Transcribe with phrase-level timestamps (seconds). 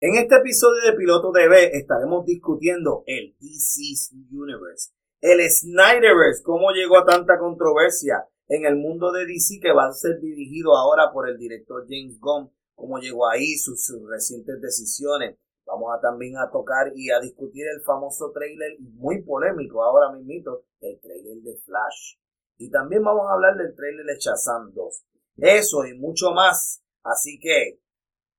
[0.00, 6.98] En este episodio de Piloto TV estaremos discutiendo el DC Universe, el Snyderverse, cómo llegó
[6.98, 11.28] a tanta controversia en el mundo de DC que va a ser dirigido ahora por
[11.28, 15.36] el director James Gunn, cómo llegó ahí, sus, recientes decisiones.
[15.66, 20.62] Vamos a también a tocar y a discutir el famoso trailer muy polémico ahora mismo,
[20.80, 22.18] el trailer de Flash.
[22.56, 25.04] Y también vamos a hablar del trailer de Shazam 2.
[25.38, 26.84] Eso y mucho más.
[27.02, 27.80] Así que...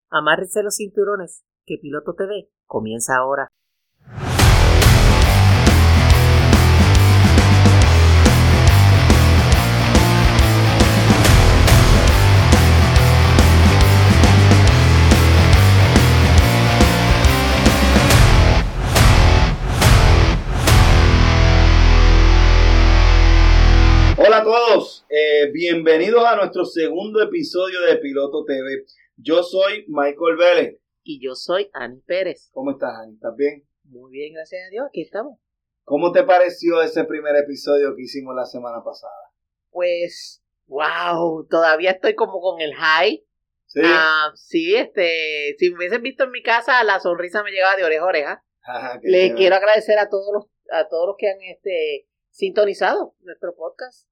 [0.10, 3.48] Amárrense los cinturones, que Piloto TV comienza ahora.
[24.18, 28.86] Hola a todos, eh, bienvenidos a nuestro segundo episodio de Piloto TV.
[29.18, 30.89] Yo soy Michael Vélez.
[31.12, 32.52] Y yo soy Ani Pérez.
[32.54, 33.16] ¿Cómo estás, Ani?
[33.16, 33.68] ¿Estás bien?
[33.86, 35.40] Muy bien, gracias a Dios, aquí estamos.
[35.84, 39.32] ¿Cómo te pareció ese primer episodio que hicimos la semana pasada?
[39.72, 43.26] Pues, wow, todavía estoy como con el high.
[43.66, 43.82] Sí.
[43.84, 47.86] Ah, sí, este, si me hubiesen visto en mi casa, la sonrisa me llegaba de
[47.86, 48.46] oreja a oreja.
[49.02, 54.08] Le quiero agradecer a todos los, a todos los que han este, sintonizado nuestro podcast.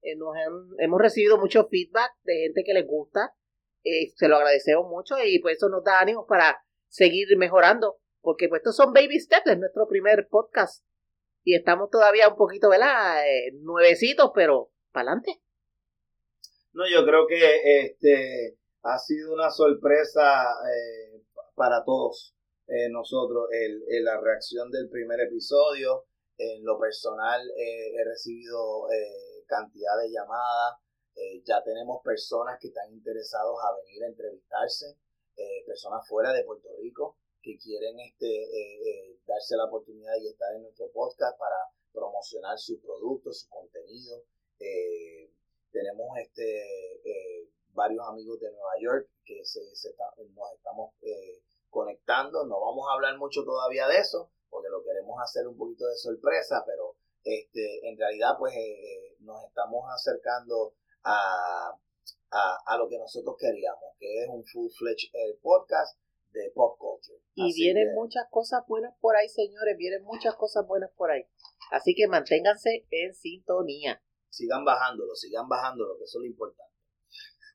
[0.00, 0.34] Eh, nos
[0.78, 3.34] hemos recibido mucho feedback de gente que les gusta.
[3.84, 7.98] Eh, se lo agradecemos mucho y pues eso nos da ánimo para seguir mejorando.
[8.20, 10.84] Porque pues estos son baby steps, es nuestro primer podcast.
[11.44, 13.26] Y estamos todavía un poquito, ¿verdad?
[13.26, 15.40] Eh, nuevecitos, pero para adelante.
[16.72, 20.44] No, yo creo que este ha sido una sorpresa
[21.54, 22.34] para todos
[22.90, 26.04] nosotros el, la reacción del primer episodio.
[26.36, 28.86] En lo personal he recibido
[29.48, 30.78] cantidad de llamadas,
[31.18, 34.96] eh, ya tenemos personas que están interesados a venir a entrevistarse,
[35.36, 40.54] eh, personas fuera de Puerto Rico que quieren este, eh, darse la oportunidad y estar
[40.54, 41.56] en nuestro podcast para
[41.92, 44.24] promocionar sus productos, su contenido.
[45.70, 50.94] tenemos este, varios amigos de Nueva York que se, nos estamos
[51.70, 52.44] conectando.
[52.46, 55.96] No vamos a hablar mucho todavía de eso porque lo queremos hacer un poquito de
[55.96, 61.72] sorpresa, pero este, en realidad pues eh, nos estamos acercando a,
[62.30, 65.98] a, lo que nosotros queríamos, que es un full-fledged eh, podcast
[66.32, 67.18] de pop culture.
[67.34, 71.24] Y vienen muchas cosas buenas por ahí, señores, vienen muchas cosas buenas por ahí.
[71.70, 74.02] Así que manténganse en sintonía.
[74.28, 76.74] Sigan bajándolo, sigan bajándolo, que eso es lo importante.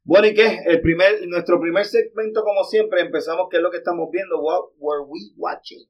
[0.04, 0.60] Bueno, ¿y qué?
[0.66, 4.42] El primer, nuestro primer segmento, como siempre, empezamos, ¿qué es lo que estamos viendo?
[4.42, 5.88] What were we watching?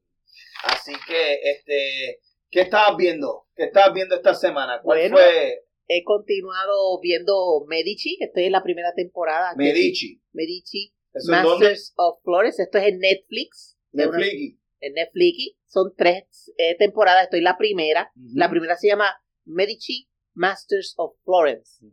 [0.65, 2.21] Así que, este,
[2.53, 3.47] ¿Qué estabas viendo?
[3.55, 4.79] ¿Qué estabas viendo esta semana?
[4.83, 5.65] ¿Cuál fue?
[5.87, 9.53] He continuado viendo Medici, estoy en la primera temporada.
[9.55, 10.21] Medici.
[10.31, 10.93] Medici.
[11.27, 13.77] Masters of Flores, esto es en Netflix.
[13.91, 14.57] Netflix.
[14.79, 15.55] En Netflix.
[15.67, 18.11] Son tres eh, temporadas, estoy en la primera.
[18.33, 19.13] La primera se llama
[19.45, 21.85] Medici Masters of Florence.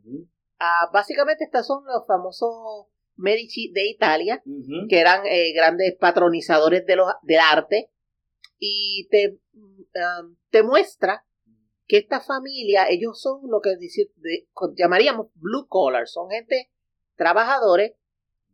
[0.59, 2.87] Ah, básicamente estos son los famosos
[3.17, 4.43] Medici de Italia,
[4.89, 7.91] que eran eh, grandes patronizadores de los, del arte.
[8.59, 9.41] Y te
[9.95, 11.25] Um, te muestra
[11.91, 14.13] que esta familia, ellos son lo que decir,
[14.77, 16.71] llamaríamos blue collar, son gente
[17.17, 17.95] trabajadores.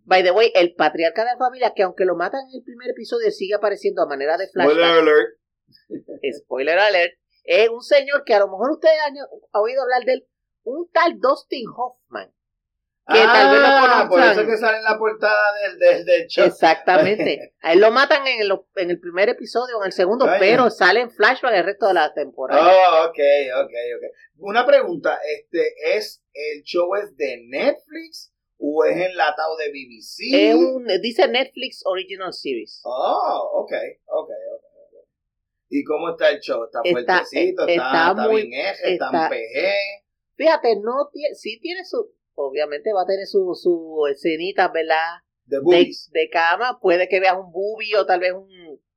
[0.05, 2.89] By the way, el patriarca de la familia, que aunque lo matan en el primer
[2.89, 4.73] episodio, sigue apareciendo a manera de flashback.
[4.73, 5.39] Spoiler alert.
[6.39, 7.13] Spoiler alert.
[7.45, 9.15] Es un señor que a lo mejor ustedes han
[9.53, 10.29] oído hablar de él,
[10.63, 12.33] un tal Dustin Hoffman
[13.09, 16.45] que tal vez ah, Por eso que sale en la portada del, del, show.
[16.45, 17.55] Exactamente.
[17.61, 21.01] A él lo matan en el, en el primer episodio, en el segundo, pero sale
[21.01, 22.63] en flashback el resto de la temporada.
[22.63, 23.19] Oh, ok,
[23.65, 24.05] ok, ok.
[24.39, 30.35] Una pregunta, este, ¿es el show es de Netflix o es enlatado de BBC?
[30.35, 32.81] Es un, dice Netflix Original Series.
[32.85, 33.73] Oh, ok,
[34.07, 34.67] ok, ok.
[35.69, 36.65] ¿Y cómo está el show?
[36.65, 37.67] ¿Está, fuertecito?
[37.67, 38.95] ¿Está, está, bien eje?
[38.95, 40.07] ¿Está, en PG?
[40.37, 45.23] Fíjate, no tiene, sí tiene su, obviamente va a tener su, su escenita, ¿verdad?
[45.45, 48.49] De, de, cama, puede que veas un bubi o tal vez un,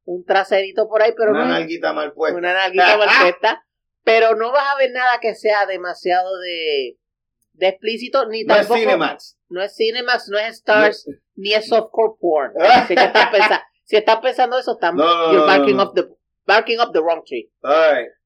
[0.06, 2.38] un traserito por ahí, pero una nalguita mal puesta.
[2.38, 3.66] Una nalguita mal puesta,
[4.04, 6.98] pero no vas a ver nada que sea demasiado de,
[7.54, 8.76] de explícito, ni no tampoco...
[8.76, 9.38] Es Cinemax.
[9.50, 12.54] No es Cinemax, no es Stars, ni es softcore porn.
[12.60, 16.08] Así que estás pensando, si estás pensando eso, estamos you're barking, up the,
[16.46, 17.52] barking up the wrong tree.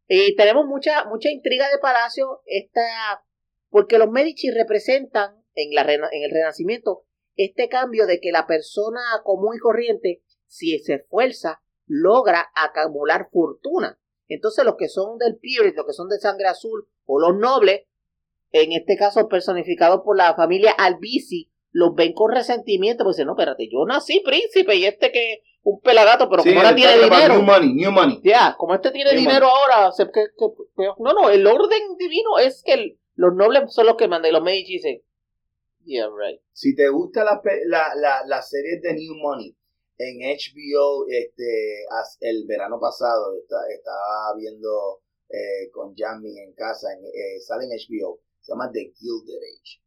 [0.07, 2.41] Y tenemos mucha, mucha intriga de Palacio.
[2.45, 3.23] Esta
[3.73, 7.05] porque los Medici representan en, la, en el Renacimiento
[7.35, 13.99] este cambio de que la persona común y corriente, si se esfuerza, logra acumular fortuna.
[14.27, 17.87] Entonces los que son del period, los que son de sangre azul o los nobles,
[18.51, 23.33] en este caso personificados por la familia Albisi, los ven con resentimiento, pues dicen, no,
[23.33, 27.33] espérate, yo nací príncipe y este que un pelagato, pero como ahora tiene dinero.
[27.37, 28.21] New money, new money.
[28.23, 30.25] Ya, como este tiene dinero ahora, que,
[30.99, 34.43] no, no, el orden divino es que los nobles son los que mandan y los
[34.43, 35.01] Medici dicen,
[35.85, 36.41] yeah, right.
[36.51, 37.41] Si te gusta la,
[37.95, 39.55] la, la, serie de New Money,
[39.97, 41.85] en HBO, este,
[42.21, 48.51] el verano pasado, estaba viendo eh, con Jamie en casa, eh, sale en HBO, se
[48.51, 49.83] llama The Gilded Age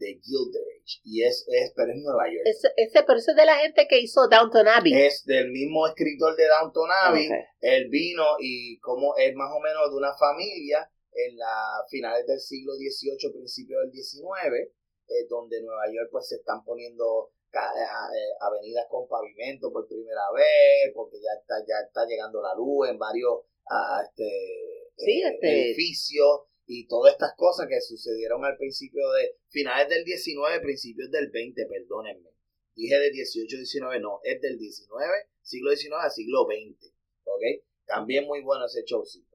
[0.00, 1.00] de Gilded Age.
[1.04, 2.42] Y es, es, pero es Nueva York.
[2.46, 4.94] Ese, ese, pero ese es de la gente que hizo Downton Abbey.
[4.94, 7.28] Es del mismo escritor de Downton Abbey.
[7.60, 12.40] Él vino y como es más o menos de una familia en la finales del
[12.40, 14.70] siglo XVIII, principios del XIX,
[15.08, 20.30] eh, donde Nueva York pues se están poniendo eh, eh, avenidas con pavimento por primera
[20.34, 26.42] vez, porque ya está, ya está llegando la luz en varios a, este, este, edificios
[26.66, 31.66] y todas estas cosas que sucedieron al principio de finales del 19, principios del 20,
[31.66, 32.30] perdónenme.
[32.76, 35.12] Dije del 18, 19, no, es del 19,
[35.42, 36.86] siglo 19 al siglo 20,
[37.24, 37.42] ¿ok?
[37.84, 39.29] También muy bueno ese showcito.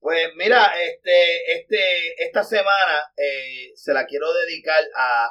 [0.00, 5.26] Pues mira, este, este, esta semana eh, se la quiero dedicar a,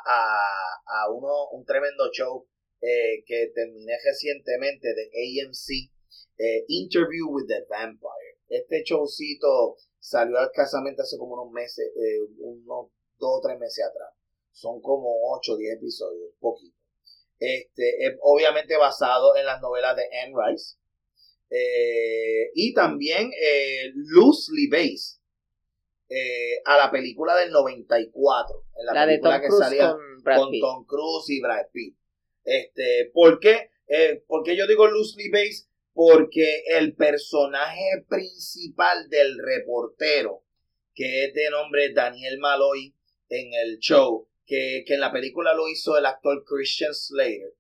[0.86, 2.48] a, uno, un tremendo show
[2.82, 5.92] eh, que terminé recientemente de AMC,
[6.38, 8.40] eh, Interview with the Vampire.
[8.50, 14.14] Este showcito salió escasamente hace como unos meses, eh, unos dos o tres meses atrás.
[14.52, 16.78] Son como ocho o diez episodios, poquito.
[17.40, 20.78] Este, es obviamente basado en las novelas de Anne Rice.
[21.50, 25.22] Eh, y también eh, loosely based
[26.10, 28.66] eh, a la película del 94.
[28.78, 31.98] En la, película que salía con, Tom Cruise y Brad Pitt.
[32.44, 33.72] Este, ¿Por qué?
[34.28, 35.68] ¿Por qué yo digo loosely based?
[35.96, 40.44] porque el personaje principal del reportero,
[40.94, 42.94] que es de nombre Daniel Maloy
[43.30, 47.54] en el show, que, en la película lo hizo el actor Christian Slater,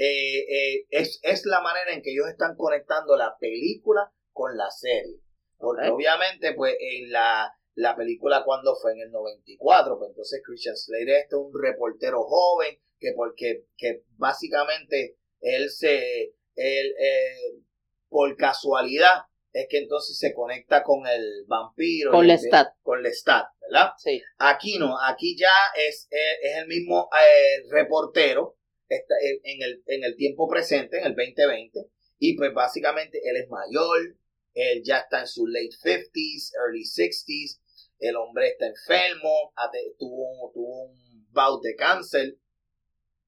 [0.00, 4.70] eh, eh, es, es, la manera en que ellos están conectando la película con la
[4.70, 5.18] serie.
[5.56, 10.76] Porque obviamente, pues en la, la película cuando fue en el 94, pues entonces Christian
[10.76, 17.62] Slater es un reportero joven que porque que básicamente él se él, eh,
[18.08, 19.22] por casualidad
[19.52, 22.12] es que entonces se conecta con el vampiro.
[22.12, 22.68] Con Lestat.
[22.82, 23.92] Con Lestat, ¿verdad?
[23.96, 24.22] Sí.
[24.38, 28.57] Aquí no, aquí ya es, es, el mismo eh, reportero
[28.88, 33.48] está en, el, en el tiempo presente, en el 2020, y pues básicamente él es
[33.48, 34.16] mayor,
[34.54, 37.60] él ya está en sus late 50s, early 60s,
[37.98, 39.52] el hombre está enfermo,
[39.98, 42.36] tuvo, tuvo un bout de cáncer.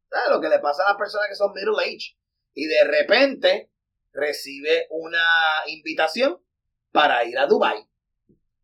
[0.08, 2.16] ¿Sabes lo que le pasa a las personas que son middle age?
[2.54, 3.70] Y de repente
[4.12, 5.24] recibe una
[5.66, 6.42] invitación
[6.92, 7.86] para ir a Dubai.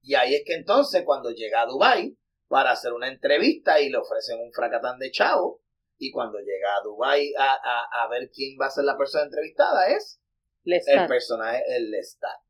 [0.03, 2.17] Y ahí es que entonces cuando llega a Dubai
[2.49, 5.61] para hacer una entrevista y le ofrecen un fracatán de chavo,
[5.99, 9.89] y cuando llega a Dubai a, a, ver quién va a ser la persona entrevistada
[9.89, 10.21] es
[10.65, 12.41] el personaje, el Lestat.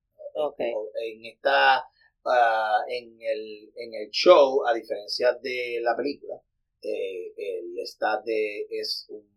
[0.94, 1.84] En esta,
[2.24, 6.40] ah, en, el, en el show, a diferencia de la película,
[6.82, 9.36] eh, el Lestat es un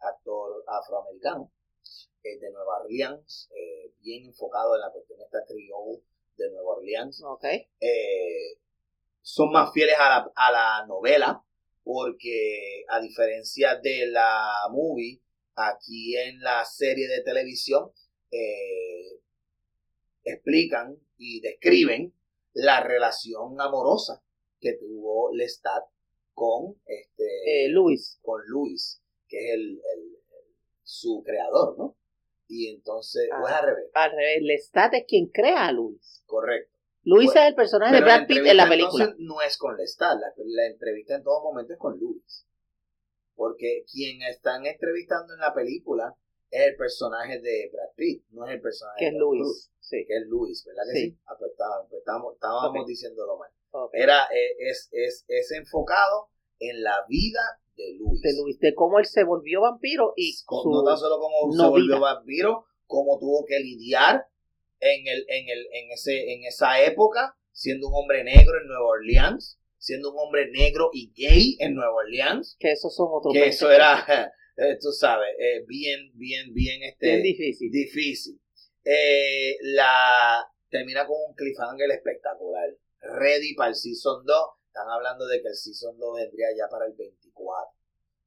[0.00, 1.52] actor afroamericano
[2.22, 5.76] eh, de Nueva Orleans, eh, bien enfocado en la cuestión de esta trio
[6.36, 7.22] de Nueva Orleans.
[7.80, 8.58] Eh,
[9.22, 11.44] son más fieles a la, a la novela,
[11.82, 15.20] porque a diferencia de la movie,
[15.54, 17.90] aquí en la serie de televisión
[20.24, 22.14] explican y describen
[22.52, 24.22] la relación amorosa
[24.60, 25.84] que tuvo Lestat
[26.32, 29.80] con este Luis con Luis que es el,
[30.84, 31.96] su creador no
[32.50, 33.90] y entonces, o es al revés.
[33.94, 36.24] Al revés, Lestat es quien crea a Luis.
[36.26, 36.76] Correcto.
[37.02, 39.04] Luis es el personaje de Brad Pitt en la película.
[39.04, 42.46] Entonces no es con Lestat, la, la, entrevista en todo momento es con Luis.
[43.34, 46.14] Porque quien están entrevistando en la película
[46.50, 49.70] es el personaje de Brad Pitt, no es el personaje que de es Luis.
[49.80, 50.04] Sí.
[50.06, 51.18] Que es Luis, ¿verdad que sí?
[51.26, 51.52] Ah, pues
[51.88, 53.50] pues estábamos, estábamos, diciéndolo mal.
[53.92, 56.28] Era, eh, es, es, es enfocado
[56.58, 57.40] en la vida
[57.76, 58.20] de Luis.
[58.20, 60.34] De Luis, de cómo él se volvió vampiro y
[60.66, 64.26] no tan solo cómo se volvió vampiro, cómo tuvo que lidiar
[64.80, 68.86] en el, en el, en ese, en esa época, siendo un hombre negro en Nueva
[68.86, 72.56] Orleans, siendo un hombre negro y gay en Nueva Orleans.
[72.58, 73.32] Que eso son otros.
[73.32, 74.04] Que eso era,
[74.56, 77.70] eh, tú sabes, eh, bien, bien, bien, este, bien difícil.
[77.70, 78.40] Difícil.
[78.84, 82.70] Eh, la termina con un cliffhanger espectacular.
[83.00, 84.46] Ready para el Season 2.
[84.66, 87.72] Están hablando de que el Season 2 vendría ya para el 24.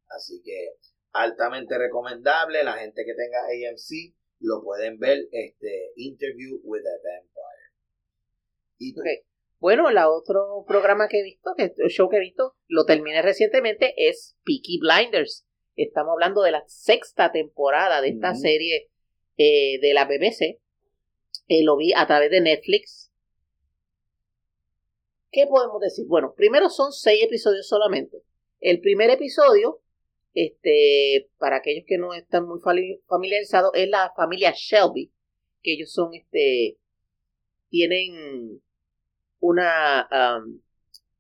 [0.10, 0.76] Así que
[1.14, 2.64] altamente recomendable.
[2.64, 5.28] La gente que tenga AMC lo pueden ver.
[5.32, 7.64] Este Interview with a Vampire.
[8.78, 8.94] ¿Y
[9.60, 13.22] Bueno, el otro programa que he visto, que el show que he visto, lo terminé
[13.22, 15.48] recientemente, es Peaky Blinders.
[15.76, 18.92] Estamos hablando de la sexta temporada de esta serie
[19.38, 20.60] eh, de la BBC.
[21.48, 23.12] Eh, lo vi a través de Netflix.
[25.32, 26.06] ¿Qué podemos decir?
[26.08, 28.22] Bueno, primero son seis episodios solamente.
[28.60, 29.82] El primer episodio,
[30.34, 32.60] este, para aquellos que no están muy
[33.08, 35.12] familiarizados, es la familia Shelby,
[35.62, 36.78] que ellos son, este,
[37.70, 38.62] tienen
[39.40, 40.08] una,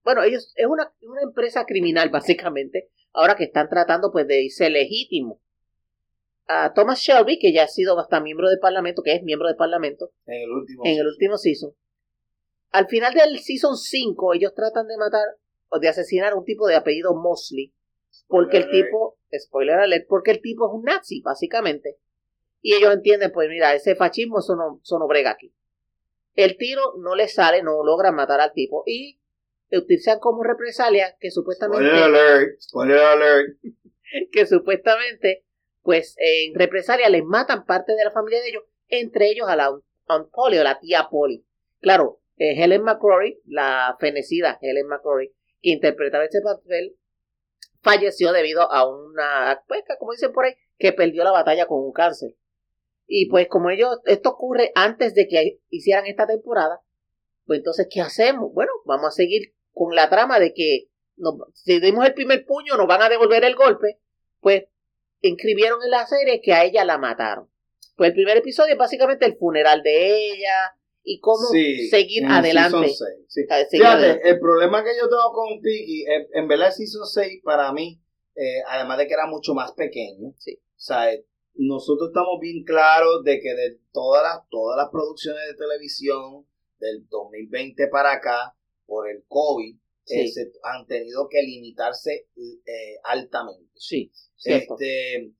[0.04, 4.70] bueno, ellos es una, una empresa criminal básicamente, ahora que están tratando pues de irse
[4.70, 5.40] legítimo.
[6.46, 9.56] A Thomas Shelby, que ya ha sido hasta miembro del Parlamento, que es miembro del
[9.56, 11.74] Parlamento, en el último, en el último season.
[12.72, 15.24] Al final del season 5, ellos tratan de matar
[15.70, 17.72] o de asesinar a un tipo de apellido Mosley,
[18.28, 21.98] porque el tipo, spoiler alert, porque el tipo es un nazi, básicamente.
[22.62, 25.54] Y ellos entienden, pues mira, ese fascismo eso no, eso no brega aquí.
[26.36, 29.20] El tiro no le sale, no logra matar al tipo y
[29.72, 31.86] utilizan como represalia que supuestamente...
[34.32, 35.46] que supuestamente,
[35.82, 39.72] pues en represalia les matan parte de la familia de ellos, entre ellos a la
[40.08, 41.46] Aunt Polly o la tía Polly.
[41.82, 46.96] Claro, eh, Helen McCrory, la fenecida Helen McCrory, que interpretaba este papel,
[47.84, 51.92] falleció debido a una, pues, como dicen por ahí, que perdió la batalla con un
[51.92, 52.36] cáncer.
[53.06, 56.82] Y pues como ellos, esto ocurre antes de que hicieran esta temporada,
[57.46, 58.52] pues entonces, ¿qué hacemos?
[58.54, 60.88] Bueno, vamos a seguir con la trama de que
[61.54, 64.00] si dimos el primer puño nos van a devolver el golpe,
[64.40, 64.64] pues
[65.22, 67.50] inscribieron en la serie que a ella la mataron.
[67.96, 71.48] Pues el primer episodio es básicamente el funeral de ella y cómo
[71.90, 72.94] seguir adelante.
[73.70, 78.02] Fíjate, el problema que yo tengo con Piggy, en, verdad el Season 6 para mí,
[78.36, 80.36] eh, además de que era mucho más pequeño, o
[80.76, 81.12] sea,
[81.56, 86.48] nosotros estamos bien claros de que de todas las, todas las producciones de televisión
[86.80, 88.56] del 2020 para acá,
[88.86, 89.76] por el COVID,
[90.08, 90.32] eh,
[90.64, 93.72] han tenido que limitarse eh, altamente.
[93.76, 94.12] Sí,
[94.44, 95.32] Este,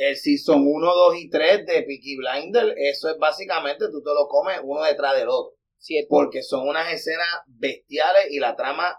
[0.00, 4.28] el Season 1, 2 y 3 de Peaky Blinder, eso es básicamente tú te lo
[4.28, 5.58] comes uno detrás del otro.
[5.78, 6.08] Cierto.
[6.08, 8.98] Porque son unas escenas bestiales y la trama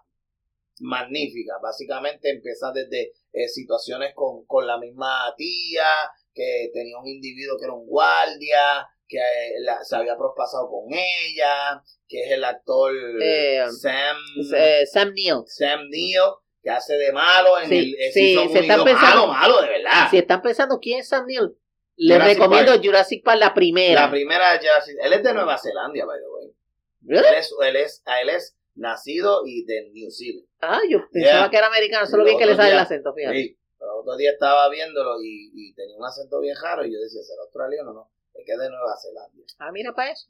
[0.80, 1.54] magnífica.
[1.62, 5.86] Básicamente empieza desde eh, situaciones con, con la misma tía,
[6.34, 11.84] que tenía un individuo que era un guardia, que eh, se había prospasado con ella,
[12.08, 14.18] que es el actor eh, Sam,
[14.56, 15.44] eh, Sam Neill.
[15.48, 16.32] Sam Neill,
[16.62, 20.10] que hace de malo en el, sí, se están pensando, malo, malo, de verdad.
[20.10, 21.58] Si están pensando quién es Sam Neill,
[21.98, 24.02] les recomiendo Jurassic Park la primera.
[24.02, 26.56] La primera Jurassic Él es de Nueva Zelanda, by the way.
[27.04, 27.28] ¿Really?
[27.28, 30.48] Él es, él es, él es nacido y de New Zealand.
[30.62, 33.36] Ah, yo pensaba que era americano, solo vi que le sale el acento, fíjate.
[33.36, 37.00] Sí, el otro día estaba viéndolo y, y tenía un acento bien raro y yo
[37.00, 38.12] decía, ¿será australiano o no?
[38.34, 39.44] Es que es de Nueva Zelanda.
[39.60, 40.30] Ah, mira para eso.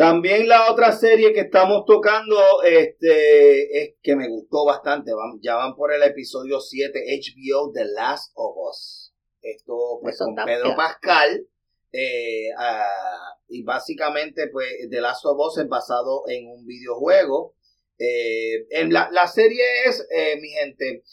[0.00, 5.10] También la otra serie que estamos tocando, este, es que me gustó bastante.
[5.42, 9.12] ya van por el episodio 7 HBO The Last of Us.
[9.42, 11.46] Esto pues con Pedro Pascal.
[11.92, 17.54] Eh, ah, y básicamente pues The Last of Us es basado en un videojuego.
[17.98, 21.04] Eh, en la, la, serie es, eh, mi gente,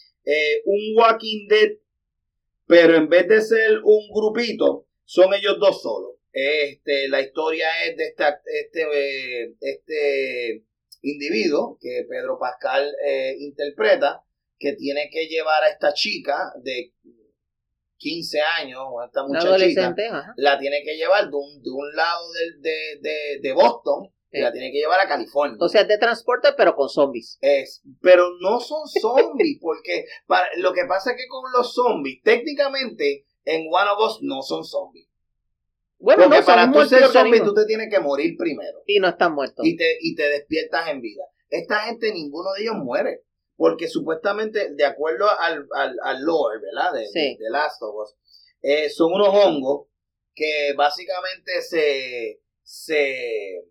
[0.64, 1.72] un Walking Dead,
[2.66, 6.17] pero en vez de ser un grupito, son ellos dos solos.
[6.32, 10.66] Este, la historia es de este, este
[11.02, 14.24] individuo que Pedro Pascal eh, interpreta,
[14.60, 16.94] que tiene que llevar a esta chica de
[17.98, 19.96] 15 años, o esta muchachita,
[20.38, 22.26] la tiene que llevar de un, de un lado
[22.60, 25.58] de, de, de, Boston, y la tiene que llevar a California.
[25.60, 27.38] O sea, de transporte, pero con zombies.
[27.42, 32.22] Es, pero no son zombies, porque para, lo que pasa es que con los zombies,
[32.24, 35.07] técnicamente, en One of Us no son zombies.
[36.00, 38.84] Bueno, Porque para tú ser zombie tú te tienes que morir primero.
[38.86, 39.66] Y no están muertos.
[39.66, 41.24] Y te, y te despiertas en vida.
[41.50, 43.24] Esta gente, ninguno de ellos muere.
[43.56, 46.94] Porque supuestamente, de acuerdo al, al, al lore, ¿verdad?
[46.94, 48.16] De, de, Last of Us,
[48.62, 49.88] eh, son unos hongos
[50.36, 53.64] que básicamente se, se,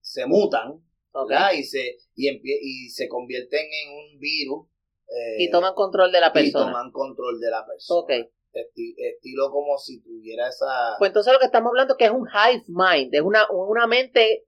[0.00, 0.80] se mutan,
[1.12, 1.54] ¿verdad?
[1.54, 4.68] Y se, y, y se convierten en un virus.
[5.08, 6.66] Eh, y toman control de la persona.
[6.66, 8.28] Y toman control de la persona.
[8.52, 10.96] Estilo como si tuviera esa...
[10.98, 14.44] Pues entonces lo que estamos hablando que es un hive mind, es una, una mente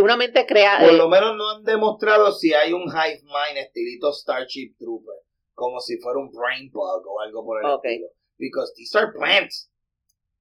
[0.00, 0.86] una mente creada...
[0.86, 5.16] Por lo menos no han demostrado si hay un hive mind estilito Starship Trooper,
[5.54, 8.08] como si fuera un brain bug o algo por el estilo.
[8.38, 9.70] Because these are plants.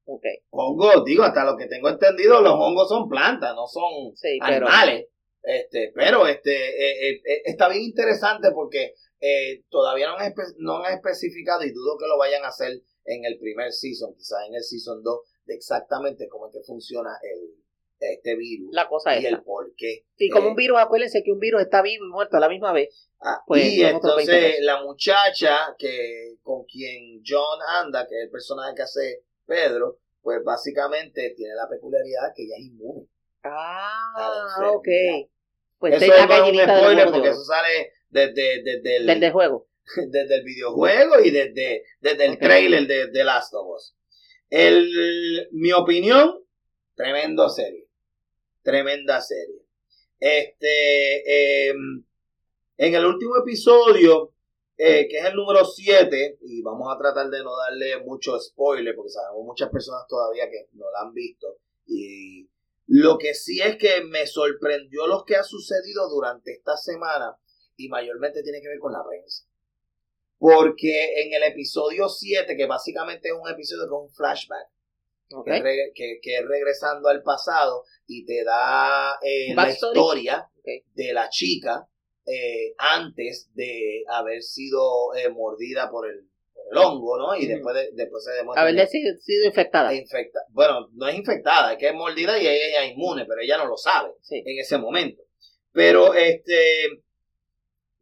[0.08, 0.38] Okay.
[0.52, 5.08] Hongos, digo, hasta lo que tengo entendido, los hongos son plantas, no son animales.
[5.42, 8.94] Este, pero este eh, eh, eh, está bien interesante porque
[9.26, 13.26] eh, todavía no han, no han especificado y dudo que lo vayan a hacer en
[13.26, 17.56] el primer season, quizás en el season 2, de exactamente cómo es que funciona el,
[18.00, 20.06] este virus la cosa y el por qué.
[20.18, 22.50] Y como un eh, virus, acuérdense que un virus está vivo y muerto a la
[22.50, 23.10] misma vez.
[23.20, 28.76] Ah, pues, y entonces la muchacha que con quien John anda, que es el personaje
[28.76, 33.08] que hace Pedro, pues básicamente tiene la peculiaridad que ella es inmune.
[33.44, 34.88] Ah, ok.
[35.80, 39.68] Pues eso es un spoiler porque eso sale desde, desde, el, desde el juego.
[40.08, 43.96] Desde el videojuego y desde, desde el trailer de, de Last of Us.
[44.50, 46.44] El, mi opinión,
[46.96, 47.88] tremendo serie.
[48.64, 49.62] Tremenda serie.
[50.20, 52.04] Este, em,
[52.78, 54.34] en el último episodio,
[54.76, 58.96] eh, que es el número 7, y vamos a tratar de no darle mucho spoiler,
[58.96, 61.60] porque sabemos muchas personas todavía que no la han visto.
[61.86, 62.50] Y
[62.88, 67.38] lo que sí es que me sorprendió lo que ha sucedido durante esta semana,
[67.78, 69.46] y mayormente tiene que ver con la prensa.
[70.38, 74.68] Porque en el episodio 7, que básicamente es un episodio con un flashback,
[75.46, 81.88] que, es regresando al pasado y te da eh, la historia de la chica
[82.26, 86.28] eh, antes de haber sido eh, mordida por el,
[86.72, 87.36] el, hongo, ¿no?
[87.36, 88.64] Y después, después se demuestra.
[88.64, 89.94] Haberle sido, sido infectada.
[89.94, 93.58] Infecta, bueno, no es infectada, es que es mordida y ella es inmune, pero ella
[93.58, 95.24] no lo sabe en ese momento.
[95.72, 97.04] Pero este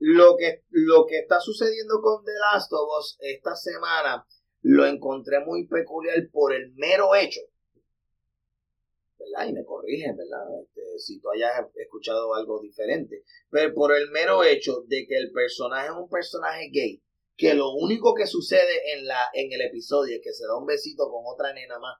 [0.05, 4.27] lo que, lo que está sucediendo con The Last of Us esta semana
[4.63, 7.39] lo encontré muy peculiar por el mero hecho,
[9.17, 9.47] ¿verdad?
[9.47, 10.43] Y me corrigen, ¿verdad?
[10.61, 15.31] Este, si tú hayas escuchado algo diferente, pero por el mero hecho de que el
[15.31, 17.01] personaje es un personaje gay,
[17.37, 20.65] que lo único que sucede en, la, en el episodio es que se da un
[20.65, 21.97] besito con otra nena más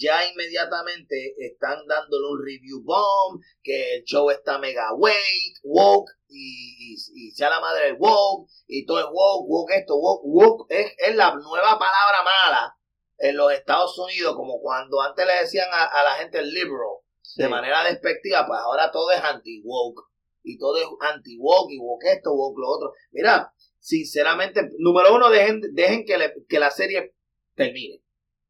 [0.00, 6.94] ya inmediatamente están dándole un review bomb, que el show está mega wake, woke, y,
[6.94, 10.94] y, sea la madre del woke, y todo es woke, woke esto, woke, woke es,
[10.96, 12.76] es la nueva palabra mala
[13.18, 17.04] en los Estados Unidos, como cuando antes le decían a, la gente liberal,
[17.36, 20.02] de manera despectiva, pues ahora todo es anti-woke,
[20.42, 22.92] y todo es anti-woke, y woke esto, woke lo otro.
[23.10, 26.16] Mira, sinceramente, número uno, dejen, dejen que,
[26.48, 27.14] que la serie
[27.54, 28.02] termine,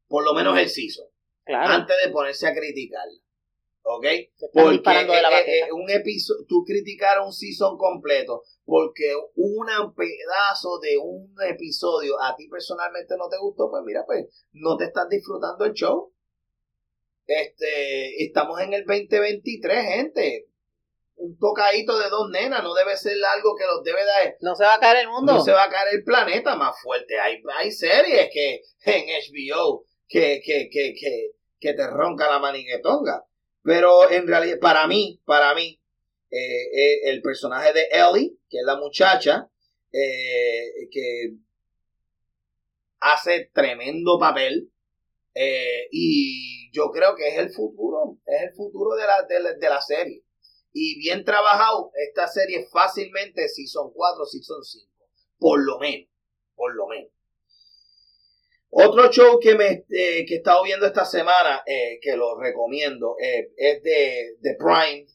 [0.07, 1.10] por lo menos el season
[1.53, 3.19] antes de ponerse a criticarla.
[3.83, 4.05] ¿Ok?
[4.53, 12.35] Porque un episodio, tú criticar un season completo porque un pedazo de un episodio a
[12.35, 16.13] ti personalmente no te gustó, pues mira, pues no te estás disfrutando el show.
[17.25, 20.47] Este, estamos en el 2023, gente.
[21.15, 24.35] Un tocadito de dos nenas no debe ser algo que los debe dar.
[24.39, 25.33] No se va a caer el mundo.
[25.33, 27.19] No se va a caer el planeta más fuerte.
[27.19, 33.25] Hay, hay series que en HBO que, que, que, que que te ronca la maniguetonga.
[33.63, 35.79] Pero en realidad, para mí, para mí,
[36.31, 39.49] eh, eh, el personaje de Ellie, que es la muchacha,
[39.93, 41.35] eh, que
[42.99, 44.69] hace tremendo papel.
[45.91, 50.23] y yo creo que es el futuro, es el futuro de la, de la, serie.
[50.73, 55.07] Y bien trabajado, esta serie fácilmente si son cuatro, si son cinco.
[55.37, 56.09] Por lo menos,
[56.55, 57.11] por lo menos.
[58.73, 63.17] Otro show que me eh, que he estado viendo esta semana, eh, que lo recomiendo,
[63.21, 65.05] eh, es de, de Prime,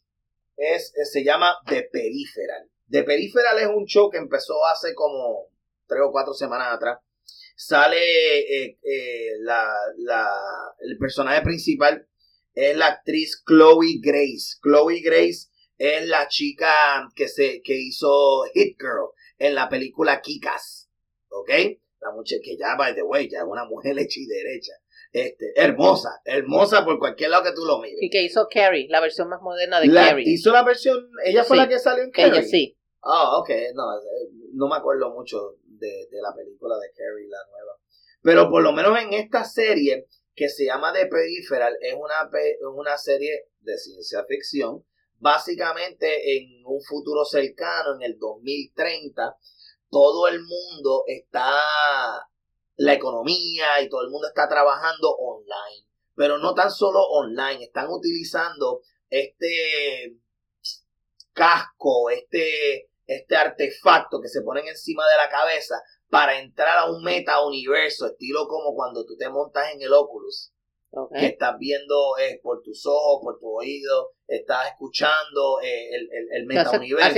[0.58, 2.70] es, se llama The Peripheral.
[2.90, 5.48] The Peripheral es un show que empezó hace como
[5.86, 6.98] tres o cuatro semanas atrás.
[7.56, 8.78] Sale
[9.40, 10.28] la, la,
[10.80, 12.06] el personaje principal,
[12.52, 14.58] es la actriz Chloe Grace.
[14.62, 20.90] Chloe Grace es la chica que, se, que hizo Hit Girl en la película Kikas.
[21.30, 21.50] ¿Ok?
[22.00, 24.72] La muchacha que ya, by the way, ya es una mujer hecha y derecha.
[25.12, 27.98] Este, hermosa, hermosa por cualquier lado que tú lo mires.
[28.00, 30.28] Y que hizo Carrie, la versión más moderna de Carrie.
[30.28, 32.40] Hizo la versión, ella fue la que salió en Carrie.
[32.40, 32.76] Ella sí.
[33.02, 37.78] Ah, ok, no, eh, no me acuerdo mucho de, la película de Carrie, la nueva.
[38.22, 42.28] Pero por lo menos en esta serie, que se llama The Peripheral, es una,
[42.74, 44.84] una serie de ciencia ficción,
[45.18, 49.36] básicamente en un futuro cercano, en el 2030,
[49.96, 51.58] todo el mundo está,
[52.76, 55.86] la economía y todo el mundo está trabajando online.
[56.14, 60.14] Pero no tan solo online, están utilizando este
[61.32, 65.76] casco, este, este artefacto que se ponen encima de la cabeza
[66.10, 70.52] para entrar a un meta universo, estilo como cuando tú te montas en el Oculus
[71.14, 76.28] que estás viendo eh, por tus ojos, por tu oído, estás escuchando eh, el, el,
[76.32, 77.08] el metauniverso.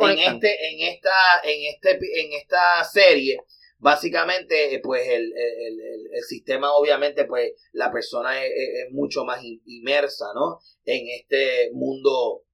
[0.00, 3.38] en este, en esta, en este, en esta serie,
[3.78, 8.52] básicamente, eh, pues el, el, sistema, obviamente, pues la persona es,
[8.90, 10.58] mucho más inmersa, ¿no?
[10.84, 12.44] En este mundo,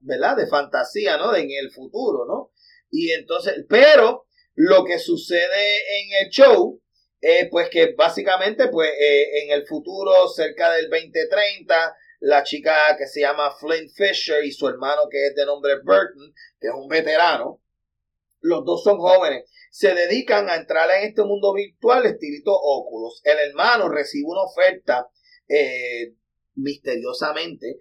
[0.00, 0.36] ¿verdad?
[0.36, 1.34] De fantasía, ¿no?
[1.34, 2.50] En el futuro, ¿no?
[2.90, 6.80] Y entonces, pero lo que sucede en el show
[7.20, 13.06] eh, pues que básicamente pues eh, en el futuro cerca del 2030 la chica que
[13.06, 16.88] se llama Flint Fisher y su hermano que es de nombre Burton que es un
[16.88, 17.60] veterano
[18.40, 23.20] los dos son jóvenes, se dedican a entrar en este mundo virtual estilito óculos.
[23.24, 25.10] El hermano recibe una oferta
[25.48, 26.14] eh,
[26.54, 27.80] misteriosamente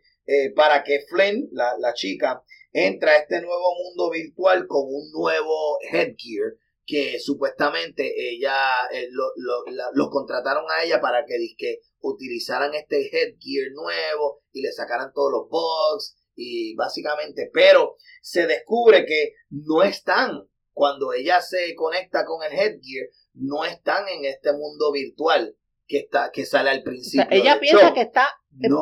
[0.56, 5.78] para que Flynn, la, la chica, entra a este nuevo mundo virtual con un nuevo
[5.92, 6.54] headgear
[6.88, 8.56] que supuestamente ella
[8.94, 15.12] eh, lo, contrataron a ella para que, que utilizaran este headgear nuevo y le sacaran
[15.14, 22.24] todos los bugs y básicamente, pero se descubre que no están cuando ella se conecta
[22.24, 27.28] con el headgear, no están en este mundo virtual que está que sale al principio.
[27.32, 28.30] ella piensa que está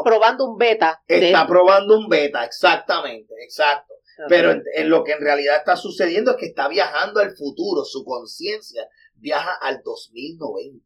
[0.03, 1.03] probando un beta.
[1.07, 3.95] Está probando un beta, exactamente, exacto.
[4.29, 8.03] Pero en, lo que en realidad está sucediendo es que está viajando al futuro, su
[8.05, 10.85] conciencia viaja al 2090.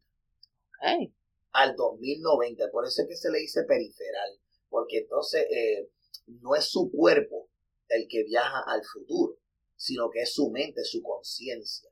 [1.52, 4.38] Al 2090, por eso es que se le dice periferal,
[4.68, 5.90] porque entonces eh,
[6.26, 7.48] no es su cuerpo
[7.88, 9.36] el que viaja al futuro,
[9.76, 11.89] sino que es su mente, su conciencia.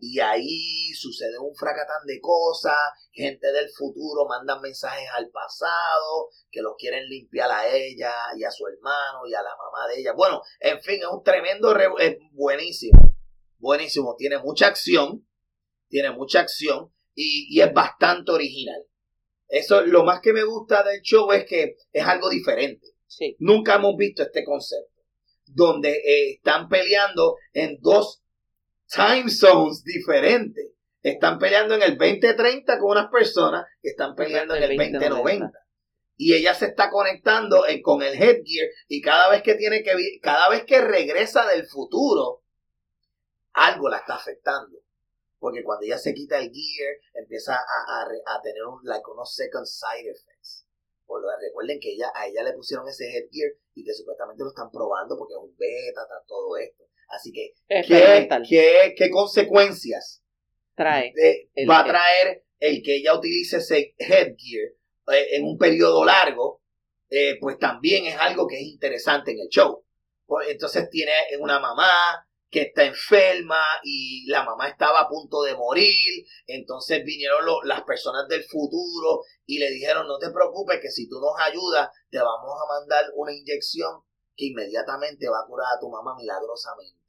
[0.00, 2.76] Y ahí sucede un fracatán de cosas,
[3.12, 8.50] gente del futuro mandan mensajes al pasado que los quieren limpiar a ella y a
[8.50, 10.12] su hermano y a la mamá de ella.
[10.12, 13.14] Bueno, en fin, es un tremendo, es buenísimo,
[13.58, 15.26] buenísimo, tiene mucha acción,
[15.88, 18.86] tiene mucha acción y, es bastante original.
[19.48, 22.86] Eso, lo más que me gusta del show es que es algo diferente.
[23.38, 25.02] Nunca hemos visto este concepto,
[25.46, 28.19] donde eh, están peleando en dos
[28.90, 30.66] time zones diferentes.
[31.02, 35.50] Están peleando en el 2030 con unas personas que están peleando en el 2090.
[36.16, 40.50] Y ella se está conectando con el headgear y cada vez que tiene que cada
[40.50, 42.42] vez que regresa del futuro,
[43.54, 44.78] algo la está afectando.
[45.38, 50.10] Porque cuando ella se quita el gear, empieza a, tener un, like, unos second side
[50.10, 50.66] effects.
[51.06, 54.50] Por lo, recuerden que ella, a ella le pusieron ese headgear y que supuestamente lo
[54.50, 56.89] están probando porque es un beta, todo esto.
[57.10, 57.54] Así que,
[58.48, 60.22] ¿qué, qué, consecuencias
[60.76, 61.12] trae
[61.68, 64.68] va a traer el que ella utilice ese headgear
[65.12, 66.62] eh, en un periodo largo?
[67.10, 69.84] Eh, pues también es algo que es interesante en el show.
[70.24, 71.90] Pues entonces tiene una mamá
[72.48, 76.24] que está enferma y la mamá estaba a punto de morir.
[76.46, 81.20] Entonces vinieron las personas del futuro y le dijeron, no te preocupes que si tú
[81.20, 84.02] nos ayudas, te vamos a mandar una inyección
[84.36, 86.99] que inmediatamente va a curar a tu mamá milagrosamente.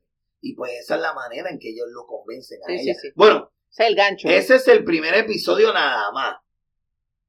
[0.41, 2.93] Y pues esa es la manera en que ellos lo convencen a ella.
[3.15, 4.27] Bueno, ese es el gancho.
[4.27, 6.37] Ese es el primer episodio nada más.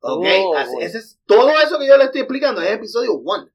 [0.01, 0.27] ¿Ok?
[0.41, 3.51] Oh, ese es, todo eso que yo le estoy explicando es episodio one.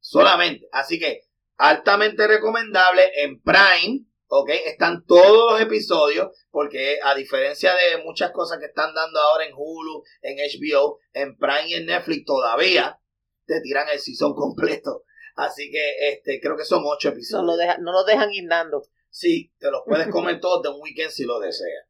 [0.00, 0.68] Solamente.
[0.72, 1.22] Así que
[1.56, 4.04] altamente recomendable en Prime.
[4.26, 4.50] ¿Ok?
[4.66, 6.28] Están todos los episodios.
[6.50, 11.36] Porque a diferencia de muchas cosas que están dando ahora en Hulu, en HBO, en
[11.38, 13.00] Prime y en Netflix todavía
[13.46, 15.04] te tiran el season completo.
[15.38, 17.46] Así que este, creo que son ocho episodios.
[17.46, 18.82] No lo, deja, no lo dejan guindando.
[19.08, 21.86] Sí, te los puedes comer todos de un weekend si lo deseas.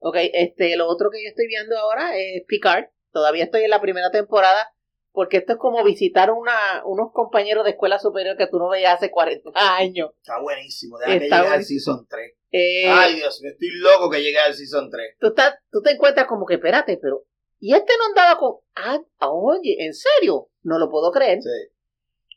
[0.00, 2.86] Ok, este, lo otro que yo estoy viendo ahora es Picard.
[3.12, 4.74] Todavía estoy en la primera temporada
[5.12, 8.94] porque esto es como visitar una, unos compañeros de escuela superior que tú no veías
[8.94, 10.10] hace 40 años.
[10.16, 12.32] Está buenísimo, deja que llegue al Season 3.
[12.50, 15.16] Eh, Ay, Dios, me estoy loco que llegue al Season 3.
[15.20, 17.24] Tú, estás, tú te encuentras como que, espérate, pero...
[17.60, 18.56] ¿Y este no andaba con...
[18.74, 20.50] Ah, oye, ¿en serio?
[20.62, 21.40] No lo puedo creer.
[21.40, 21.48] Sí.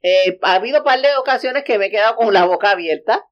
[0.03, 3.23] Eh, ha habido un par de ocasiones que me he quedado con la boca abierta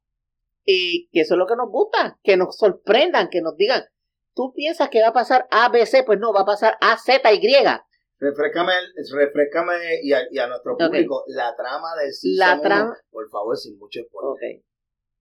[0.64, 3.86] y que eso es lo que nos gusta, que nos sorprendan, que nos digan,
[4.36, 6.98] tú piensas que va a pasar A, B, C, pues no, va a pasar A,
[6.98, 7.40] Z, Y.
[8.20, 8.74] Refrescame,
[9.14, 14.62] refrescame y, a, nuestro público la trama del la trama, por favor, sin mucho spoiler.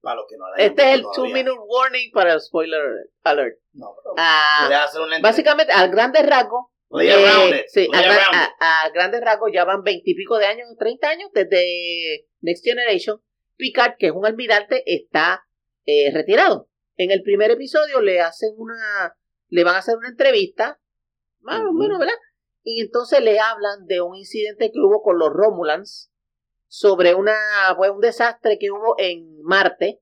[0.01, 3.59] Para los que no la Este es el 2 minute warning para el spoiler alert.
[3.73, 4.89] No, ah,
[5.23, 11.11] básicamente, al grande rasgo, eh, sí, a, grandes rasgos ya van veintipico de años, treinta
[11.11, 13.21] años desde Next Generation.
[13.57, 15.45] Picard, que es un almirante, está
[15.85, 16.69] eh, retirado.
[16.97, 19.17] En el primer episodio le hacen una,
[19.49, 20.81] le van a hacer una entrevista,
[21.41, 22.15] más o menos, ¿verdad?
[22.63, 26.13] Y entonces le hablan de un incidente que hubo con los Romulans
[26.69, 27.35] sobre una,
[27.77, 30.01] pues, un desastre que hubo en Marte.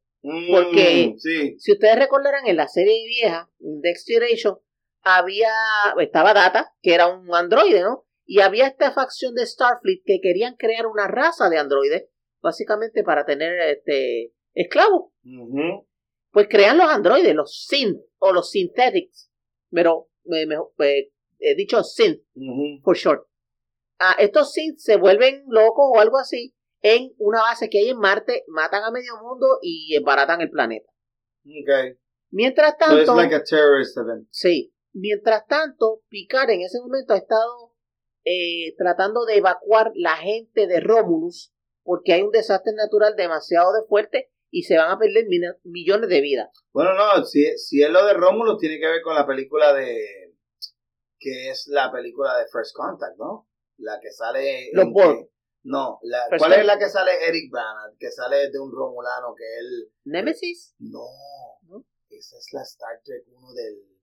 [0.51, 1.19] porque mm,
[1.59, 4.59] si ustedes recordarán en la serie vieja, Next Generation,
[5.09, 5.53] había,
[6.01, 8.07] estaba Data, que era un androide, ¿no?
[8.25, 12.09] Y había esta facción de Starfleet que querían crear una raza de androides,
[12.43, 15.13] básicamente para tener este esclavos.
[16.33, 19.31] Pues crean los androides, los synth o los synthetics,
[19.71, 20.49] pero eh,
[20.81, 22.23] eh, he dicho synth
[22.83, 23.29] por short.
[24.01, 27.99] Ah, estos synth se vuelven locos o algo así en una base que hay en
[27.99, 30.91] Marte, matan a medio mundo y embaratan el planeta.
[32.31, 33.15] Mientras tanto.
[34.31, 34.73] Sí.
[34.99, 37.75] Mientras tanto, Picard en ese momento ha estado
[38.25, 43.87] eh, tratando de evacuar la gente de Romulus porque hay un desastre natural demasiado de
[43.87, 45.27] fuerte y se van a perder
[45.65, 46.49] millones de vidas.
[46.73, 50.35] Bueno, no, si, si es lo de Rómulo, tiene que ver con la película de.
[51.19, 53.51] que es la película de First Contact, ¿no?
[53.77, 54.71] La que sale.
[54.73, 55.29] Los Borg.
[55.65, 57.93] No, la, ¿cuál es la que sale Eric Bana?
[57.99, 59.93] Que sale de un Romulano que él.
[60.05, 60.75] ¿Nemesis?
[60.79, 61.07] No,
[62.09, 63.96] esa es la Star Trek 1 del,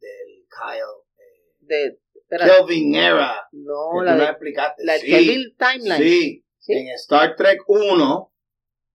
[0.00, 1.04] del Kyle.
[1.18, 1.98] Eh, de,
[2.38, 3.48] Kelvin Era.
[3.52, 4.84] No, la, de, explicaste.
[4.84, 6.02] la Kelvin Timeline.
[6.02, 8.32] Sí, sí, en Star Trek 1,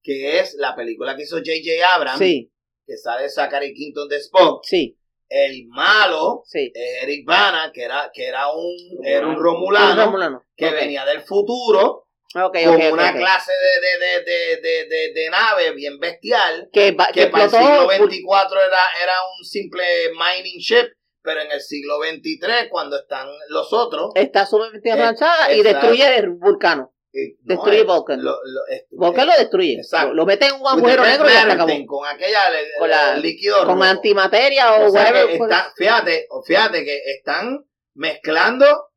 [0.02, 1.96] que es la película que hizo J.J.
[1.96, 2.52] Abrams, sí.
[2.86, 4.64] que sale Zachary Quinton de Spock.
[4.64, 4.98] Sí.
[5.28, 6.72] El malo sí.
[6.74, 10.46] es Eric Bana, que era, que era un, era un romulano, romulano.
[10.56, 12.05] que venía del futuro
[12.38, 13.22] Okay, con okay, una okay.
[13.22, 17.46] clase de, de, de, de, de, de nave bien bestial, que, va, que, que para
[17.46, 20.88] el siglo XXIV era, era un simple mining ship,
[21.24, 24.12] pero en el siglo XXIII, cuando están los otros...
[24.16, 26.94] está sumamente Eh, avanzada y destruye el vulcano.
[27.14, 28.22] eh, Destruye eh, Vulcan.
[28.22, 29.76] Lo, lo, Vulcan lo destruye.
[29.78, 30.14] exacto.
[30.14, 31.72] Lo, mete en un agujero negro y ya se acabó.
[31.88, 33.84] Con aquella le- Con la- líquido Con rojo.
[33.84, 35.40] antimateria o, O sea, whatever.
[35.78, 37.64] fíjate, fíjate que están
[37.96, 38.90] mezclando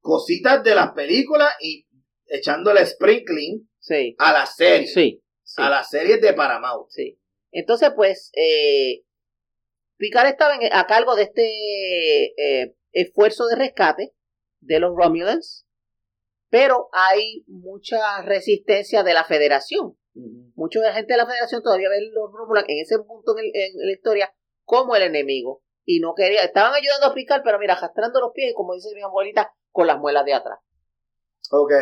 [0.00, 1.86] cositas de las películas y
[2.26, 5.22] echándole sprinkling Sí, a sí, sí.
[5.56, 6.88] A las series de Paramount.
[6.90, 7.18] Sí.
[7.52, 9.04] Entonces, pues, eh,
[9.96, 11.44] Picard estaba en- a cargo de este
[12.36, 14.14] eh, esfuerzo de rescate
[14.60, 15.66] de los Romulans,
[16.48, 19.96] pero hay mucha resistencia de la Federación.
[20.54, 23.52] Mucha la gente de la Federación todavía ven los Romulans en ese punto en, el-
[23.54, 24.34] en la historia
[24.64, 25.62] como el enemigo.
[25.84, 29.02] Y no quería, estaban ayudando a Picard, pero mira, arrastrando los pies, como dice mi
[29.02, 30.58] abuelita, con las muelas de atrás.
[31.50, 31.72] Ok.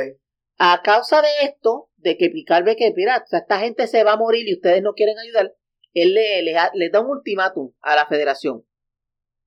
[0.64, 4.04] A causa de esto, de que Picard ve que, mira, o sea, esta gente se
[4.04, 5.56] va a morir y ustedes no quieren ayudar,
[5.92, 8.64] él le, le, da un ultimátum a la federación.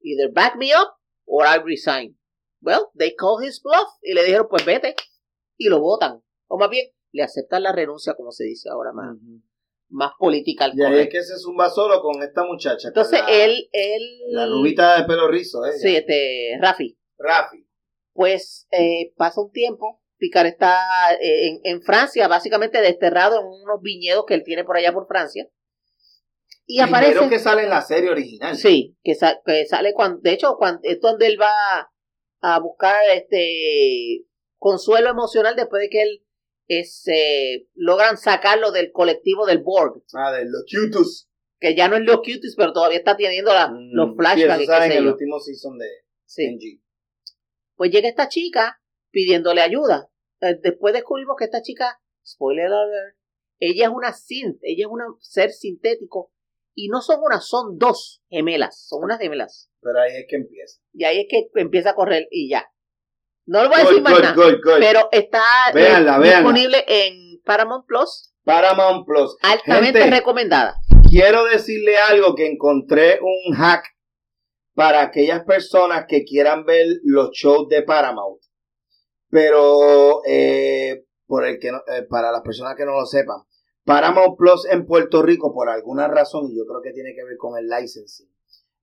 [0.02, 0.90] Either back me up
[1.24, 2.20] or I resign.
[2.62, 4.94] Well, they call his bluff y le dijeron, pues vete.
[5.56, 6.22] Y lo votan.
[6.48, 9.16] O más bien, le aceptan la renuncia, como se dice ahora, más,
[9.88, 10.70] más política.
[10.74, 12.90] Y ahí es que se zumba solo con esta muchacha.
[12.90, 14.04] Entonces, la, él, él...
[14.32, 15.72] La rubita de pelo rizo, ¿eh?
[15.80, 17.00] Sí, este, Rafi.
[17.18, 17.66] Rafi.
[18.12, 20.80] Pues eh, pasa un tiempo, Picard está
[21.22, 25.08] eh, en, en Francia, básicamente desterrado en unos viñedos que él tiene por allá por
[25.08, 25.48] Francia.
[26.68, 27.30] Y Primero aparece...
[27.30, 28.56] que sale en la serie original.
[28.56, 30.20] Sí, que, sa- que sale cuando...
[30.22, 31.92] De hecho, cuando, es donde él va
[32.42, 34.26] a buscar este
[34.58, 36.26] consuelo emocional después de que él
[36.68, 41.30] es, eh, logran sacarlo del colectivo del Borg, Ah, de los Cutus.
[41.60, 44.58] que ya no es los cuties, pero todavía está teniendo la- los Mm, flashbacks.
[44.58, 45.88] Sí, y eso qué en el último season de
[46.26, 46.46] Sí.
[46.48, 46.82] NG.
[47.76, 48.82] Pues llega esta chica
[49.16, 50.10] pidiéndole ayuda.
[50.62, 53.16] Después descubrimos que esta chica, spoiler alert,
[53.60, 56.34] ella es una synth, ella es un ser sintético.
[56.76, 59.72] Y no son una, son dos gemelas, son unas gemelas.
[59.80, 60.82] Pero ahí es que empieza.
[60.92, 62.70] Y ahí es que empieza a correr y ya.
[63.46, 64.36] No le voy a decir más nada,
[64.80, 66.20] pero está eh, véanla.
[66.20, 69.38] disponible en Paramount Plus, Paramount Plus.
[69.44, 70.76] altamente Gente, recomendada.
[71.10, 73.86] quiero decirle algo que encontré un hack
[74.74, 78.42] para aquellas personas que quieran ver los shows de Paramount.
[79.36, 83.42] Pero eh, por el que no- eh, para las personas que no lo sepan,
[83.84, 87.36] Paramount Plus en Puerto Rico, por alguna razón, y yo creo que tiene que ver
[87.36, 88.30] con el licensing,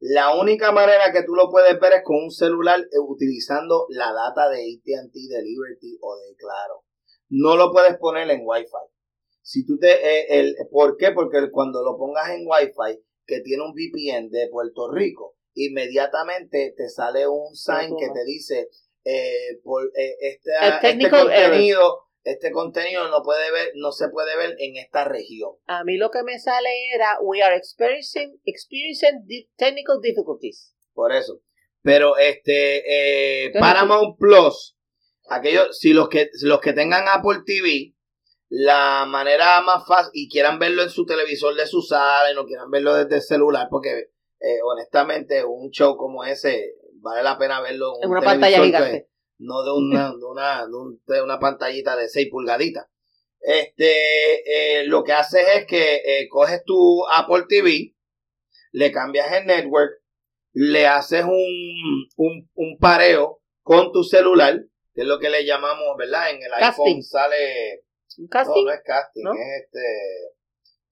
[0.01, 4.13] la única manera que tú lo puedes ver es con un celular eh, utilizando la
[4.13, 6.85] data de AT&T, de Liberty o de Claro.
[7.31, 8.93] No lo puedes poner en Wi-Fi.
[9.41, 11.13] Si tú te, eh, el, ¿Por qué?
[11.13, 16.91] Porque cuando lo pongas en Wi-Fi, que tiene un VPN de Puerto Rico, inmediatamente te
[16.91, 18.69] sale un sign que te dice,
[19.05, 20.51] eh, por, eh, este,
[20.83, 25.51] este contenido, este contenido no puede ver, no se puede ver en esta región.
[25.67, 30.75] A mí lo que me sale era, we are experiencing, experiencing technical difficulties.
[30.95, 31.41] Por eso.
[31.83, 34.77] Pero este, eh, Entonces, Paramount Plus,
[35.29, 37.95] aquellos, si los que, los que tengan Apple TV,
[38.49, 42.45] la manera más fácil, y quieran verlo en su televisor de su sala, y no
[42.45, 47.61] quieran verlo desde el celular, porque eh, honestamente un show como ese vale la pena
[47.61, 49.09] verlo En un una pantalla que- gigante.
[49.39, 52.87] no de una, de una, de un- de una pantallita de 6 pulgaditas.
[53.41, 57.95] Este, eh, lo que haces es que eh, coges tu Apple TV,
[58.71, 59.91] le cambias el network,
[60.53, 64.61] le haces un, un, un pareo con tu celular,
[64.95, 66.31] que es lo que le llamamos, ¿verdad?
[66.31, 66.85] En el Casting.
[66.85, 67.85] iPhone sale,
[68.19, 68.65] ¿Un no, casting?
[68.65, 69.33] no es casting, ¿No?
[69.33, 70.27] es este,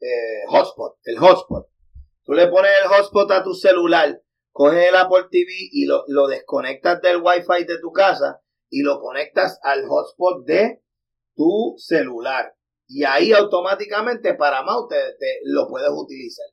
[0.01, 1.69] eh, hotspot, el hotspot.
[2.25, 4.21] Tú le pones el hotspot a tu celular,
[4.53, 9.01] coges el Apple TV y lo, lo desconectas del Wi-Fi de tu casa y lo
[9.01, 10.83] conectas al hotspot de
[11.35, 12.55] tu celular.
[12.87, 14.97] Y ahí automáticamente Paramount te,
[15.45, 16.47] lo puedes utilizar.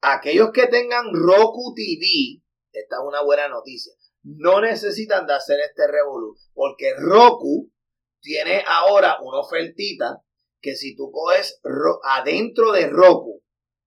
[0.00, 2.42] Aquellos que tengan Roku TV,
[2.72, 3.92] esta es una buena noticia,
[4.22, 7.70] no necesitan de hacer este revolú, porque Roku
[8.20, 10.22] tiene ahora una ofertita
[10.60, 13.42] que si tú coges Ro- adentro de Roku,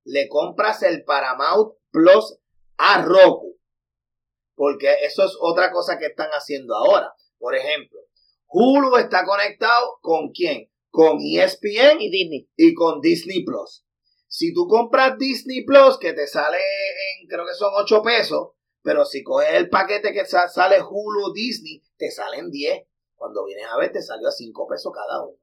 [0.06, 2.38] le compras el Paramount Plus
[2.78, 3.58] a Roku.
[4.56, 7.14] Porque eso es otra cosa que están haciendo ahora.
[7.38, 8.00] Por ejemplo,
[8.48, 10.72] Hulu está conectado con quién?
[10.90, 12.50] Con ESPN y Disney.
[12.56, 13.86] Y con Disney Plus.
[14.28, 18.50] Si tú compras Disney Plus, que te sale en, creo que son 8 pesos,
[18.82, 22.84] pero si coges el paquete que sale Hulu Disney, te salen 10.
[23.16, 25.38] Cuando vienes a ver, te salió a 5 pesos cada uno.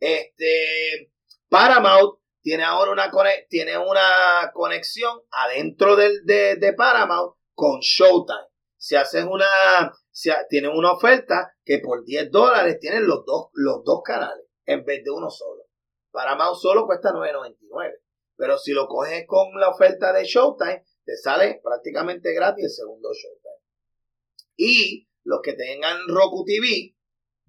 [0.00, 1.12] Este,
[1.48, 3.10] Paramount tiene ahora una,
[3.48, 8.48] tiene una conexión adentro del, de, Paramount con Showtime.
[8.76, 9.46] Si haces una,
[10.10, 14.84] si tienes una oferta que por 10 dólares tienes los dos, los dos canales en
[14.84, 15.62] vez de uno solo.
[16.10, 17.94] Paramount solo cuesta 9.99.
[18.36, 23.08] Pero si lo coges con la oferta de Showtime, te sale prácticamente gratis el segundo
[23.10, 23.64] Showtime.
[24.56, 26.94] Y los que tengan Roku TV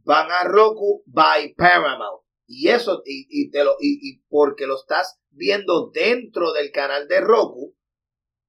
[0.06, 2.25] van a Roku by Paramount.
[2.48, 7.76] Y eso, y, te lo, y, porque lo estás viendo dentro del canal de Roku,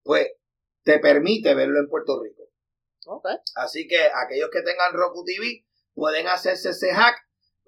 [0.03, 0.29] pues
[0.83, 2.51] te permite verlo en Puerto Rico.
[3.55, 7.17] Así que aquellos que tengan Roku TV pueden hacerse ese hack,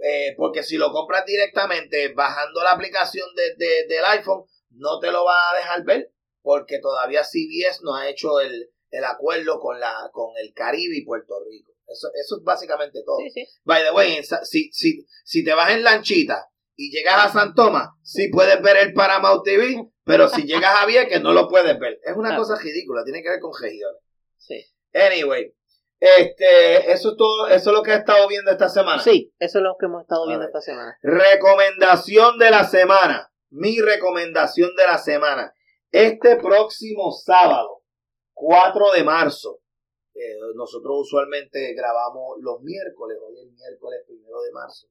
[0.01, 5.25] eh, porque si lo compras directamente bajando la aplicación de, del iPhone, no te lo
[5.25, 6.12] va a dejar ver
[6.43, 8.71] porque todavía CBS no ha hecho el,
[9.05, 11.73] acuerdo con, la, con el Caribe y Puerto Rico.
[11.88, 13.18] Eso, eso es básicamente todo.
[13.64, 17.88] By the way, si, si, si te vas en lanchita y llegas a San Tomás,
[18.03, 21.98] sí puedes ver el Paramount TV, pero si llegas a Vieques no lo puedes ver.
[22.03, 24.03] Es una cosa ridícula, tiene que ver con regiones.
[24.37, 24.64] Sí.
[24.92, 25.55] Anyway,
[25.98, 29.03] este, eso es todo, eso es lo que he estado viendo esta semana.
[29.03, 30.96] Sí, eso es lo que hemos estado viendo esta semana.
[31.03, 35.53] Recomendación de la semana mi recomendación de la semana.
[35.90, 37.83] Este próximo sábado,
[38.35, 39.58] 4 de marzo,
[40.18, 44.88] eh, nosotros usualmente grabamos los miércoles, hoy es miércoles primero de marzo.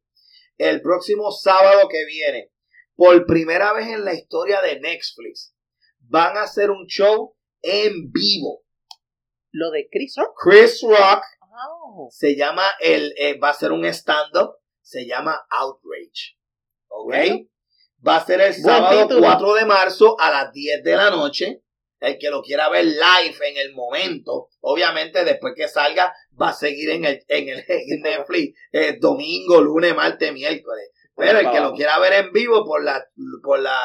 [0.57, 2.51] El próximo sábado que viene,
[2.95, 5.53] por primera vez en la historia de Netflix,
[5.99, 8.63] van a hacer un show en vivo.
[9.51, 10.33] ¿Lo de Chris Rock?
[10.41, 11.23] Chris Rock.
[11.41, 12.07] Oh.
[12.11, 16.37] Se llama, el, eh, va a ser un stand-up, se llama Outrage.
[16.87, 17.13] ¿Ok?
[18.07, 21.63] Va a ser el sábado 4 de marzo a las 10 de la noche.
[21.99, 26.53] El que lo quiera ver live en el momento, obviamente después que salga, va a
[26.53, 27.65] seguir en el, en el
[28.01, 30.91] Netflix el domingo, lunes, martes, miércoles.
[31.15, 33.03] Pero el que lo quiera ver en vivo por la
[33.41, 33.79] por la,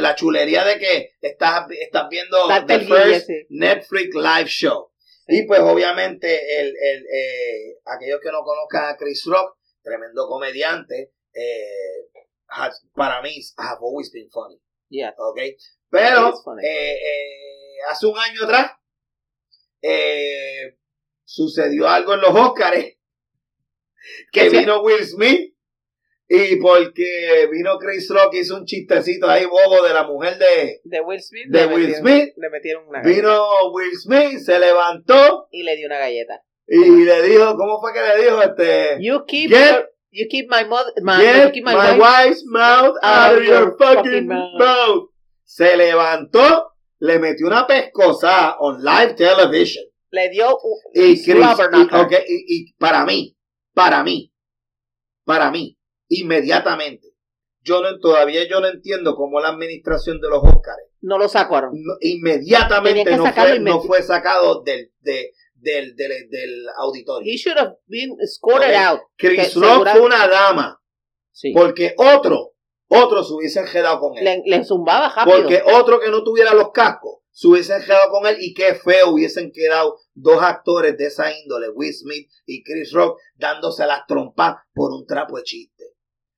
[0.00, 4.92] la, chulería de que estás, estás viendo the first Netflix live show.
[5.26, 11.12] Y pues obviamente el, el eh, aquellos que no conozcan a Chris Rock, tremendo comediante,
[11.34, 12.08] eh,
[12.94, 14.60] para mí, have always been funny.
[14.88, 15.14] Yeah.
[15.18, 15.56] Okay.
[15.90, 16.28] Pero,
[16.62, 18.72] eh, eh, hace un año atrás,
[19.82, 20.76] eh,
[21.24, 22.84] sucedió algo en los Oscars,
[24.32, 25.54] que vino Will Smith,
[26.28, 31.00] y porque vino Chris Rock, hizo un chistecito ahí bobo de la mujer de, de
[31.00, 31.46] Will Smith.
[31.48, 32.34] De Will Smith.
[32.36, 35.48] Le metieron una Vino Will Smith, se levantó.
[35.50, 36.42] Y le dio una galleta.
[36.66, 38.42] Y le dijo, ¿cómo fue que le dijo?
[38.42, 39.50] Este, you keep
[40.10, 44.26] You keep my mother, my, Get keep my, my wife's mouth out of your fucking,
[44.26, 45.08] mouth.
[45.48, 49.82] Se levantó, le metió una pescosa on live television.
[50.10, 53.34] Le dio un y, Chris, y, okay, y, y para mí,
[53.72, 54.30] para mí,
[55.24, 57.08] para mí, inmediatamente.
[57.62, 61.72] Yo no, todavía yo no entiendo cómo la administración de los Oscars no lo sacaron.
[62.00, 67.32] inmediatamente no fue, no fue sacado del, de, del, del, del auditorio.
[67.32, 69.00] He should have been scored out.
[69.16, 70.78] Chris Rock fue una dama.
[71.32, 71.52] Sí.
[71.54, 72.52] Porque otro,
[72.88, 74.24] otro se hubiese quedado con él.
[74.24, 75.36] Le, le zumbaba rápido.
[75.36, 79.10] Porque otro que no tuviera los cascos se hubiese quedado con él y qué feo
[79.10, 84.56] hubiesen quedado dos actores de esa índole, Will Smith y Chris Rock, dándose las trompas
[84.74, 85.84] por un trapo de chiste.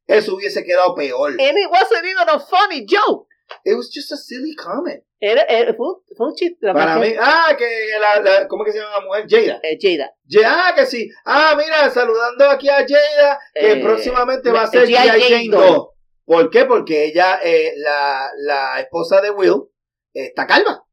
[0.07, 1.31] Eso hubiese quedado peor.
[1.31, 3.27] And it wasn't even a funny joke.
[3.65, 5.03] It was just a silly comment.
[5.19, 5.87] Era, fue,
[6.17, 6.71] fue, un chiste.
[6.73, 7.67] Para mí, ah, que
[7.99, 9.27] la, la, ¿cómo que se llama la mujer?
[9.27, 9.61] Jada.
[9.63, 10.15] Eh, Jada.
[10.47, 11.09] Ah, que sí.
[11.25, 15.21] Ah, mira, saludando aquí a Jada, que eh, próximamente va a ser G.I.
[15.21, 15.89] Jane 2.
[16.31, 16.65] ¿Por qué?
[16.65, 19.65] Porque ella, eh, la, la esposa de Will,
[20.13, 20.85] está calva.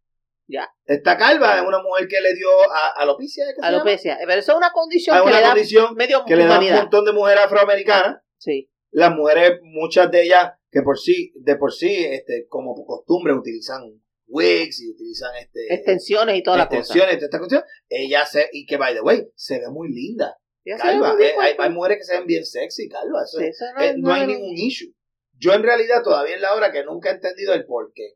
[0.48, 0.68] Ya.
[0.84, 3.46] Está calva, es una mujer que le dio a, alopecia.
[3.62, 4.18] alopecia.
[4.20, 5.54] Pero eso es una condición que, le da
[5.94, 8.18] medio que le da un montón de mujeres afroamericanas.
[8.40, 8.72] Sí.
[8.90, 13.84] Las mujeres, muchas de ellas, que por sí, de por sí, este, como costumbre, utilizan
[14.26, 16.80] wigs y utilizan este extensiones y todas las cosas.
[16.80, 17.64] Extensiones y esta cuestión.
[17.90, 20.36] Ella se, y que by the way, se ve muy linda.
[20.80, 21.16] Calva.
[21.22, 23.22] Eh, hay, hay, mujeres que se ven bien sexy, calva.
[23.24, 23.40] Eso,
[23.80, 24.97] eh, no, hay ningún issue.
[25.38, 28.14] Yo en realidad todavía es la hora que nunca he entendido el por qué.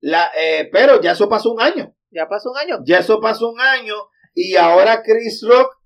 [0.00, 1.94] La, eh, pero ya eso pasó un año.
[2.10, 2.78] Ya pasó un año.
[2.84, 3.94] Ya eso pasó un año.
[4.34, 5.80] Y ahora Chris Rock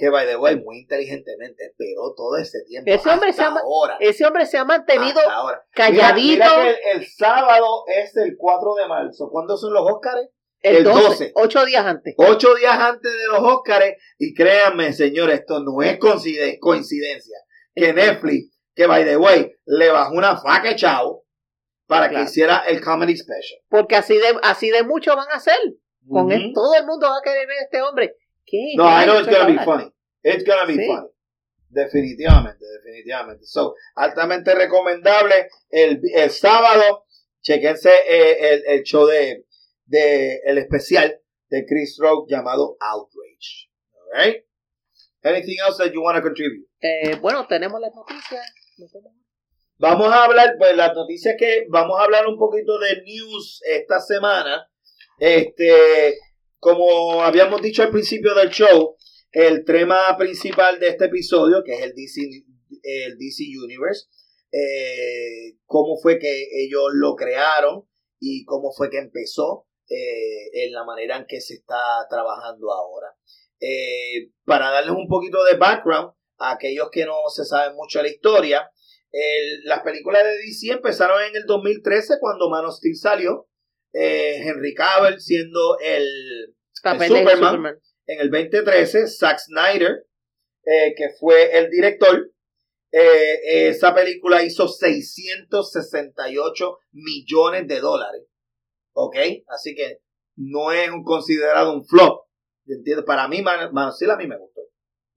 [0.00, 2.90] que by the way, muy inteligentemente esperó todo ese tiempo.
[2.90, 5.62] Ese hombre, se ha, ahora, ese hombre se ha mantenido ahora.
[5.72, 6.42] calladito.
[6.42, 9.28] Mira, mira que el, el, sábado es el 4 de marzo.
[9.30, 10.30] ¿Cuándo son los Óscares?
[10.62, 12.14] El, el 12, 12, Ocho días antes.
[12.16, 13.98] Ocho días antes de los Óscares.
[14.18, 17.36] Y créanme, señores, esto no es coincidencia.
[17.74, 21.24] Que Netflix, que by the way, le bajó una faca chavo
[21.86, 22.24] para claro.
[22.24, 23.60] que hiciera el comedy special.
[23.68, 25.58] Porque así de, así de mucho van a hacer.
[26.08, 28.16] Con todo el mundo va a querer ver a este hombre.
[28.46, 28.72] ¿Qué?
[28.76, 29.92] No, I know it's gonna be funny.
[30.22, 30.86] It's gonna be sí.
[30.86, 31.08] funny.
[31.68, 33.44] Definitivamente, definitivamente.
[33.46, 35.48] So, altamente recomendable.
[35.68, 37.06] El, el sábado,
[37.42, 39.46] chequense eh, el, el, show de,
[39.86, 43.70] de el especial de Chris Rock llamado Outrage.
[44.12, 44.44] Alright?
[45.22, 46.66] Anything else that you want to contribute?
[46.80, 48.59] Eh, bueno, tenemos las noticias.
[49.78, 53.98] Vamos a hablar, pues las noticias que vamos a hablar un poquito de news esta
[53.98, 54.70] semana.
[55.18, 56.18] Este,
[56.58, 58.96] como habíamos dicho al principio del show,
[59.32, 62.20] el tema principal de este episodio, que es el DC,
[62.82, 64.08] el DC Universe,
[64.52, 70.84] eh, cómo fue que ellos lo crearon y cómo fue que empezó eh, en la
[70.84, 73.08] manera en que se está trabajando ahora.
[73.60, 78.04] Eh, para darles un poquito de background a aquellos que no se saben mucho de
[78.04, 78.70] la historia,
[79.12, 83.46] el, las películas de DC empezaron en el 2013 cuando Man of Steel salió,
[83.92, 87.26] Henry Cavill siendo el, el Superman.
[87.26, 87.80] Superman
[88.10, 90.04] en el 2013, Zack Snyder,
[90.64, 92.32] eh, que fue el director,
[92.90, 98.24] eh, esa película hizo 668 millones de dólares.
[98.92, 99.14] ¿Ok?
[99.46, 100.00] Así que
[100.34, 102.26] no es un considerado un flop.
[102.66, 103.04] ¿Entiendes?
[103.04, 104.59] Para mí, Man, Man of Steel a mí me gustó.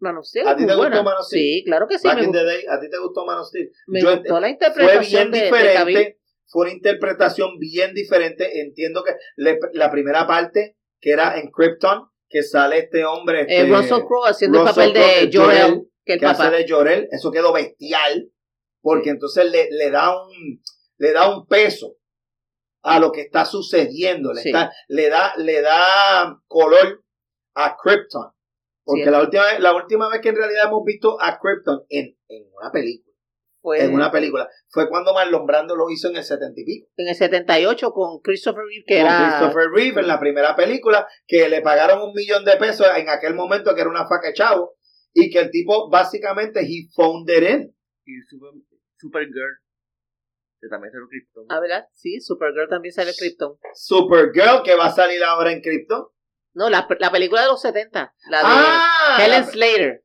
[0.04, 0.97] Man of Steel ¿A ti te buena.
[0.97, 1.41] gustó Man of Steel?
[1.41, 2.08] Sí, claro que sí.
[2.08, 3.72] Back in the day, ¿A ti te gustó Man of Steel?
[3.88, 5.93] Me Yo, gustó la interpretación fue bien de, diferente.
[5.93, 8.62] de fue una interpretación bien diferente.
[8.62, 13.41] Entiendo que le, la primera parte, que era en Krypton, que sale este hombre.
[13.41, 16.47] Este, eh, Russell Crowe haciendo Russell el papel de Jorel, que, el que papá.
[16.47, 18.30] hace de Jorel, eso quedó bestial,
[18.82, 20.62] porque entonces le, le, da un
[20.97, 21.95] le da un peso
[22.84, 24.49] a lo que está sucediendo, le, sí.
[24.49, 27.04] está, le da le da color
[27.56, 28.32] a Krypton,
[28.84, 32.17] porque sí, la última la última vez que en realidad hemos visto a Krypton en,
[32.27, 33.13] en una película
[33.63, 34.49] fue, en una película.
[34.67, 36.88] Fue cuando Marlon Brando lo hizo en el 70 y pico.
[36.97, 39.38] En el 78 con Christopher Reeve, que con era...
[39.39, 43.36] Christopher Reeve en la primera película, que le pagaron un millón de pesos en aquel
[43.36, 44.75] momento, que era una faca de chavo,
[45.13, 47.75] y que el tipo básicamente, he it in.
[48.05, 48.49] Y Super,
[48.97, 49.59] Supergirl,
[50.59, 51.45] que también salió Krypton.
[51.47, 51.86] Ah, ¿verdad?
[51.93, 53.57] Sí, Supergirl también sale Krypton.
[53.75, 56.03] Supergirl, que va a salir ahora en Krypton.
[56.54, 59.47] No, la, la película de los 70, la de ah, Helen la...
[59.47, 60.04] Slater.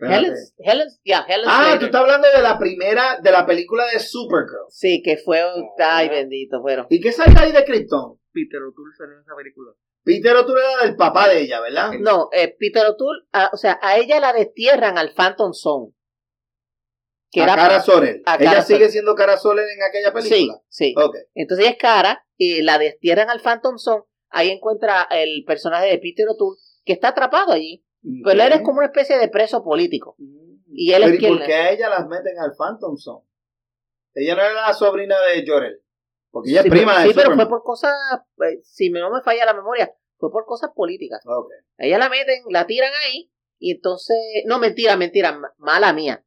[0.00, 1.78] Helen, Helen, yeah, Helen ah, Slater.
[1.78, 4.66] tú estás hablando de la primera, de la película de Supergirl.
[4.68, 6.86] Sí, que fue, oh, ay bendito, fueron.
[6.90, 8.18] ¿Y qué sale ahí de Krypton?
[8.32, 9.72] Peter O'Toole salió en esa película.
[10.02, 11.92] Peter O'Toole era del papá de ella, ¿verdad?
[12.00, 13.22] No, eh, Peter O'Toole,
[13.52, 15.92] o sea, a ella la destierran al Phantom Zone.
[17.30, 18.22] Que a era Cara Sorel.
[18.26, 18.90] A ¿Ella Cara sigue Sorel.
[18.90, 20.60] siendo Cara Sorel en aquella película?
[20.68, 20.94] Sí, sí.
[20.96, 21.20] Okay.
[21.34, 24.02] Entonces ella es Cara y la destierran al Phantom Zone.
[24.30, 27.84] Ahí encuentra el personaje de Peter O'Toole que está atrapado allí.
[28.02, 28.22] Okay.
[28.24, 30.16] Pero él es como una especie de preso político.
[30.72, 31.34] Y él Pero, es quien.
[31.34, 33.26] ¿y por qué a ella las meten al Phantom Zone?
[34.14, 35.82] Ella no era la sobrina de Jorel.
[36.30, 37.92] Porque ella sí, es prima pero, de Sí, pero fue por cosas.
[38.48, 41.20] eh, Si no me falla la memoria, fue por cosas políticas.
[41.26, 41.58] Okay.
[41.78, 43.30] A ella la meten, la tiran ahí.
[43.58, 44.16] Y entonces.
[44.46, 45.38] No, mentira, mentira.
[45.58, 46.24] Mala mía.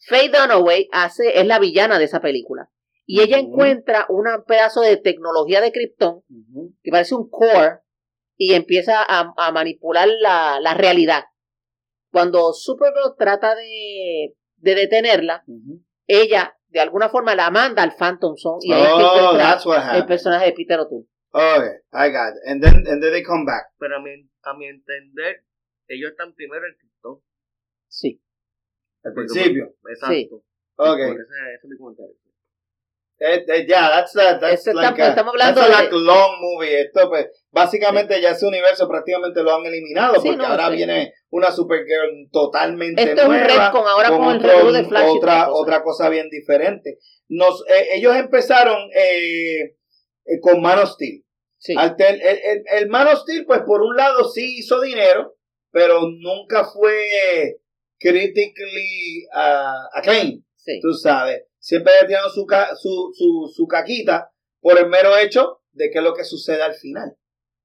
[0.00, 2.70] Faye Dunaway hace, es la villana de esa película.
[3.08, 3.26] Y uh -huh.
[3.26, 6.16] ella encuentra un pedazo de tecnología de Krypton.
[6.16, 6.74] Uh -huh.
[6.82, 7.80] Que parece un core.
[8.36, 11.24] Y empieza a, a manipular la, la realidad
[12.10, 15.84] cuando Supergirl trata de, de detenerla, uh -huh.
[16.06, 20.06] ella de alguna forma la manda al Phantom Zone y ahí oh, es que el
[20.06, 21.06] personaje de Peter O'Toole.
[21.30, 22.50] Okay, I got it.
[22.50, 23.72] And then, and then they come back.
[23.78, 24.10] Pero a mi,
[24.42, 25.44] a mi entender,
[25.86, 27.22] ellos están primero en Krypton.
[27.88, 28.22] Sí.
[29.04, 29.74] Al principio.
[29.88, 30.14] Exacto.
[30.14, 30.30] Sí.
[30.76, 31.10] Okay.
[31.10, 31.20] Ese,
[31.54, 32.14] ese es mi comentario.
[33.20, 35.82] Eh, eh, yeah, that's, a, that's like estamos, a, estamos hablando that's de...
[35.82, 36.82] like long movie.
[36.82, 38.20] Esto, pues, básicamente sí.
[38.22, 40.76] ya ese universo prácticamente lo han eliminado sí, porque no, ahora sí.
[40.76, 43.44] viene una Supergirl totalmente Esto nueva.
[43.44, 45.08] es un red con ahora con, con el de Flash.
[45.08, 45.50] Otra, cosa.
[45.52, 46.98] otra cosa bien diferente.
[47.28, 49.62] Nos, eh, ellos empezaron eh,
[50.24, 51.24] eh, con Man of Steel.
[51.56, 51.74] Sí.
[51.74, 55.34] El, el, el, Man of Steel, pues por un lado sí hizo dinero,
[55.72, 57.56] pero nunca fue
[57.98, 60.38] critically uh, acclaimed.
[60.54, 60.78] Sí.
[60.80, 62.46] Tú sabes siempre tirando su,
[62.80, 64.30] su, su, su, caquita
[64.60, 67.16] por el mero hecho de que es lo que sucede al final.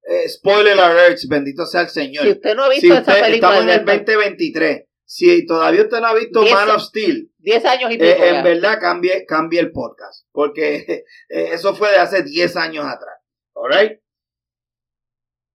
[0.06, 2.24] Eh, spoiler alert, bendito sea el Señor.
[2.26, 4.84] Si usted no ha visto si esa película, estamos en el 2023.
[5.06, 8.06] Si todavía usted no ha visto Man of Steel, 10 años y pico.
[8.06, 10.28] Eh, en verdad cambie, cambie el podcast.
[10.32, 10.76] Porque
[11.30, 13.16] eh, eso fue de hace 10 años atrás.
[13.56, 14.00] Alright.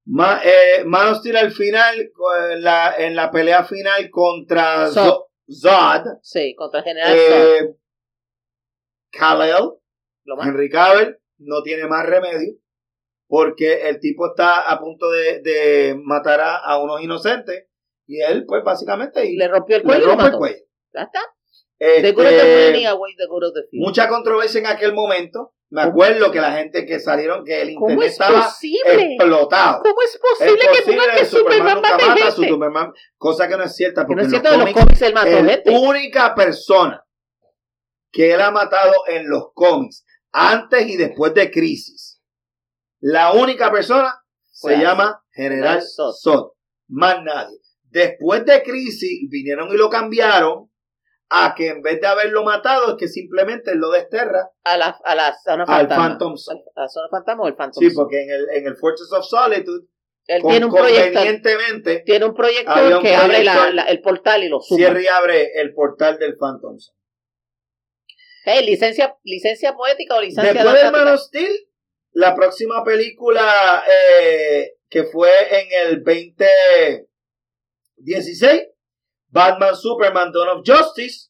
[0.07, 2.11] Ma, eh, Man of Steel al final,
[2.53, 5.07] en la, en la pelea final contra Zod.
[5.07, 7.77] Zo- Zod, Sí, contra general Zod.
[9.11, 9.71] Kal-El.
[10.43, 12.55] Henry Cavill, no tiene más remedio
[13.29, 17.67] porque el tipo está a punto de, de matar a, a unos inocentes
[18.07, 20.65] y él, pues básicamente, y Le rompió el le cuello lo rompe el cuello.
[20.95, 21.21] Ya está.
[21.79, 22.15] Este,
[23.73, 25.55] mucha controversia en aquel momento.
[25.71, 28.81] Me acuerdo que la gente que salieron, que el ¿Cómo internet es estaba posible?
[29.15, 29.83] explotado.
[29.83, 32.33] ¿Cómo es Es posible que posible pongan que Superman nunca mata gente?
[32.33, 34.75] Superman, cosa que no es cierta, Que porque no es en cierto los de los
[34.83, 35.71] cómics, él mató el gente.
[35.79, 37.05] única persona
[38.19, 42.21] que él ha matado en los cómics, antes y después de Crisis,
[42.99, 44.13] la única persona
[44.51, 46.15] se llama General Zod.
[46.21, 46.51] Zod.
[46.89, 47.57] Más nadie.
[47.85, 50.69] Después de Crisis, vinieron y lo cambiaron
[51.31, 55.15] a que en vez de haberlo matado, es que simplemente lo desterra A la, a
[55.15, 56.09] la zona al fantasma.
[56.09, 56.61] Phantom Zone.
[56.75, 57.95] ¿A la zona fantasma o el Phantom Sí, Zone?
[58.03, 59.87] porque en el, en el Fortress of Solitude,
[60.27, 64.49] Él con- tiene un convenientemente, tiene un un que abre la- la- el portal y
[64.49, 64.77] lo suma.
[64.77, 66.98] cierra y abre el portal del Phantom Zone.
[68.51, 70.91] Hey, licencia, licencia poética o licencia Después de?
[70.91, 71.55] Man of Steel,
[72.13, 73.85] la próxima película
[74.23, 78.69] eh, que fue en el 2016,
[79.29, 81.29] Batman Superman Dawn of Justice,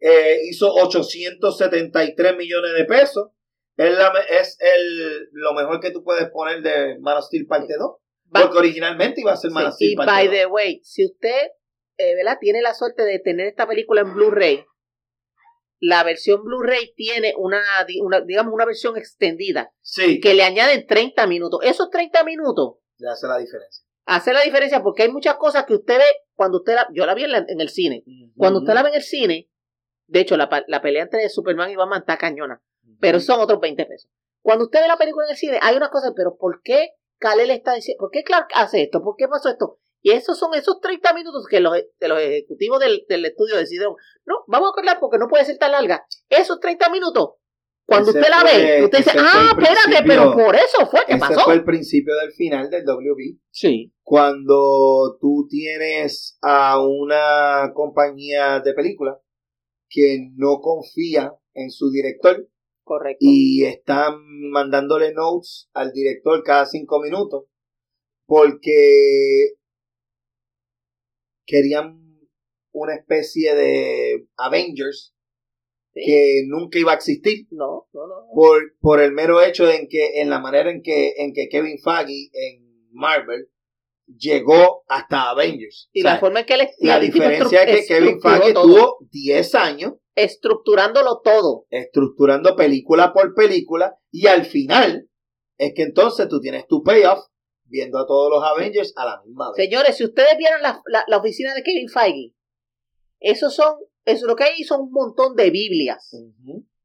[0.00, 3.28] eh, hizo 873 millones de pesos.
[3.76, 7.74] Es, la es el, lo mejor que tú puedes poner de Man of Steel parte
[7.78, 7.90] 2.
[8.34, 10.34] Va- Porque originalmente iba a ser Man of Sí, Steel y parte by 2.
[10.34, 11.48] the way, si usted
[11.98, 12.38] eh, ¿verdad?
[12.40, 14.64] tiene la suerte de tener esta película en Blu-ray,
[15.80, 20.86] la versión Blu-ray tiene una, di- una, digamos, una versión extendida Sí, que le añaden
[20.86, 21.60] 30 minutos.
[21.62, 23.84] Esos 30 minutos ya hace la diferencia.
[24.06, 26.04] hace la diferencia porque hay muchas cosas que usted ve
[26.34, 28.04] cuando usted la, yo la vi en, la- en el cine.
[28.36, 29.50] Cuando usted la ve en el cine,
[30.06, 32.62] de hecho, la, la pelea entre Superman y Batman está cañona,
[33.00, 34.10] pero son otros 20 pesos.
[34.40, 37.50] Cuando usted ve la película en el cine, hay una cosa, pero ¿por qué Kal-El
[37.50, 39.02] está diciendo, por qué Clark hace esto?
[39.02, 39.80] ¿Por qué pasó esto?
[40.06, 43.96] Y esos son esos 30 minutos que los, que los ejecutivos del, del estudio decidieron,
[44.24, 46.06] no, vamos a cortar porque no puede ser tan larga.
[46.28, 47.30] Esos 30 minutos,
[47.84, 51.18] cuando Ese usted la ve, usted dice, ah, espérate, pero por eso fue que Ese
[51.18, 51.40] pasó.
[51.40, 53.40] fue el principio del final del WB.
[53.50, 53.92] Sí.
[54.04, 59.20] cuando tú tienes a una compañía de película
[59.88, 62.48] que no confía en su director
[62.84, 63.18] Correcto.
[63.18, 64.20] y están
[64.52, 67.46] mandándole notes al director cada cinco minutos
[68.24, 69.54] porque
[71.46, 72.02] querían
[72.72, 75.12] una especie de Avengers
[75.98, 76.02] Sí.
[76.04, 78.14] que nunca iba a existir No, no, no.
[78.34, 81.78] por, por el mero hecho en que en la manera en que en que Kevin
[81.82, 83.48] Feige en Marvel
[84.06, 85.88] llegó hasta Avengers.
[85.92, 88.64] Y O sea, la forma en que él la diferencia es que Kevin Feige todo,
[88.66, 91.64] tuvo 10 años estructurándolo todo.
[91.70, 95.08] estructurando película por película y al final
[95.58, 97.20] es que entonces tú tienes tu payoff
[97.68, 99.64] viendo a todos los Avengers a la misma vez.
[99.64, 102.32] Señores, si ustedes vieron la, la, la oficina de Kevin Feige,
[103.20, 106.10] esos son, eso lo que hay son un montón de Biblias,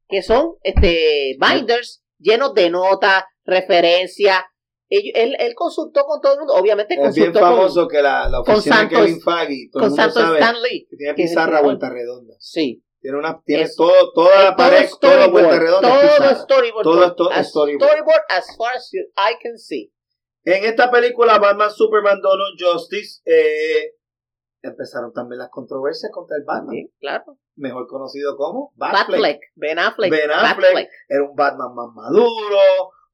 [0.08, 4.40] que son este binders llenos de notas, referencias.
[4.88, 8.40] Él, él, él consultó con todo el mundo, obviamente Es bien famoso que la, la
[8.40, 10.86] oficina de Santos- Kevin Feige, con, todo con el mundo Santo sabe Stan Lee.
[10.90, 11.64] que tiene que pizarra creador.
[11.64, 12.34] vuelta redonda.
[12.38, 12.84] Sí.
[13.00, 15.88] Tiene una, tiene Es- todo, toda la pared, todo vuelta redonda.
[16.18, 17.88] todo storyboard, Todo es as- storyboard.
[17.90, 19.90] storyboard as far as you- I can see.
[20.44, 23.94] En esta película, Batman, Superman, of Justice, eh,
[24.62, 27.36] empezaron también las controversias contra el Batman, Sí, claro.
[27.56, 29.08] mejor conocido como Batfleck.
[29.08, 30.56] Batfleck, Ben Affleck, Ben Affleck.
[30.72, 32.58] Batfleck, Era un Batman más maduro,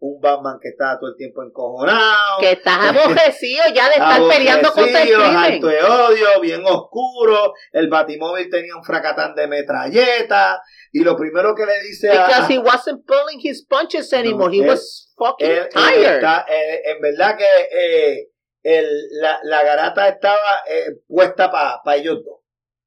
[0.01, 2.39] un Batman que estaba todo el tiempo encojonado.
[2.41, 5.37] que estás aborrecido ya de estar peleando contra el crimen.
[5.37, 7.53] alto de odio, bien oscuro.
[7.73, 10.61] El Batimóvil tenía un fracatán de metralleta.
[10.93, 14.55] Y lo primero que le dice a, Because he wasn't pulling his punches anymore.
[14.57, 16.15] he él- was fucking él- él tired.
[16.17, 18.29] está, eh, en verdad que eh,
[18.63, 18.87] el,
[19.21, 22.39] la, la garata estaba eh, puesta para ellos dos.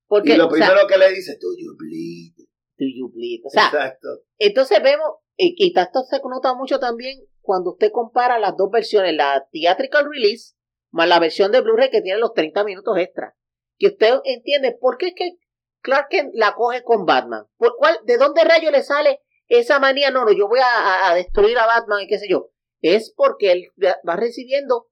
[0.07, 2.33] Porque, y lo o sea, primero que le dice, do you bleed?
[2.77, 3.41] do you bleed?
[3.45, 4.07] O sea, Exacto.
[4.39, 5.07] entonces vemos,
[5.43, 10.07] y, y esto se nota mucho también cuando usted compara las dos versiones, la theatrical
[10.09, 10.55] release
[10.91, 13.35] más la versión de Blu-ray que tiene los 30 minutos extra.
[13.77, 15.37] Que usted entiende por qué es que
[15.81, 17.45] Clark Kent la coge con Batman.
[17.57, 20.11] ¿Por cuál, ¿De dónde rayo le sale esa manía?
[20.11, 22.49] No, no, yo voy a, destruir a Batman y qué sé yo.
[22.81, 23.67] Es porque él
[24.07, 24.89] va recibiendo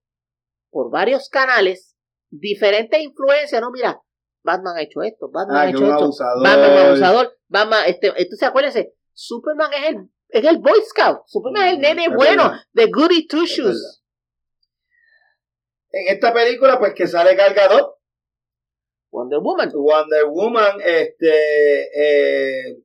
[0.72, 1.96] por varios canales
[2.30, 3.62] diferentes influencias.
[3.62, 4.02] No, mira,
[4.44, 6.04] Batman ha hecho esto, Batman Ah, ha hecho esto.
[6.04, 6.44] abusador.
[6.44, 11.24] Batman es un abusador, Batman, este, entonces acuérdense, Superman es el, es el Boy Scout,
[11.28, 12.60] Superman es el Mm, nene es bueno, verdad.
[12.74, 14.04] de Goody Two Es Shoes.
[15.92, 17.98] En esta película, pues que sale Cargador,
[19.12, 19.72] Wonder Woman.
[19.74, 22.84] Wonder Woman, este, eh,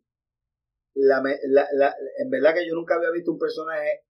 [0.94, 4.04] la, la- la- en verdad que yo nunca había visto un personaje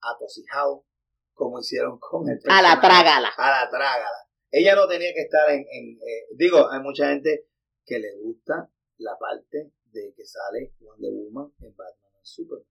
[0.00, 0.86] atocijado
[1.34, 2.86] como hicieron con el A la personaje.
[2.86, 3.28] trágala.
[3.36, 4.18] A la trágala.
[4.50, 5.60] Ella no tenía que estar en...
[5.70, 7.48] en, eh, digo, hay mucha gente
[7.84, 12.66] que le gusta la parte de que sale Wonder Woman en Batman y Superman.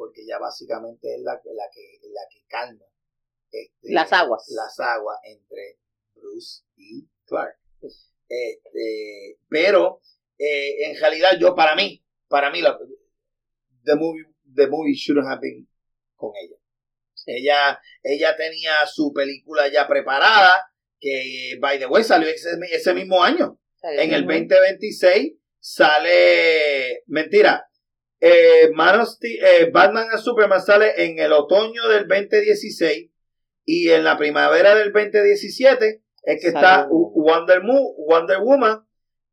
[0.00, 2.86] Porque ya básicamente es la, la, que, la que calma
[3.50, 4.48] este, Las aguas.
[4.48, 5.78] las aguas entre
[6.14, 7.58] Bruce y Clark.
[8.26, 10.00] Este, pero
[10.38, 12.78] eh, en realidad yo para mí, para mí la,
[13.84, 14.24] the movie,
[14.54, 15.68] the movie shouldn't have been
[16.14, 16.56] con ella.
[17.26, 23.22] Ella, ella tenía su película ya preparada, que by the way salió ese, ese mismo
[23.22, 23.60] año.
[23.82, 27.69] En el 2026 sale, mentira,
[28.20, 33.10] eh, Man of Steel- eh, Batman y Superman sale en el otoño del 2016
[33.64, 37.62] y en la primavera del 2017 es que está Wonder,
[38.42, 38.86] Woman,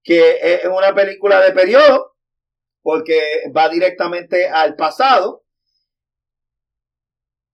[0.04, 2.16] que es una película de periodo,
[2.82, 3.20] porque
[3.56, 5.44] va directamente al pasado.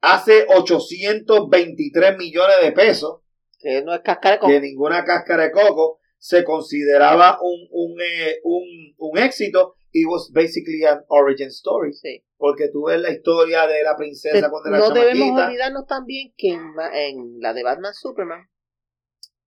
[0.01, 3.21] Hace 823 millones de pesos
[3.59, 4.51] Que no es cascar con...
[4.51, 8.63] que ninguna cáscara de coco se consideraba un, un, eh, un,
[8.97, 9.75] un éxito.
[9.95, 11.93] It was basically an origin story.
[11.93, 12.23] Sí.
[12.37, 16.49] Porque tú ves la historia de la princesa cuando era no debemos olvidarnos también que
[16.49, 18.49] en, la de Batman Superman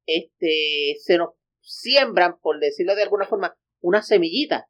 [0.07, 1.31] este se nos
[1.61, 4.69] siembran por decirlo de alguna forma una semillita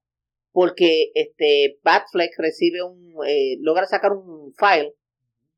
[0.51, 4.95] porque este Batfleck recibe un eh, logra sacar un file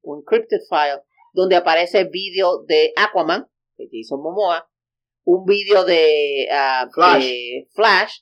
[0.02, 1.02] un encrypted file
[1.32, 3.46] donde aparece vídeo de Aquaman
[3.76, 4.68] de Jason Momoa
[5.22, 6.48] un vídeo de,
[6.92, 7.22] Flash.
[7.22, 8.20] de Flash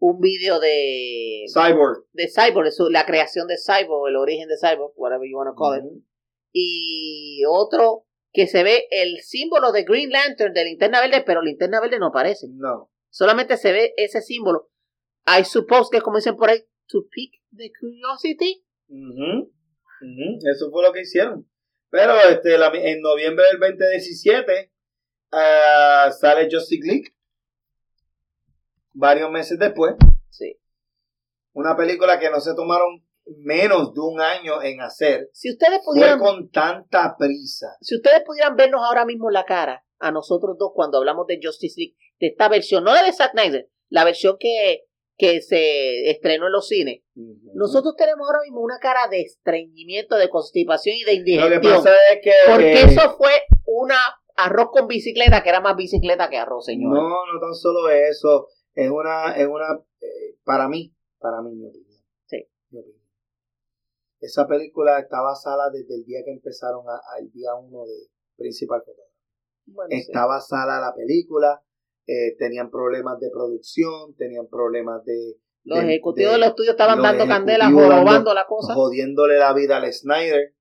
[0.00, 2.04] un vídeo de Cyborg.
[2.12, 5.54] de Cyborg, eso, la creación de Cyborg, el origen de Cyborg, whatever you want to
[5.56, 5.84] call it.
[6.52, 11.80] Y otro que se ve el símbolo de Green Lantern de linterna verde, pero linterna
[11.80, 12.46] verde no aparece.
[12.50, 12.90] No.
[13.10, 14.70] Solamente se ve ese símbolo.
[15.26, 18.64] I suppose que como dicen por ahí, to pique the curiosity.
[18.88, 19.50] Ujú.
[20.00, 20.38] Ujú.
[20.50, 21.48] Eso fue lo que hicieron.
[21.90, 24.72] Pero este, la- en noviembre del 2017
[25.32, 27.14] ah, sale Justice League.
[28.92, 29.94] Varios meses después.
[30.30, 30.58] Sí.
[31.52, 33.04] Una película que no se tomaron
[33.38, 35.28] menos de un año en hacer.
[35.32, 37.76] Si ustedes Fue pudieran, con tanta prisa.
[37.80, 41.74] si ustedes pudieran vernos ahora mismo la cara a nosotros dos cuando hablamos de Justice
[41.78, 44.84] League, de esta versión, no la de Zack Snyder, la versión que,
[45.16, 47.02] que se estrenó en los cines.
[47.54, 51.74] Nosotros tenemos ahora mismo una cara de estreñimiento, de constipación y de Lo que indigestión.
[51.76, 52.32] pasa es que.
[52.50, 53.32] Porque eh, eso fue
[53.66, 53.96] una
[54.36, 56.94] arroz con bicicleta que era más bicicleta que arroz, señor.
[56.94, 58.46] No, no tan solo eso.
[58.80, 59.66] Es una, es una,
[60.00, 62.00] eh, para mí, para mí, mi opinión.
[62.26, 62.48] Sí.
[62.70, 63.02] Mi opinión.
[64.20, 68.80] Esa película está basada desde el día que empezaron a- al día uno de Principal
[68.80, 69.14] Photography.
[69.66, 69.96] Bueno, sí.
[69.98, 71.60] Está basada la película,
[72.06, 75.34] eh, tenían problemas de producción, tenían problemas de...
[75.64, 78.74] Los de- ejecutivos de- de los estudios estaban los dando candela, jorobando la cosa.
[78.74, 80.54] jodiéndole la vida al Snyder.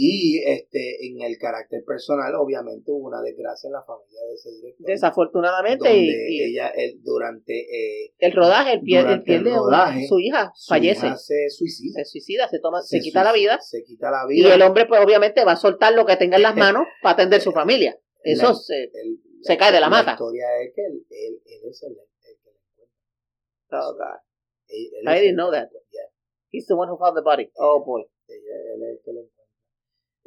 [0.00, 4.50] Y este en el carácter personal, obviamente, hubo una desgracia en la familia de ese
[4.52, 4.86] director.
[4.86, 9.38] Desafortunadamente, donde y, y ella él, durante eh, el rodaje, el pie, el durante piel
[9.38, 11.94] el de rodaje, su hija su fallece, hija se suicida.
[11.96, 13.58] se suicida, se toma, se, Se quita la vida.
[13.60, 14.54] Se quita la Y vida.
[14.54, 17.40] el hombre, pues obviamente, va a soltar lo que tenga en las manos para atender
[17.40, 17.98] su familia.
[18.22, 18.84] Eso La- se.
[18.84, 20.10] el- se cae de la mata.
[20.10, 23.80] La historia es que él, él, él es el, que le encuentra.
[23.88, 24.20] Oh, God.
[24.68, 25.70] Él- I didn't know that.
[25.90, 26.06] Yeah.
[26.50, 27.50] He's the one who found the body.
[27.56, 28.02] Oh, boy.
[28.28, 29.37] Ella- él es el que.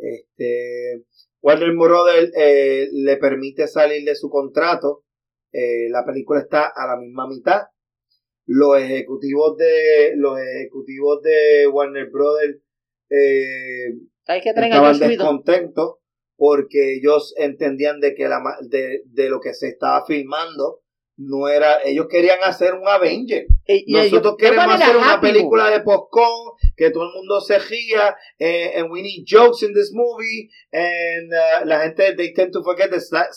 [0.01, 1.05] Este,
[1.41, 5.03] Warner Brothers eh, le permite salir de su contrato.
[5.53, 7.61] Eh, la película está a la misma mitad.
[8.47, 12.57] Los ejecutivos de los ejecutivos de Warner Brothers
[13.09, 13.93] eh,
[14.27, 15.97] Hay que estaban descontentos
[16.35, 20.80] porque ellos entendían de que la de, de lo que se estaba filmando
[21.23, 25.69] no era ellos querían hacer un Avenger Y- y nosotros queremos hacer una Happy película
[25.69, 29.91] de popcorn que todo el mundo se ría eh, and we need jokes in this
[29.93, 33.29] movie and uh, la gente they tend to forget that Zack,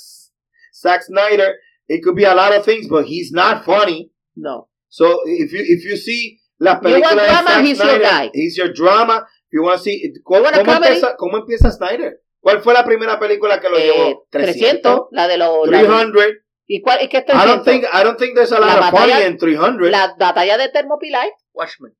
[0.74, 1.54] Zack Snyder
[1.88, 4.10] it could be a lot of things but he's not funny.
[4.36, 4.68] No.
[4.88, 7.88] so if you if you see las You want películas de drama, Zack he's your
[7.88, 8.30] Snyder, guy.
[8.32, 12.20] he's your drama if you want to see ¿cómo, cómo empieza, ¿cómo empieza Snyder?
[12.40, 14.26] ¿cuál fue la primera película que lo Eh, llevó?
[14.30, 15.68] 300, la de los.
[15.68, 16.24] la de- 300
[16.66, 17.02] ¿Y cuál?
[17.02, 17.64] ¿Y qué es I don't 300?
[17.64, 20.68] think I don't think there's a lot La of batalla- in 300 La batalla de
[20.70, 21.32] Thermopylae.
[21.52, 21.96] Watchmen.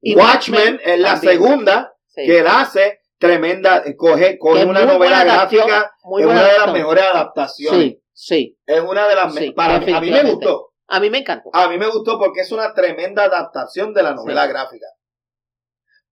[0.00, 1.32] y Watchmen es la también.
[1.32, 2.26] segunda Sí.
[2.26, 7.04] que él hace tremenda, coge, coge una novela gráfica, muy es una de las mejores
[7.04, 7.80] adaptaciones.
[7.80, 8.58] Sí, sí.
[8.66, 10.72] Es una de las me- Sí, para mí, a mí me gustó.
[10.86, 11.48] A mí me encantó.
[11.54, 14.48] A mí me gustó porque es una tremenda adaptación de la novela Sí.
[14.50, 14.86] gráfica.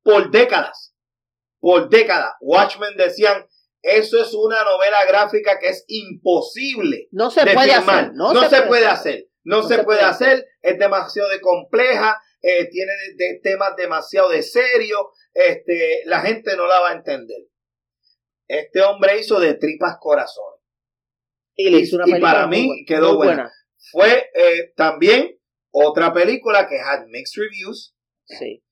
[0.03, 0.94] Por décadas,
[1.61, 3.46] por décadas, Watchmen decían,
[3.82, 7.98] eso es una novela gráfica que es imposible No se de puede filmar.
[8.04, 8.12] hacer.
[8.14, 9.28] No, se, puede hacer.
[9.44, 10.46] No, se, puede hacer.
[10.60, 12.16] Es demasiado de compleja.
[12.44, 15.10] eh, tiene de- de temas demasiado de serio.
[15.32, 17.38] Este, la gente no la va a entender.
[18.48, 20.60] Este hombre hizo de tripas corazones.
[21.54, 23.52] Y le hizo una y para muy mí buena, quedó muy buena.
[23.92, 25.38] Fue eh, también
[25.70, 27.94] otra película que had mixed reviews.
[28.26, 28.64] Sí.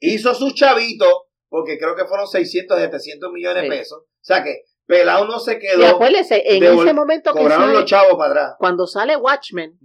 [0.00, 3.76] Hizo su chavito, porque creo que fueron 600, 700 millones de Sí.
[3.78, 4.04] pesos.
[4.26, 5.86] O sea que Pelao no se Y quedó.
[5.86, 8.56] acuérdese, en ese momento que sale, los chavos para atrás.
[8.58, 9.78] cuando sale Watchmen,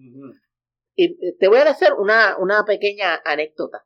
[0.95, 3.85] y eh, te voy a hacer una, una pequeña anécdota.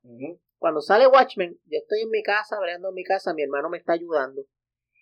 [0.57, 3.77] Cuando sale Watchmen, yo estoy en mi casa, hablando en mi casa, mi hermano me
[3.79, 4.43] está ayudando.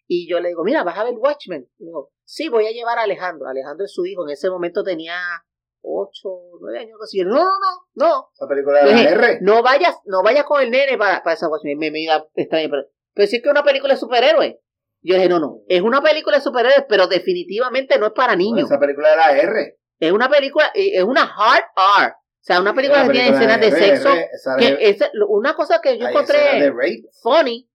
[0.07, 1.69] Y yo le digo, mira, vas a ver Watchmen.
[1.77, 3.47] Y digo, sí, voy a llevar a Alejandro.
[3.47, 4.23] Alejandro es su hijo.
[4.25, 5.15] En ese momento tenía
[5.81, 6.29] ocho,
[6.59, 6.93] nueve años.
[6.93, 7.17] algo así.
[7.19, 8.29] Y él, no, no, no, no.
[8.33, 9.39] Esa película de la Dije, R.
[9.41, 11.77] No vayas, no vayas con el nene para, para esa Watchmen.
[11.77, 12.83] Me mira extraña, pero,
[13.13, 14.55] pero sí que es una película de superhéroes.
[15.05, 18.69] Yo dije, no, no, es una película de superhéroes, pero definitivamente no es para niños.
[18.69, 19.77] Esa película de la R.
[19.99, 21.63] Es una película, eh, es una hard
[22.03, 22.11] R.
[22.13, 24.09] O sea, una película que tiene escenas de R, sexo.
[24.13, 26.71] R, esa Que de- es, una cosa que yo encontré
[27.21, 27.69] funny,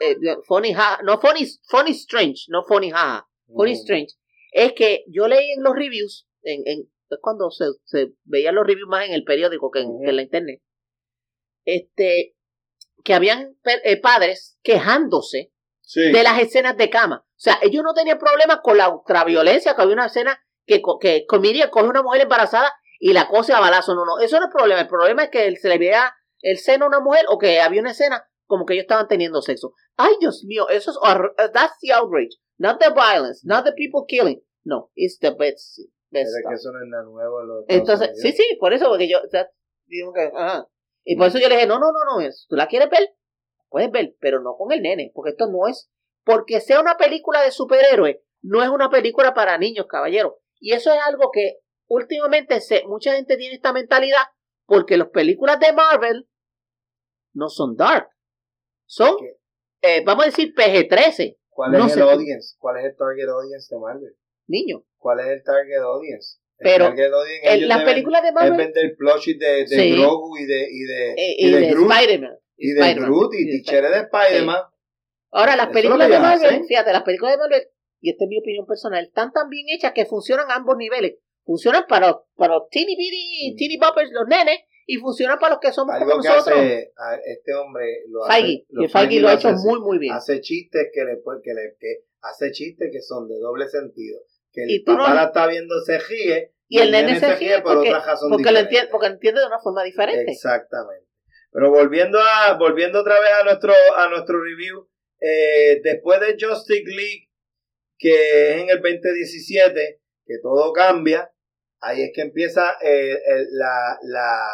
[0.00, 4.14] eh, funny, ja, no funny, funny strange, no funny, jaja, funny strange,
[4.52, 6.78] es que yo leí en los reviews, en, en
[7.10, 10.02] es cuando se, se veían los reviews más en el periódico que en, Ujú.
[10.02, 10.62] que en la internet,
[11.66, 12.34] este,
[13.04, 15.51] que habían eh, padres quejándose
[15.92, 16.10] Sí.
[16.10, 17.22] de las escenas de cama.
[17.26, 21.26] O sea, ellos no tenían problemas con la ultraviolencia, que había una escena que, que
[21.26, 23.94] con Miriam coge una mujer embarazada y la cose a balazo.
[23.94, 24.80] No, no, eso no es el problema.
[24.80, 27.82] El problema es que se le veía el seno a una mujer o que había
[27.82, 29.74] una escena como que ellos estaban teniendo sexo.
[29.96, 32.36] Ay, Dios mío, eso es, hor- that's the outrage.
[32.56, 34.42] Not the violence, not the people killing.
[34.64, 35.78] No, it's the best.
[36.10, 37.40] best Pero que eso no es nada nuevo.
[37.40, 39.46] Estados Entonces, sí, sí, por eso, porque yo, sea,
[39.86, 40.66] digo que, ajá.
[41.04, 43.10] Y por eso yo le dije, no, no, no, no, tú la quieres ver,
[43.72, 45.90] puedes ver, pero no con el nene, porque esto no es,
[46.24, 50.38] porque sea una película de superhéroes, no es una película para niños, caballero.
[50.60, 51.58] Y eso es algo que
[51.88, 54.22] últimamente se, mucha gente tiene esta mentalidad,
[54.66, 56.28] porque las películas de Marvel
[57.34, 58.08] no son dark,
[58.86, 59.16] son,
[59.80, 62.56] eh, vamos a decir, PG-13, ¿Cuál no es el audience?
[62.58, 64.16] ¿Cuál es el target audience de Marvel?
[64.46, 64.82] niños.
[64.98, 66.38] ¿Cuál es el target audience?
[66.58, 69.92] Pero En las películas de es Marvel vender plushies de, de Sí.
[69.98, 72.38] Grogu y de, y de, eh, y y de de Groot Spider-Man.
[72.70, 74.62] Y de Groot y y de Spider-Man.
[75.30, 77.62] Ahora, las Eso películas de Marvel, fíjate, las películas de Marvel,
[78.00, 81.14] y esta es mi opinión personal, están tan bien hechas que funcionan a ambos niveles.
[81.44, 83.56] Funcionan para, para los teeny bitty, Mm.
[83.56, 86.58] teeny boppers, los nenes, y funcionan para los que somos como Algo que nosotros.
[86.58, 89.98] hace a este hombre lo hace, Feige, lo- Feige lo ha hecho hace muy, muy
[89.98, 90.12] bien.
[90.14, 94.20] Hace chistes que le que le que hace chistes que son de doble sentido.
[94.52, 97.60] Que el Y papá no- la está viendo se ríe Y el nene se ríe
[97.62, 100.30] por porque, otra razón porque, lo entiende, porque lo entiende de una forma diferente.
[100.30, 101.06] Exactamente.
[101.52, 104.88] Pero volviendo a volviendo otra vez a nuestro a nuestro review,
[105.20, 107.28] eh, después de Justice League,
[107.98, 111.30] que es en el 2017, que todo cambia,
[111.80, 114.48] ahí es que empieza eh, el- la, la,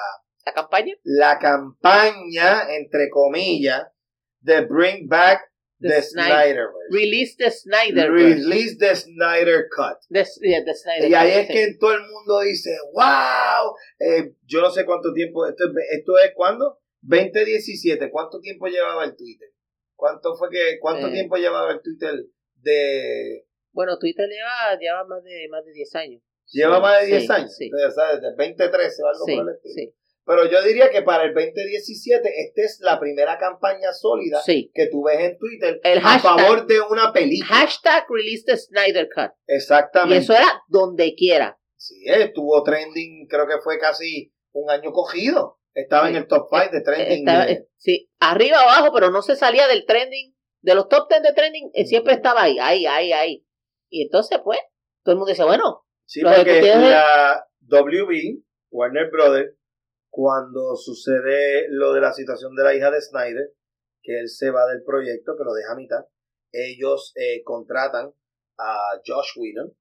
[0.45, 3.87] La campaña la campaña, entre comillas,
[4.41, 5.43] de Bring Back
[5.81, 6.71] The the, Snyder-.
[6.91, 8.11] Release the Snyder.
[8.11, 9.99] Release the Snyder Cut.
[10.11, 11.53] The, yeah, the Snyder Y ahí Cut, es sí.
[11.53, 16.19] que todo el mundo dice, wow, eh, yo no sé cuánto tiempo, esto, es- esto
[16.19, 16.81] es cuándo?
[17.03, 19.49] 2017, ¿cuánto tiempo llevaba el Twitter?
[19.95, 21.13] ¿Cuánto fue que, cuánto Eh.
[21.13, 22.15] tiempo llevaba el Twitter
[22.57, 26.23] de, Bueno, Twitter lleva, lleva más de, más de 10 años.
[26.51, 27.55] lleva más de 10 Sí, años?
[27.57, 28.21] Sí, Entonces, ¿sabes?
[28.21, 29.75] Desde 2013 o algo por el estilo.
[29.75, 29.95] sí,
[30.25, 35.05] Pero yo diría que para el 2017, esta es la primera campaña sólida que tú
[35.05, 37.47] ves en Twitter El a hashtag- favor de una película.
[37.57, 39.33] Hashtag Release the Snyder Cut.
[39.47, 40.19] Y Exactamente.
[40.25, 41.59] eso era donde quiera.
[41.77, 45.58] Sí, estuvo trending, creo que fue casi un año cogido.
[45.81, 47.19] Estaba en el top 5 de trending.
[47.21, 51.09] Estaba- de- eh, sí, arriba abajo, pero no se salía del trending, de los top
[51.09, 53.47] 10 de trending, eh, siempre estaba ahí, ahí, ahí, ahí.
[53.91, 54.59] Y entonces, pues,
[55.05, 59.55] todo el mundo dice, bueno, sí, porque de- la WB, Warner Brothers,
[60.11, 63.53] cuando sucede lo de la situación de la hija de Snyder,
[64.03, 66.05] que él se va del proyecto, que lo deja a mitad,
[66.53, 68.13] ellos eh, contratan
[68.59, 68.77] a
[69.07, 69.73] Josh Whedon.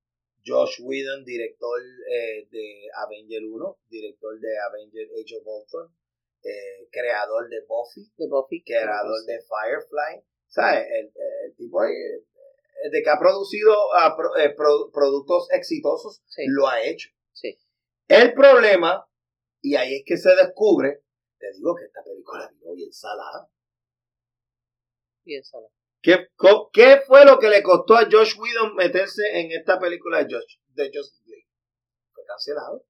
[0.45, 1.79] Josh Whedon, director
[2.09, 5.95] eh, de Avenger 1, director de Avenger Age of Ultron,
[6.43, 8.63] eh, creador de Buffy, de Buffy.
[8.63, 10.87] creador de Firefly, ¿sabes?
[10.89, 11.11] El,
[11.45, 13.75] el tipo ahí, eh, de que ha producido
[14.15, 16.43] pro- eh, pro- productos exitosos, Sí.
[16.47, 17.09] lo ha hecho.
[17.33, 17.57] Sí.
[18.07, 19.05] El problema,
[19.61, 21.03] y ahí es que se descubre,
[21.39, 23.49] te digo que esta película vino bien salada.
[25.25, 25.69] Bien, solo.
[26.01, 30.19] ¿Qué, co- ¿Qué fue lo que le costó a Josh Whedon meterse en esta película
[30.19, 31.47] de Josh, de Justice League?
[32.13, 32.83] Fue cancelado.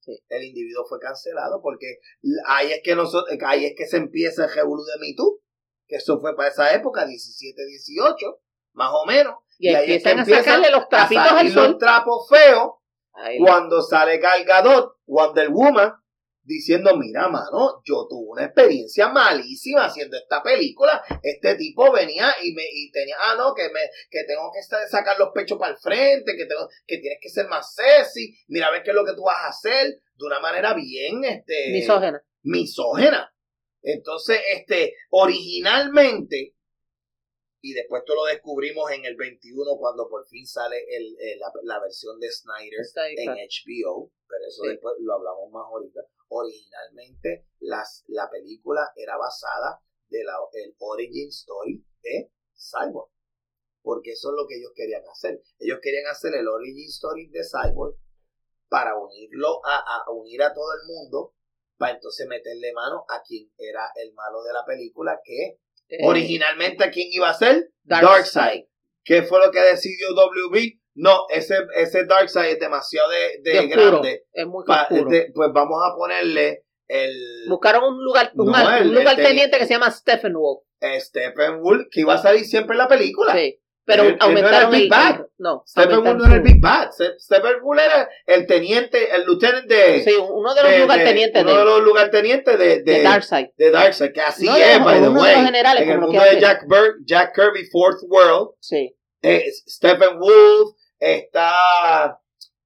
[0.00, 0.18] Sí.
[0.28, 1.98] El individuo fue cancelado porque
[2.46, 5.40] ahí es que nosotros, ahí es que se empieza el revolú de Me Too,
[5.86, 8.40] que eso fue para esa época, 17, 18,
[8.72, 9.36] más o menos.
[9.58, 12.70] Y, ahí es que empiezan a sacarle los a trapitos al salir los trapos feos
[13.14, 15.92] Ahí, cuando sale Gal Gadot, Wonder Woman,
[16.44, 21.02] diciendo, mira, mano, yo tuve una experiencia malísima haciendo esta película.
[21.22, 23.80] Este tipo venía y me y tenía, ah, no, que me
[24.10, 27.46] que tengo que sacar los pechos para el frente, que tengo que tienes que ser
[27.48, 28.34] más sexy.
[28.48, 31.24] Mira, a ver qué es lo que tú vas a hacer de una manera bien
[31.24, 32.22] este Misógena.
[32.42, 33.28] misógena.
[33.84, 36.54] Entonces, este, originalmente,
[37.60, 41.52] y después esto lo descubrimos en el 21 cuando por fin sale el, el- la,
[41.62, 42.80] la versión de Snyder
[43.18, 43.28] en.
[43.30, 44.68] HBO, pero eso Sí.
[44.70, 46.00] después lo hablamos más ahorita.
[46.34, 53.10] Originalmente, las, la película era basada de la el origin story de Cyborg.
[53.82, 55.42] Porque eso es lo que ellos querían hacer.
[55.58, 57.96] Ellos querían hacer el origin story de Cyborg
[58.68, 61.34] para unirlo a, a unir a todo el mundo,
[61.76, 65.58] para entonces meterle mano a quien era el malo de la película, que
[65.88, 68.08] Eh, originalmente quién iba a ser Darkseid.
[68.08, 68.64] Darkseid.
[69.04, 70.80] ¿Qué fue lo que decidió WB?
[70.94, 73.90] No, ese, ese Darkseid es demasiado de, de de oscuro.
[74.02, 74.24] grande.
[74.32, 75.10] Es muy Pa- oscuro.
[75.10, 77.14] de- pues vamos a ponerle el
[77.48, 79.90] Buscaron un lugar, un, No, al- el- un lugar el teni- teniente que se llama
[79.90, 80.60] Steppenwolf.
[81.00, 83.32] Steppenwolf, que iba a salir siempre en la película.
[83.34, 83.58] Sí.
[83.84, 85.26] Pero no aumentaron era el Big Bad.
[85.38, 85.64] No.
[85.66, 86.90] Steppenwolf no era el Big Bad.
[86.90, 91.42] Ste- Steppenwolf era el teniente, el lieutenant de, Sí, uno de los de- de- lugartenientes
[91.42, 93.46] uno de, de los lugartenientes de, de, de Darkseid.
[93.56, 95.34] de Darkseid, que así No, es, by the de way.
[95.34, 96.64] los generales, en el mundo de Jack,
[97.04, 98.94] Jack Kirby, Fourth World, Sí.
[99.22, 102.18] eh, Steppenwolf, está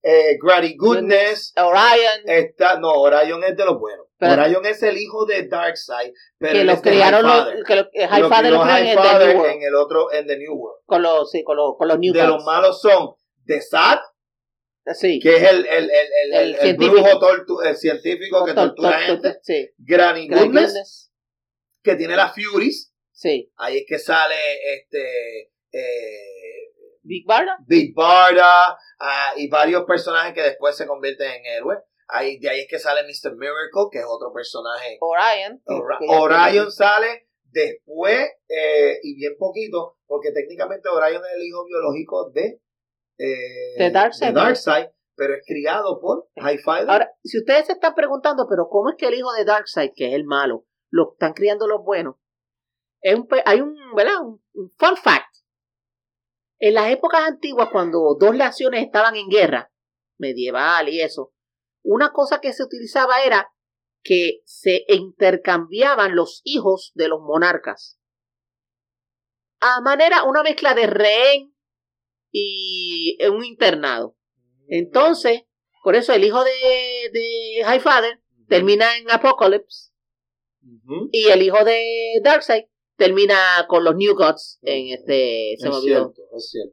[0.02, 2.22] eh, Grady Goodness, Orion.
[2.26, 4.06] está, no, Orion es de los buenos.
[4.18, 8.06] Pero- Orion es el hijo de Darkseid, pero que los criaron los, que los, eh,
[8.08, 9.50] Lo Highfather crió los criaron en New World.
[9.56, 10.80] en el otro, en The New World.
[10.86, 13.14] Con los, sí, con los, con los New De los malos son
[13.46, 13.98] The Sad,
[14.94, 15.18] Sí.
[15.20, 18.68] que es el, el, el, el, El el- el brujo tortu- el científico que Tor-
[18.68, 19.38] tortura tor- gente.
[19.42, 19.70] Sí.
[19.78, 21.10] Granny Goodness.
[21.82, 22.92] que tiene las Furies.
[23.12, 23.50] Sí.
[23.56, 24.34] Ahí es que sale
[24.76, 26.45] este eh,
[27.06, 27.56] Big Barda.
[27.66, 31.78] Big Barda ah, y varios personajes que después se convierten en héroes.
[32.08, 33.36] Ahí, de ahí es que sale Mr.
[33.36, 34.98] Miracle, que es otro personaje.
[35.00, 35.60] Orion.
[35.98, 42.30] que Orion sale después eh, y bien poquito, porque técnicamente Orion es el hijo biológico
[42.30, 42.60] de,
[43.18, 44.34] eh, De Darkseid.
[45.16, 46.90] pero es criado por Highfather.
[46.90, 50.08] Ahora, si ustedes se están preguntando, pero ¿cómo es que el hijo de Darkseid, que
[50.08, 52.16] es el malo, lo están criando los buenos?
[53.00, 54.20] Es un hay un, ¿verdad?
[54.20, 55.35] Un, un fun fact.
[56.58, 59.72] En las épocas antiguas, cuando dos naciones estaban en guerra,
[60.18, 61.32] medieval y eso,
[61.82, 63.52] una cosa que se utilizaba era
[64.02, 67.98] que se intercambiaban los hijos de los monarcas.
[69.60, 71.54] A manera, una mezcla de rehén
[72.30, 74.16] y un internado.
[74.68, 75.42] Entonces,
[75.82, 79.92] por eso el hijo de, de Highfather termina en Apocalypse
[81.12, 82.64] y el hijo de Darkseid
[82.96, 86.12] termina con los New Gods en este se es me olvidó.
[86.14, 86.72] cierto, es cierto.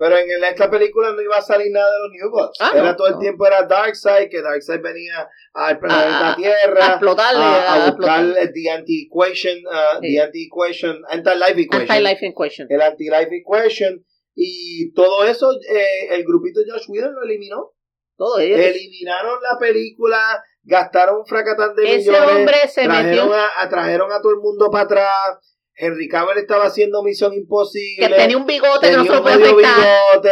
[0.00, 2.56] Pero en esta película no iba a salir nada de los New Gods.
[2.60, 6.86] Ah, era no, todo el tiempo era Darkseid, que Darkseid venía al planeta A- Tierra
[6.86, 10.14] a explotarle, a, a a buscar the anti-equation, uh, Sí.
[10.14, 12.66] the anti-equation, anti-life equation, Anti-life equation.
[12.70, 14.04] el anti-life equation,
[14.36, 17.72] y todo eso, eh, el grupito de Josh Whedon lo eliminó.
[18.16, 18.56] Todo ello.
[18.56, 20.18] Eliminaron la película,
[20.62, 24.38] gastaron un fracatán de Ese millones, hombre se trajeron metió a- trajeron a todo el
[24.38, 25.47] mundo para atrás.
[25.78, 29.22] Henry Cavill estaba haciendo Misión Imposible que tenía un bigote que no se tenía lo
[29.22, 30.30] puede bigote.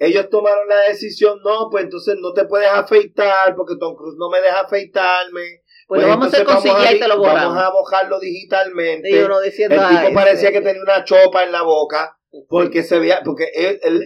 [0.00, 4.30] Ellos tomaron la decisión, no, pues entonces no te puedes afeitar porque Tom Cruise no
[4.30, 5.62] me deja afeitarme.
[5.88, 7.62] Pues lo vamos a hacer con entonces CGI y te lo Vamos borramos.
[7.64, 9.10] a mojarlo digitalmente.
[9.10, 10.54] Y uno diciendo, el tipo "Ay, parecía sí".
[10.54, 12.16] que tenía una chopa en la boca
[12.48, 14.04] porque se veía, porque es el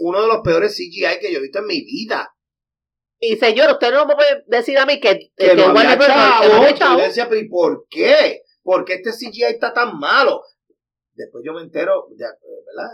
[0.00, 2.34] uno de los peores CGI que yo he visto en mi vida.
[3.20, 5.56] Y señor, usted no me puede decir a mí que, Que chavo.
[5.56, 7.00] que no había chavo.
[7.02, 8.40] decía, pero ¿y por qué?
[8.70, 10.42] ¿Por qué este CGI está tan malo?
[11.14, 12.88] Después yo me entero, ya, eh, ¿verdad?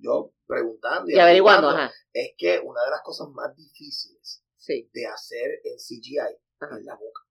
[0.00, 1.92] Yo preguntando Y averiguando, averiguando, ajá.
[2.12, 4.88] es que una de las cosas más difíciles Sí.
[4.92, 6.18] de hacer en CGI
[6.60, 6.78] Ajá.
[6.78, 7.22] es la boca.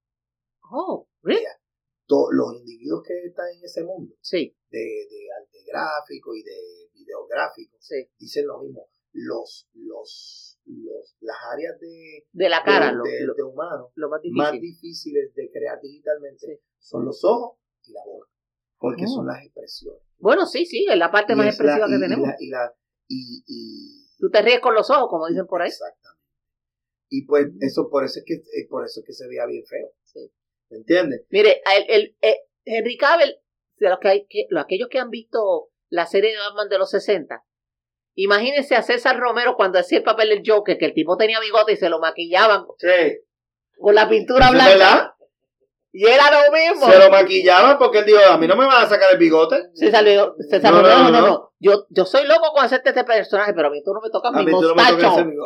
[0.70, 1.42] Oh, really?
[2.06, 6.90] To- los individuos que están en ese mundo Sí, de, de arte gráfico y de
[6.92, 8.08] videográfico sí.
[8.18, 8.88] dicen lo mismo.
[9.12, 13.90] Los, los, los, las áreas de, De la cara, de, lo, de- lo- de humanos
[13.94, 14.74] lo más más difícil.
[15.14, 16.60] difíciles de crear digitalmente Sí.
[16.78, 17.58] son los ojos
[17.88, 18.28] y la boca.
[18.78, 19.14] Porque Oh.
[19.14, 20.02] son las expresiones.
[20.18, 22.28] Bueno, sí, sí, es la parte Y más la- expresiva que y tenemos.
[22.40, 22.74] y la-
[23.08, 25.68] y- y- Tú te ríes con los ojos, como dicen por ahí.
[25.68, 26.22] Exactamente.
[27.10, 29.64] Y pues eso por eso es que eh, por eso es que se veía bien
[29.66, 29.90] feo.
[30.04, 30.30] Sí.
[30.70, 31.24] ¿Me entiendes?
[31.30, 33.36] Mire, el, el, eh, Henry Cavill,
[33.78, 36.78] de los que hay, que, los, aquellos que han visto la serie de Batman de
[36.78, 37.44] los 60,
[38.14, 41.72] imagínense a César Romero cuando hacía el papel del Joker, que el tipo tenía bigote
[41.72, 42.88] y se lo maquillaban Sí.
[43.78, 44.70] con la pintura ¿Es blanca.
[44.70, 45.10] verdad?
[45.98, 46.90] Y era lo mismo.
[46.90, 49.70] Se lo maquillaban porque él dijo, a mí no me van a sacar el bigote.
[49.72, 53.02] César, Romero- César No, no, no, no, no, yo, yo soy loco con hacerte este
[53.04, 55.24] personaje, pero a mí tú no me tocas mi mostacho.
[55.24, 55.36] Mi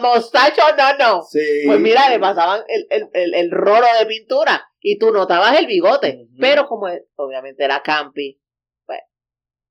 [0.00, 1.22] mostacho, no, no.
[1.66, 6.28] Pues mira, le pasaban el, el, el, rolo de pintura y tú notabas el bigote.
[6.38, 8.38] Pero como obviamente era campi,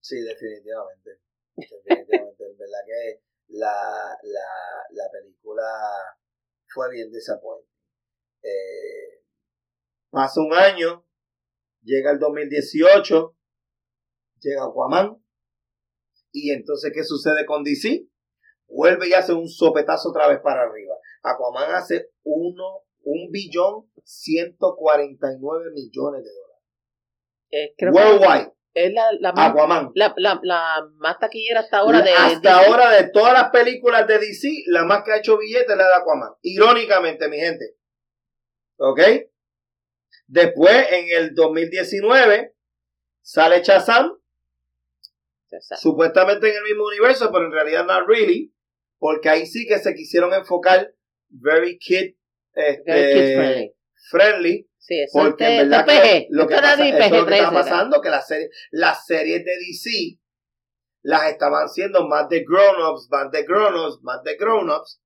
[0.03, 1.11] Sí, definitivamente.
[1.55, 2.43] Definitivamente.
[2.43, 4.47] Es verdad que la, la,
[4.89, 5.63] la película
[6.67, 7.69] fue bien disappointing.
[8.41, 9.20] Eh,
[10.11, 11.05] pasa un año,
[11.81, 13.35] llega el 2018,
[14.41, 15.17] llega Aquaman,
[16.31, 18.05] y entonces, ¿qué sucede con DC?
[18.67, 20.95] Vuelve y hace un sopetazo otra vez para arriba.
[21.23, 26.63] Aquaman hace uno, un billón 149 millones de dólares.
[27.51, 29.91] eh, creo que Worldwide, es la, la, más, Aquaman.
[29.95, 34.19] la, la, la más taquillera hasta ahora de Hasta ahora de todas las películas de
[34.19, 36.31] DC, la más que ha hecho billetes es la de Aquaman.
[36.41, 37.75] Irónicamente, mi gente.
[38.77, 38.99] ¿Ok?
[40.33, 42.53] Después, en el 2019,
[43.21, 44.17] sale Shazam,
[45.51, 45.81] Exacto.
[45.81, 48.53] supuestamente en el mismo universo, pero en realidad not really,
[48.97, 50.93] porque ahí sí que se quisieron enfocar
[51.27, 52.15] very kid,
[52.53, 53.75] este, Very kid friendly.
[54.09, 57.49] friendly, Sí, eso porque es en verdad que lo que, pasa- es lo que está
[57.49, 60.17] PG-13, pasando, que las series, las series de DC
[61.01, 65.01] las estaban haciendo más de grown-ups, más de grown-ups, más de grown-ups.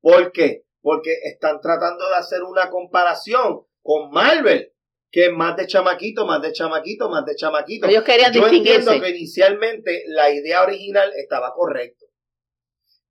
[0.00, 0.64] ¿Por qué?
[0.80, 4.72] Porque están tratando de hacer una comparación con Marvel,
[5.10, 7.86] que es más de chamaquito, más de chamaquito, más de chamaquito.
[7.86, 12.06] Ellos querían Yo entiendo que inicialmente la idea original estaba correcta.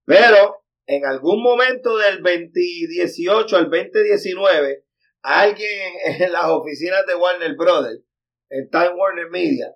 [0.06, 4.84] Pero en algún momento del 2018 al 2019,
[5.22, 8.02] alguien en las oficinas de Warner Brothers,
[8.50, 9.74] en Time Warner Media,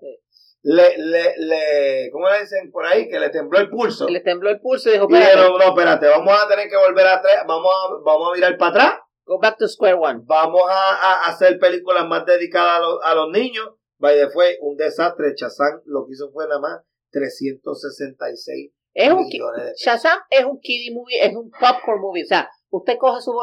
[0.63, 3.07] le, le, le, ¿cómo le dicen por ahí?
[3.07, 4.09] Que le tembló el pulso.
[4.09, 6.75] Le tembló el pulso y dijo, Y espérate, dijeron, no, espérate, vamos a tener que
[6.75, 10.21] volver atrás, vamos a, vamos a mirar para atrás, go back to square one.
[10.25, 13.69] vamos a, a hacer películas más dedicadas a, los- a los niños.
[13.97, 15.33] Vaya, fue un desastre.
[15.35, 19.73] Chazán lo que hizo fue nada más 366 Es un, millones de.
[19.77, 22.23] Shazam es un kiddie movie, es un popcorn movie.
[22.23, 23.33] O sea, usted coge su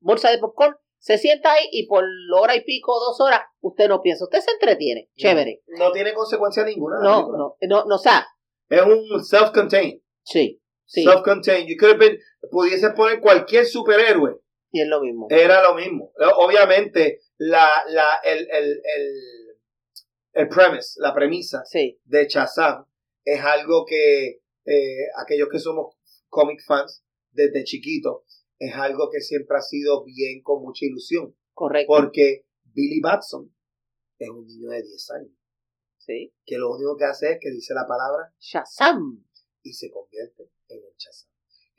[0.00, 2.04] bolsa de popcorn, se sienta ahí y por
[2.36, 4.24] hora y pico, dos horas, usted no piensa.
[4.24, 5.08] Usted se entretiene.
[5.16, 5.62] Chévere.
[5.78, 6.96] No tiene consecuencia ninguna.
[7.02, 8.26] No, no, no, no, o sea,
[8.68, 10.00] Es un self-contained.
[10.22, 11.66] sí, sí, Self-contained.
[11.68, 12.18] You could have been-
[12.50, 14.38] pudiese poner cualquier superhéroe.
[14.72, 15.26] Y es lo mismo.
[15.30, 16.12] Era lo mismo.
[16.36, 19.58] Obviamente, la, la, el, el, el,
[20.32, 22.86] el premise, la premisa Sí, de Shazam
[23.24, 25.96] es algo que eh, aquellos que somos
[26.28, 28.24] comic fans desde chiquito
[28.58, 31.92] es algo que siempre ha sido bien con mucha ilusión correcto.
[31.92, 33.52] porque Billy Batson
[34.18, 35.32] es un niño de 10 años
[35.98, 36.32] Sí.
[36.46, 39.24] que lo único que hace es que dice la palabra Shazam.
[39.62, 41.29] y se convierte en el Shazam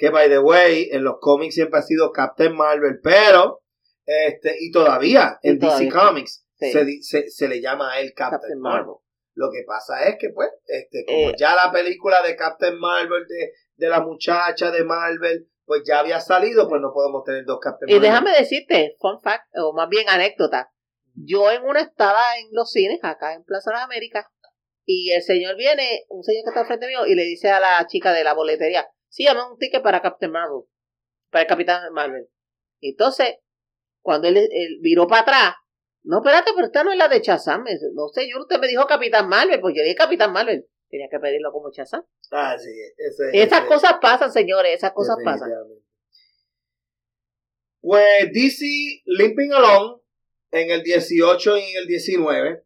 [0.02, 3.62] que by the way en los cómics siempre ha sido Captain Marvel pero
[4.06, 5.90] este y todavía Y en DC.
[5.90, 6.72] Comics Sí.
[6.72, 8.86] se, se, se le llama a él Captain, Captain Marvel.
[8.86, 8.96] Marvel.
[9.34, 11.36] Lo que pasa es que, pues, este, como Eh.
[11.36, 16.20] ya la película de Captain Marvel, de, de la muchacha de Marvel, pues ya había
[16.20, 18.10] salido, pues no podemos tener dos Captain Y Marvel.
[18.10, 20.72] déjame decirte, fun fact, o más bien anécdota.
[21.16, 24.26] Yo en una estaba en los cines, acá en Plaza de las Américas,
[24.86, 27.88] y el señor viene, un señor que está frente mío, y le dice a la
[27.88, 30.64] chica de la boletería, sí, llama un ticket para Captain Marvel,
[31.30, 32.28] para el Capitán Marvel.
[32.82, 33.36] Entonces,
[34.02, 35.56] cuando él, él viró para atrás,
[36.04, 37.38] no, espérate, pero esta no es la de dice,
[37.94, 40.66] No, señor, usted me dijo Capitán Marvel, pues yo dije Capitán Marvel.
[40.90, 42.04] Tenía que pedirlo como Shazam.
[42.32, 45.50] Ah, sí, ese, Esas ese- cosas pasan, señores, esas cosas pasan.
[47.82, 48.66] Pues DC
[49.06, 50.00] Limping Along
[50.52, 52.64] en el 18 y en el 19,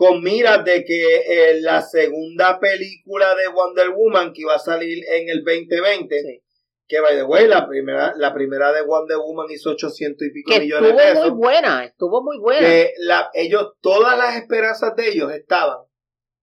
[0.00, 5.04] con miras de que eh, la segunda película de Wonder Woman que iba a salir
[5.06, 6.42] en el 2020, Sí.
[6.88, 10.50] que by the way, la primera, la primera de Wonder Woman hizo 800 y pico
[10.52, 11.28] Que millones estuvo de pesos.
[11.32, 12.66] muy buena, estuvo muy buena.
[12.66, 15.80] que la, ellos, todas las esperanzas de ellos estaban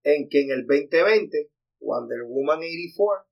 [0.04, 1.50] en que en el 2020
[1.80, 3.26] Wonder Woman 84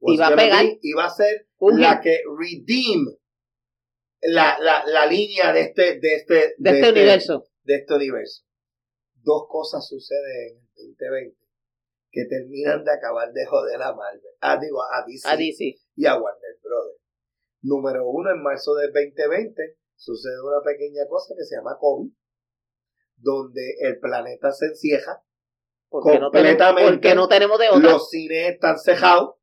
[0.00, 0.64] was Iba a gonna pegar.
[0.66, 2.02] be- iba a ser Un la hit.
[2.02, 3.06] que redeem
[4.22, 7.46] la, la, la línea de este, de este, de este universo.
[7.62, 8.42] de este universo.
[9.22, 11.36] Dos cosas suceden en el 2020
[12.12, 15.76] que terminan de acabar de joder a Marvel, ah, digo, a DC, A DC.
[15.94, 17.00] y a Warner Brothers.
[17.62, 22.10] Número uno, en marzo del 2020 sucede una pequeña cosa que se llama COVID,
[23.16, 25.22] donde el planeta se encieja,
[25.88, 26.90] Porque no, tenemos, Completamente.
[26.92, 27.90] porque no tenemos de otra.
[27.92, 29.34] los cines están cejados,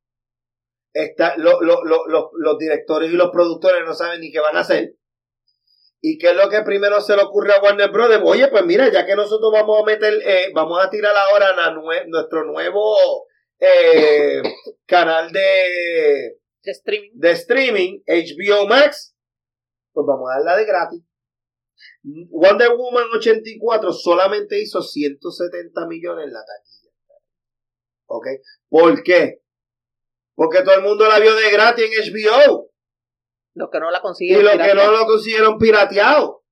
[0.92, 4.56] está, lo- lo- lo- lo- los directores y los productores no saben ni qué van
[4.56, 4.94] a hacer.
[6.00, 8.22] ¿Y qué es lo que primero se le ocurre a Warner Brothers?
[8.24, 11.72] Oye, pues mira, ya que nosotros vamos a meter, eh, vamos a tirar ahora la
[11.74, 13.26] nue- nuestro nuevo
[13.58, 14.40] eh,
[14.86, 17.10] canal de, de streaming.
[17.14, 19.16] de streaming, HBO Max,
[19.92, 21.02] pues vamos a darla de gratis.
[22.30, 26.92] Wonder Woman 84 solamente hizo 170 millones en la taquilla.
[28.06, 28.26] ¿Ok?
[28.68, 29.40] ¿Por qué?
[30.34, 32.70] Porque todo el mundo la vio de gratis en HBO.
[33.58, 34.44] Los que no la Y consiguieron.
[34.58, 36.44] los que no lo consiguieron pirateado.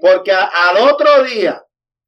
[0.00, 1.64] Porque a- al otro día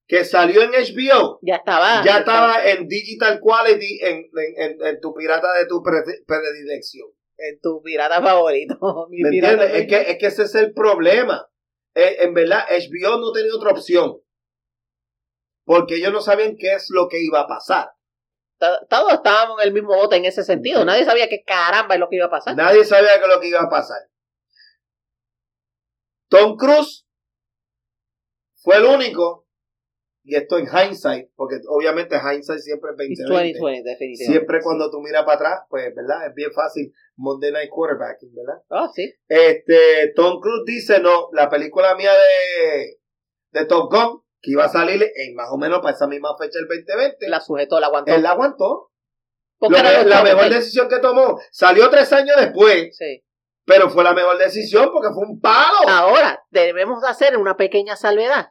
[0.06, 2.04] que salió en HBO, Ya estaba.
[2.04, 7.08] ya estaba en digital quality en, en- en- en tu pirata de tu pre- predilección.
[7.38, 8.76] En tu pirata favorito.
[9.10, 9.80] Mi ¿Me pirata entiendes?
[9.82, 11.48] Es que, es que ese es el problema.
[11.94, 14.20] Eh, en verdad, HBO no tenía otra opción.
[15.64, 17.88] Porque ellos no sabían qué es lo que iba a pasar.
[18.58, 20.84] To- Todos estábamos en el mismo bote en ese sentido.
[20.84, 22.54] Nadie sabía qué caramba es lo que iba a pasar.
[22.56, 23.98] Nadie sabía qué es lo que iba a pasar.
[26.28, 27.06] Tom Cruise
[28.56, 29.46] fue el único,
[30.24, 33.58] y esto en hindsight, porque obviamente hindsight siempre es It's 2020.
[33.58, 34.24] 2020, definitivamente.
[34.24, 36.26] Siempre cuando tú miras para atrás, pues, ¿verdad?
[36.28, 38.62] Es bien fácil Monday Night Quarterbacking, ¿verdad?
[38.68, 39.12] Oh, sí.
[39.28, 43.00] Este, Tom Cruise dice, no, la película mía de,
[43.50, 46.58] de Top Gun, que iba a salir en más o menos para esa misma fecha
[46.58, 48.14] del 2020, La sujetó, la aguantó.
[48.14, 48.90] él la aguantó.
[49.60, 53.23] Lo la mejor decisión que tomó, salió tres años después, Sí.
[53.64, 55.88] Pero fue la mejor decisión porque fue un palo.
[55.88, 58.48] Ahora, debemos hacer una pequeña salvedad.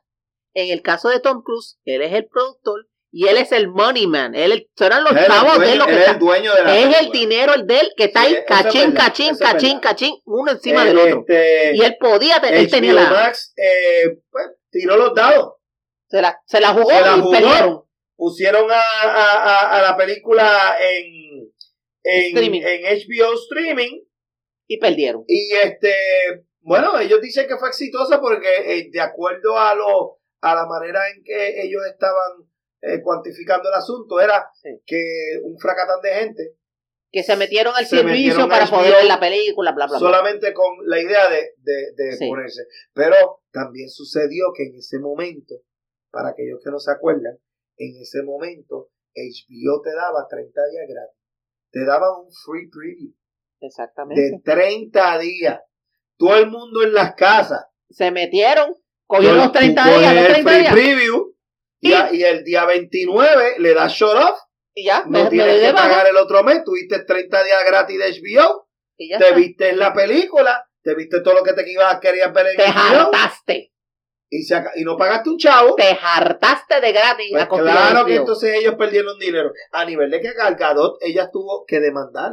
[0.56, 4.08] En el caso de Tom Cruise, él es el productor y él es el money
[4.08, 4.34] man.
[4.36, 6.12] Él eran los es el chavos de lo que él es está.
[6.14, 7.20] el dueño de la Es el película.
[7.20, 10.16] dinero el de él que está Sí, ahí, es cachín, verdad, cachín, es cachín, cachín,
[10.26, 11.20] uno encima Eh, del otro.
[11.28, 15.54] este, Y él podía, él tenía la, Max, eh, pues, tiró los dados.
[16.10, 17.32] se la, se la jugó Se la y jugó.
[17.32, 17.84] perdieron.
[18.16, 21.52] Pusieron a, a- a- a la película en,
[22.04, 22.62] en, Streaming.
[22.64, 24.02] en HBO Streaming.
[24.68, 25.24] Y perdieron.
[25.28, 25.94] Y este,
[26.62, 31.02] bueno, ellos dicen que fue exitosa porque eh, de acuerdo a lo, a la manera
[31.10, 32.48] en que ellos estaban
[32.82, 34.70] eh, cuantificando el asunto, era Sí.
[34.86, 35.04] que
[35.44, 36.56] un fracatán de gente,
[37.12, 38.14] Que se metieron al Se servicio
[38.48, 40.08] metieron para HBO poder ver la película, bla, bla, bla.
[40.08, 42.28] solamente con la idea de, de, de Sí.
[42.28, 42.64] ponerse.
[42.94, 45.56] Pero también sucedió que en ese momento,
[46.12, 47.38] para aquellos que no se acuerdan,
[47.78, 51.20] en ese momento HBO te daba 30 días gratis.
[51.72, 53.14] Te daba un free preview
[53.66, 54.22] Exactamente.
[54.22, 55.60] de 30 días.
[56.18, 57.66] Todo el mundo en las casas.
[57.90, 58.76] Se metieron,
[59.08, 60.74] cogieron los 30 tú días, los el 30 free días.
[60.74, 61.36] preview
[61.82, 64.40] y, Y- a- y el día 29 le das shut off.
[64.76, 66.64] Y ya, No me, tienes que pagar el otro mes.
[66.64, 68.68] Tuviste 30 días gratis de HBO.
[68.98, 69.36] Y ya Te está.
[69.38, 70.68] viste la película.
[70.82, 73.00] Te viste todo lo que te ibas, querías ver en Te HBO.
[73.12, 73.70] hartaste.
[74.30, 78.16] y, se y no pagaste un chavo, Te hartaste de gratis pues a claro que
[78.16, 79.52] entonces ellos perdieron dinero.
[79.72, 82.32] A nivel de que Gal Gadot, ella tuvo que demandar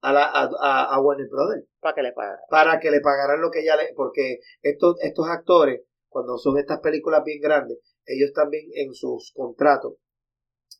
[0.00, 2.38] a, la, a, a- Warner Brothers Para que le pagara.
[2.50, 3.92] para que le pagaran lo que ella le...
[3.94, 9.94] Porque estos, estos actores, cuando son estas películas bien grandes, ellos también en sus contratos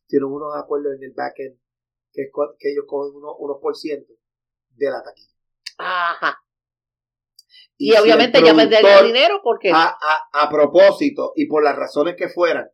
[0.07, 1.59] tienen unos acuerdos en el backend
[2.12, 4.12] que, es que ellos cogen unos, unos por ciento
[4.71, 5.35] de la taquilla.
[5.79, 6.39] Ajá.
[7.77, 11.62] Y Y, si el obviamente ya perdería dinero porque a, a, a propósito y por
[11.62, 12.69] las razones que fueran,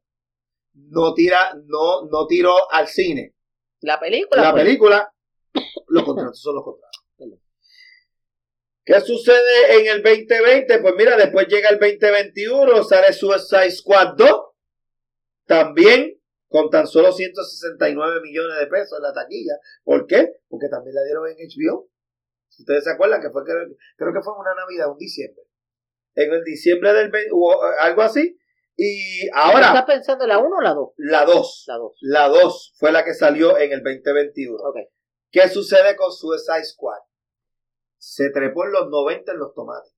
[0.74, 3.34] no tira, no, no tiró al cine
[3.80, 4.42] la película.
[4.42, 5.13] la pues, película,
[5.94, 7.00] los contratos son los contratos.
[8.84, 10.78] ¿Qué sucede en el 2020?
[10.80, 14.40] Pues mira, después llega el 2021, sale Suicide Squad 2,
[15.46, 19.54] también con tan solo 169 millones de pesos en la taquilla.
[19.84, 20.34] ¿Por qué?
[20.48, 21.88] Porque también la dieron en HBO.
[22.48, 23.66] Si ustedes se acuerdan que fue, creo,
[23.96, 25.44] creo que fue una Navidad, un diciembre.
[26.14, 28.38] En el diciembre del 20, o algo así.
[28.76, 30.88] Y ahora, ¿Estás pensando en la 1 o la 2?
[30.98, 31.64] la 2.
[31.66, 31.92] La 2.
[32.02, 34.56] La 2 fue la que salió en el 2021.
[34.56, 34.76] Ok.
[35.34, 37.00] ¿Qué sucede con Suicide Squad?
[37.98, 39.92] Se trepó en los 90 en los tomates.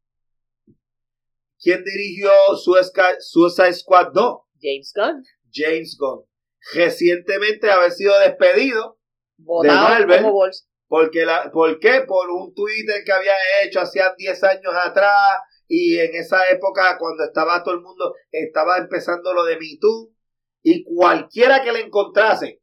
[1.60, 4.38] ¿Quién dirigió Suicide Squad 2?
[4.58, 5.22] James Gunn.
[5.52, 6.24] James Gunn.
[6.72, 8.98] Recientemente haber sido despedido
[9.36, 10.22] Marvel.
[10.22, 10.64] como bolsa.
[10.86, 12.04] porque la, ¿por qué?
[12.08, 17.24] Por un Twitter que había hecho hacía 10 años atrás y en esa época cuando
[17.24, 20.14] estaba todo el mundo, estaba empezando lo de Me Too
[20.62, 22.62] y cualquiera que le encontrase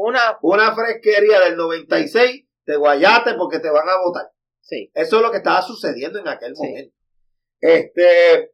[0.00, 0.38] Una.
[0.42, 4.30] una fresquería del 96, te guayate porque te van a votar.
[4.60, 4.90] Sí.
[4.94, 6.62] Eso es lo que estaba sucediendo en aquel Sí.
[6.66, 6.94] momento.
[7.60, 8.52] Este,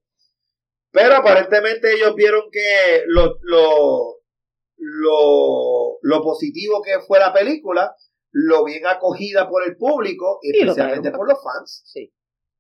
[0.91, 4.21] pero aparentemente ellos vieron que lo, lo,
[4.77, 7.95] lo, lo positivo que fue la película,
[8.31, 11.83] lo bien acogida por el público y especialmente por los fans.
[11.87, 12.13] Sí.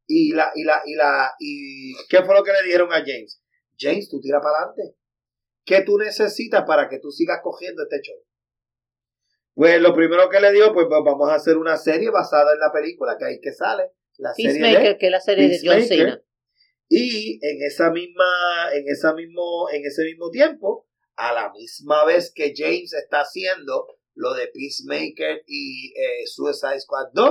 [0.06, 3.40] Y la, y la, y la, y ¿qué fue lo que le dijeron a James?
[3.78, 4.96] James, tú tira para adelante.
[5.64, 8.16] ¿Qué tú necesitas para que tú sigas cogiendo este show?
[9.54, 12.60] Pues lo primero que le dijo, pues va- vamos a hacer una serie basada en
[12.60, 15.58] la película, que ahí que sale, la serie de Peacemaker, que es la serie de
[15.62, 16.08] John Peacemaker.
[16.10, 16.22] Cena.
[16.88, 22.32] y en esa misma, en esa mismo, en ese mismo tiempo, a la misma vez
[22.34, 27.24] que James está haciendo lo de Peacemaker y eh, Suicide Squad 2,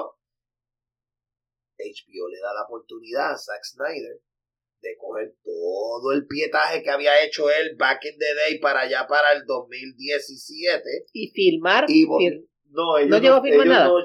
[1.78, 4.20] HBO le da la oportunidad a Zack Snyder
[4.84, 9.07] de coger todo el pietaje que había hecho él back in the day para allá
[9.07, 11.85] para el 2017 y filmar.
[11.88, 13.85] y fil- no, ellos ¿No llegó a filmar nada?
[13.88, 13.95] no-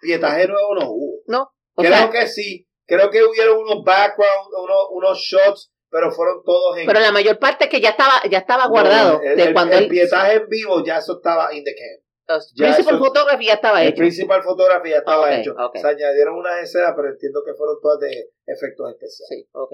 [0.00, 1.22] pietaje nuevo no hubo.
[1.26, 1.42] no,
[1.74, 6.42] o creo sea, que sí, creo que hubieron unos background, unos, unos shots, pero fueron
[6.44, 9.18] todos en pero la mayor parte que ya estaba, ya estaba guardado.
[9.18, 11.74] No, el, de el- cuando el él, pietaje en vivo ya eso estaba in the
[11.74, 12.02] can.
[12.28, 13.96] los ya principal eso- photography ya estaba El hecho.
[13.98, 15.54] principal photography ya estaba hecho.
[15.74, 19.28] Se añadieron unas escenas, pero entiendo que fueron todas de efectos especiales.
[19.28, 19.70] Sí, ok.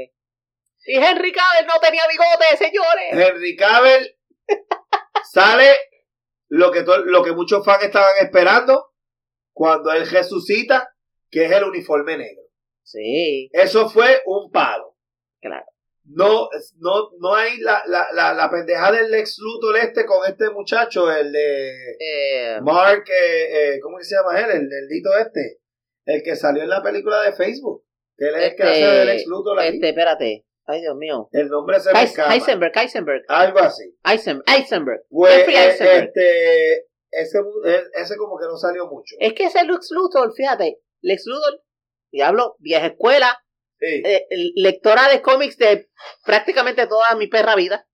[0.88, 3.12] Y Henry Cavill no tenía bigote, señores.
[3.12, 4.16] Henry Cavill
[5.32, 5.76] sale
[6.48, 8.86] lo que, lo que muchos fans estaban esperando
[9.52, 10.88] cuando él resucita,
[11.30, 12.42] que es el uniforme negro.
[12.82, 14.96] Sí, Eso fue un palo.
[15.42, 15.66] Claro.
[16.04, 16.48] No,
[16.78, 21.12] no, no hay la, la, la, la pendeja del Lex Luthor este con este muchacho,
[21.12, 21.70] el de
[22.00, 24.50] eh, Mark, eh, eh, ¿cómo se llama él?
[24.52, 25.60] El neldito este.
[26.06, 27.84] El que salió en la película de Facebook.
[28.16, 29.74] Que él es el que hace del Lex Luthor aquí.
[29.74, 30.47] este, espérate.
[30.70, 31.30] Ay, Dios mío.
[31.32, 32.34] El nombre se me escapa.
[32.34, 33.84] Heisenberg, Heisenberg, Algo así.
[34.04, 35.00] Heisenberg, Heisenberg.
[35.08, 36.04] Pues Jeffrey eh, Eisenberg.
[36.08, 36.74] este,
[37.10, 37.38] ese,
[37.94, 39.16] ese como que no salió mucho.
[39.18, 41.62] Es que ese Lex Luthor, fíjate, Lex Luthor,
[42.12, 43.42] diablo, vieja escuela,
[43.80, 44.26] Sí, eh,
[44.56, 45.88] lectora de cómics de
[46.24, 47.88] prácticamente toda mi perra vida.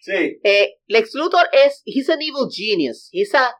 [0.00, 0.38] sí.
[0.44, 3.08] Eh, Lex Luthor es, he's an evil genius.
[3.10, 3.56] He's a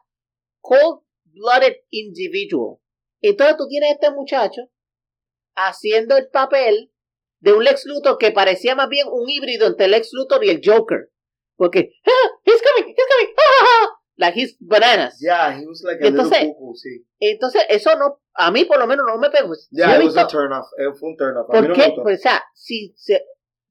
[0.61, 2.77] cold-blooded individual.
[3.21, 4.61] Entonces tú tienes a este muchacho
[5.55, 6.93] haciendo el papel
[7.39, 10.61] de un Lex Luthor que parecía más bien un híbrido entre Lex Luthor y el
[10.63, 11.09] Joker.
[11.55, 15.17] Porque, ah, he's coming, he's coming, ah, ah, ah", like he's bananas.
[15.19, 17.05] Yeah, he was like a Entonces- little cuckoo, sí.
[17.19, 19.53] Entonces eso no, a mí por lo menos no me pegó.
[19.71, 20.67] Yeah, it was visto- a turn off.
[20.77, 21.49] eh, fue un turn off.
[21.49, 21.81] A mí ¿Por no qué?
[21.81, 22.03] me gustó.
[22.03, 23.23] Pues, o sea, si se,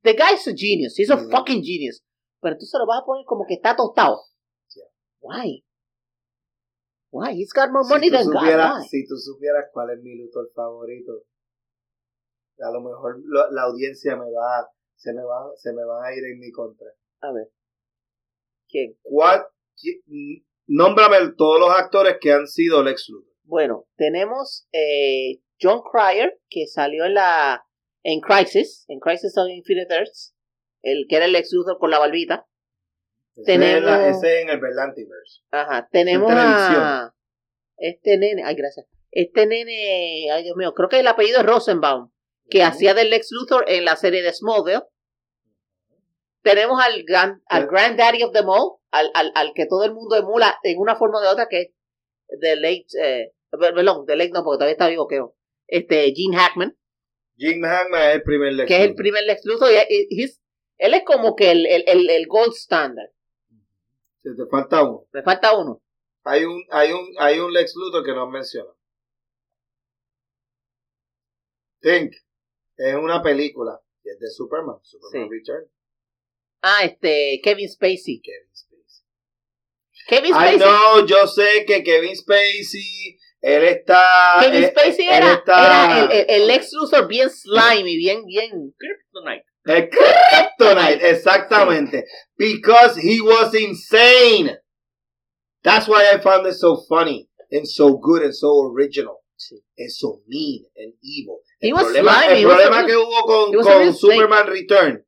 [0.03, 1.31] the guy's a genius, he's a Ujú.
[1.31, 2.03] fucking genius.
[2.41, 4.21] Pero entonces lo vas a poner como que está tostado.
[4.75, 4.85] Yeah.
[5.21, 5.65] Why?
[7.11, 7.33] Why?
[7.35, 8.41] He's got more money si, tú than God.
[8.41, 8.89] supieras, Why?
[8.89, 11.23] si tú supieras cuál es mi Luthor favorito,
[12.61, 13.17] a lo mejor
[13.51, 16.89] la audiencia me va, se me va, se me van a ir en mi contra.
[17.21, 17.49] A ver.
[18.69, 18.97] ¿Quién?
[19.03, 19.47] ¿Cuál?
[19.77, 23.33] qui- n- Nómbrame todos los actores que han sido Lex Luthor.
[23.45, 27.63] Bueno, tenemos eh, John Cryer, que salió en la
[28.03, 30.35] en Crisis, en Crisis of Infinite Earths,
[30.83, 32.47] el que era el Lex Luthor con la barbita.
[33.37, 35.43] Ese Tenemos- es la- ese en el Berlantiverse.
[35.53, 37.15] Ajá, tenemos a
[37.77, 42.11] este nene, ay gracias, este nene, ay Dios mío, creo que el apellido es Rosenbaum,
[42.49, 44.83] que hacía del Lex Luthor en la serie de Smallville.
[46.43, 50.17] Tenemos al, gran, al granddaddy of them all, al, al, al que todo el mundo
[50.17, 51.71] emula en una forma o de otra, que es
[52.41, 55.35] The Late, eh, perdón, The Late no, porque todavía está vivo, creo.
[55.67, 56.77] Este, Gene Hackman,
[57.37, 59.03] Jim Hackman es el primer Lex que es el Luthor.
[59.03, 60.25] primer Lex Luthor, y,
[60.79, 63.11] él es como que el, el, el, el gold standard.
[64.23, 65.07] Se te falta uno.
[65.13, 65.83] Me falta uno.
[66.25, 68.77] Hay un, hay un, hay un Lex Luthor que no has mencionado.
[71.81, 72.15] Think.
[72.77, 73.81] Es una película.
[74.03, 74.77] que Es de Superman.
[74.83, 75.35] Superman Sí.
[75.39, 75.65] Return.
[76.63, 78.21] Ah, este, Kevin Spacey.
[78.23, 79.05] Kevin Spacey.
[80.09, 80.59] Kevin Ay, Spacey.
[80.59, 84.01] no, yo sé que Kevin Spacey, él está.
[84.41, 88.75] Kevin eh, Spacey él era, está- era el, el, el Luthor bien slimy, bien, bien.
[88.79, 89.45] Kryptonite.
[89.67, 92.05] el Kryptonite, exactamente.
[92.37, 94.57] Because he was insane.
[95.63, 99.23] That's why I found it so funny and so good and so original.
[99.37, 99.57] Sí.
[99.79, 101.41] And so mean and evil.
[101.61, 103.95] He El problema, slimy, el problema que hubo con, con.
[103.95, 105.07] Superman Return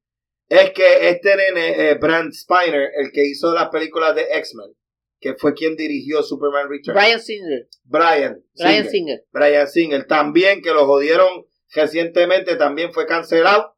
[0.49, 4.75] es que este nene, eh, Brand Spiner, el que hizo las películas de X-Men,
[5.21, 7.69] que fue quien dirigió Superman Return, Brian Singer.
[7.85, 9.25] Brian, Brian Singer, Singer.
[9.33, 13.75] Brian Singer, también que lo jodieron recientemente, también fue cancelado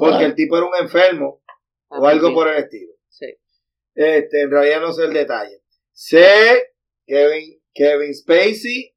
[0.00, 1.42] porque el tipo era un enfermo
[1.88, 2.34] o Ah, algo sí.
[2.34, 2.92] por el estilo.
[3.08, 3.26] Sí.
[3.94, 5.60] Este, en realidad no sé el detalle.
[5.92, 6.72] Sé
[7.06, 8.93] Kevin, Kevin Spacey,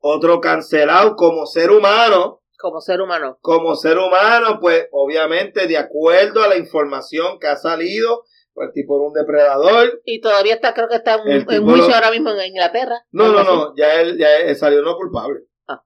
[0.00, 2.42] otro cancelado como ser humano.
[2.58, 3.38] Como ser humano.
[3.40, 8.72] Como ser humano, pues obviamente de acuerdo a la información que ha salido, pues el
[8.74, 10.00] tipo era un depredador.
[10.04, 12.46] Y todavía está, creo que está en, El en tipo juicio lo- ahora mismo en
[12.46, 13.04] Inglaterra.
[13.12, 15.40] No, no, no, ya él, ya él salió no culpable.
[15.68, 15.84] Ah.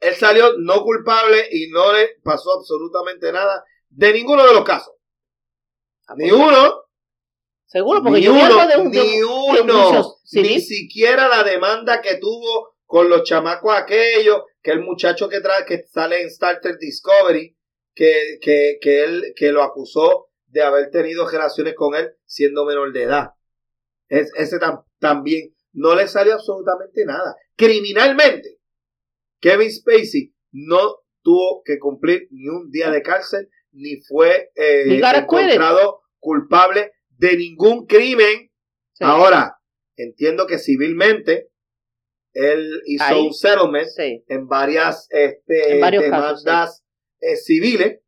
[0.00, 4.92] Él salió no culpable y no le pasó absolutamente nada de ninguno de los casos.
[6.08, 6.82] Ah, Ni pues, uno,
[7.66, 10.50] Seguro, porque ni yo uno, de un, de ni de un uno, juicio civil.
[10.52, 15.64] ni siquiera la demanda que tuvo con los chamacos aquellos, que el muchacho que trae,
[15.66, 17.56] que sale en Star Trek Discovery,
[17.94, 22.92] que, que, que él, que lo acusó de haber tenido relaciones con él siendo menor
[22.92, 23.30] de edad.
[24.08, 27.34] Es, ese tam- también no le salió absolutamente nada.
[27.56, 28.58] Criminalmente,
[29.40, 34.84] Kevin Spacey no tuvo que cumplir ni un día de cárcel, ni fue eh,
[35.50, 38.50] encontrado culpable de ningún crimen.
[38.92, 39.04] Sí.
[39.04, 39.58] Ahora,
[39.96, 41.48] entiendo que civilmente
[42.36, 43.26] él hizo Ahí.
[43.26, 44.24] un settlement Sí.
[44.28, 46.84] en varias este, En varios casos, demandas
[47.20, 48.00] eh, civiles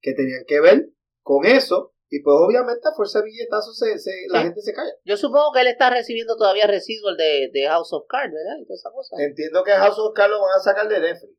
[0.00, 0.88] que tenían que ver
[1.22, 1.92] con eso.
[2.08, 4.92] Y pues obviamente a fuerza de billetazos se, se, la gente se calla.
[5.04, 8.58] Yo supongo que él está recibiendo todavía residual de, de House of Cards, ¿verdad?
[8.60, 9.16] Y toda esa cosa.
[9.18, 11.32] Entiendo que House of Cards lo van a sacar de Netflix.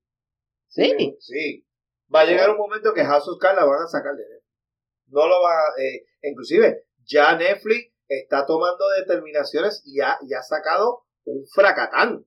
[0.67, 1.15] Sí.
[1.21, 1.65] Sí.
[2.13, 4.45] Va a llegar un momento que House of Cards la van a sacar de Netflix.
[5.07, 5.81] No lo va a...
[5.81, 12.25] eh, inclusive, ya Netflix está tomando determinaciones y ha, y ha sacado un fracatán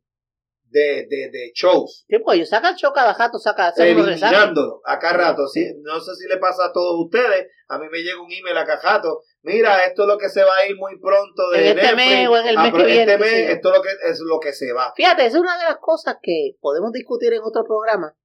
[0.70, 2.05] de, de, de shows.
[2.09, 4.32] Sí, pues ellos sacan show cada jato, saca, hacen unos resaques.
[4.38, 5.47] eliminándolo a cada rato.
[5.48, 7.48] Sí, no sé si le pasa a todos ustedes.
[7.68, 9.22] A mí me llega un email a cada rato.
[9.42, 11.97] Mira, esto es lo que se va a ir muy pronto de En este Netflix.
[11.97, 13.82] mes o en el Ah, mes que viene, Este qué sé mes, esto es lo
[13.82, 14.92] que, es lo que se va.
[14.97, 18.16] Fíjate, es una de las cosas que podemos discutir en otro programa.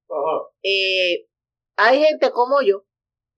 [0.63, 1.27] Eh,
[1.77, 2.85] hay gente como yo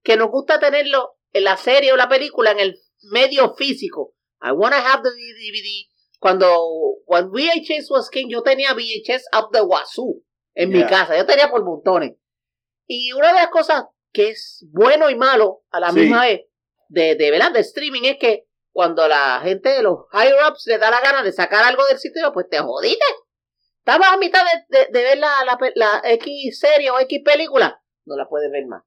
[0.03, 2.79] que nos gusta tenerlo en la serie o la película en el
[3.11, 4.13] medio físico.
[4.41, 5.89] I wanna have the DVD.
[6.19, 6.48] Cuando
[7.06, 10.23] when VHS was king, yo tenía VHS up the wazoo
[10.56, 11.15] en mi casa.
[11.18, 12.15] Yo tenía por montones.
[12.88, 15.99] Y una de las cosas que es bueno y malo a la Sí.
[15.99, 16.41] misma vez
[16.89, 17.52] de, de, ¿verdad?
[17.52, 21.22] de streaming es que cuando la gente de los higher ups le da la gana
[21.23, 23.06] de sacar algo del sitio, pues te jodiste.
[23.80, 27.22] Estabas a mitad de, de- de ver la, la, pe- la X serie o X
[27.23, 28.84] película, no la puedes ver más.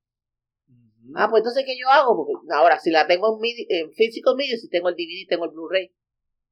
[1.17, 2.15] Ah, pues entonces, ¿qué yo hago?
[2.17, 5.47] Porque ahora, si la tengo en, midi- en physical media, si tengo el DVD, tengo
[5.47, 5.93] el Blu-ray,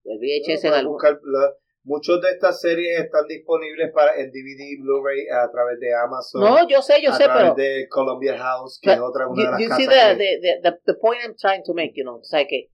[0.04, 0.92] el VHS en Puedes algún...
[0.94, 1.52] buscar la-
[1.84, 6.42] Muchos de estas series están disponibles para en DVD Blu-ray a través de Amazon.
[6.42, 7.54] No, yo sé, yo a sé, través pero...
[7.54, 10.38] de Columbia House, que es otra una you, de las you casas see the, que-
[10.42, 12.68] the, the, the point I'm trying to make, you know, o sea que...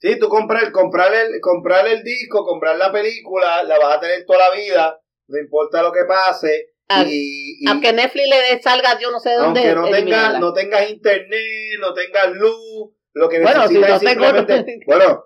[0.00, 4.26] Sí, tú comprar, comprar, el, comprar el disco, comprar la película, la vas a tener
[4.26, 6.72] toda la vida, no importa lo que pase.
[6.88, 9.60] Al- y, y Aunque Netflix le salga, yo no sé de dónde...
[9.70, 14.08] aunque no tengas, no tengas internet, no tengas luz, lo que Bueno, si necesitas no
[14.08, 15.24] es tengo- simplemente, bueno,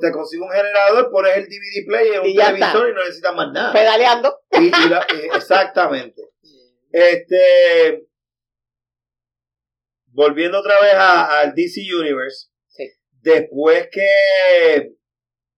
[0.00, 2.88] te consigo un generador, pones el DVD player, un televisor está.
[2.88, 3.72] y no necesitas más nada.
[3.72, 4.40] Pedaleando.
[4.52, 6.22] Y- y la- eh, exactamente.
[6.90, 8.08] Este,
[10.06, 12.84] volviendo otra vez al DC Universe, Sí.
[13.20, 14.96] después que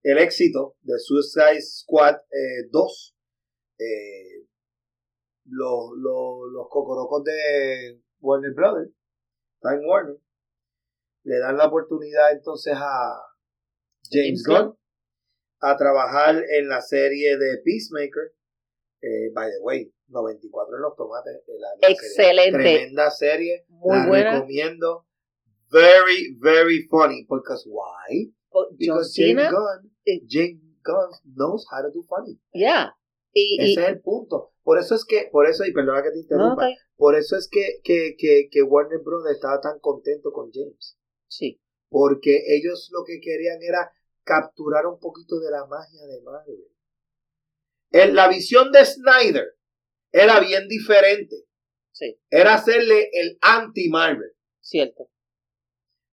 [0.03, 3.17] el éxito de Suicide Squad eh, 2,
[3.79, 4.47] eh,
[5.45, 8.93] los, los, los cocorocos de Warner Brothers,
[9.61, 10.17] Time Warner,
[11.25, 13.13] le dan la oportunidad entonces a
[14.11, 14.77] James James Gunn
[15.62, 18.32] a trabajar en la serie de Peacemaker.
[19.03, 21.35] Eh, by the way, 94 en los tomates.
[21.47, 21.95] eh, la- la serie.
[21.95, 22.59] Excelente.
[22.59, 23.65] Tremenda serie.
[23.69, 24.35] Muy la buena.
[24.35, 25.07] recomiendo.
[25.70, 27.24] Very, very funny.
[27.28, 28.32] Because why?
[28.53, 32.39] John Because James Gunn, eh, James Gunn knows how to do funny.
[32.53, 32.95] yeah.
[33.32, 34.53] Y, y, Ese es el punto.
[34.65, 37.78] Por eso es que, por eso, y perdona que te interrumpa, por eso es que,
[37.85, 39.23] que, que, que Warner Bros.
[39.31, 40.99] estaba tan contento con James.
[41.28, 41.61] Sí.
[41.89, 43.93] Porque ellos lo que querían era
[44.31, 46.65] capturar un poquito de la magia de Marvel.
[47.93, 49.57] En la visión de Snyder
[50.12, 51.36] era bien diferente.
[51.93, 54.32] Sí, Era hacerle el anti-Marvel.
[54.61, 55.09] cierto.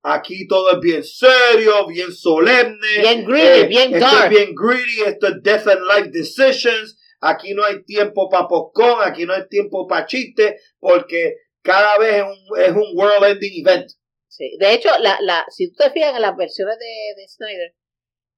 [0.04, 3.00] Aquí todo es bien serio, bien solemne.
[3.02, 4.24] Bien greedy, bien esto dark.
[4.26, 6.98] es bien greedy, esto es death and life decisions.
[7.20, 12.16] Aquí no hay tiempo para popcorn, aquí no hay tiempo para chiste, porque cada vez
[12.16, 13.90] es un, es un world ending event.
[14.28, 14.56] Sí.
[14.60, 17.74] De hecho, la, la, si tú te fijas en las versiones de, de Snyder,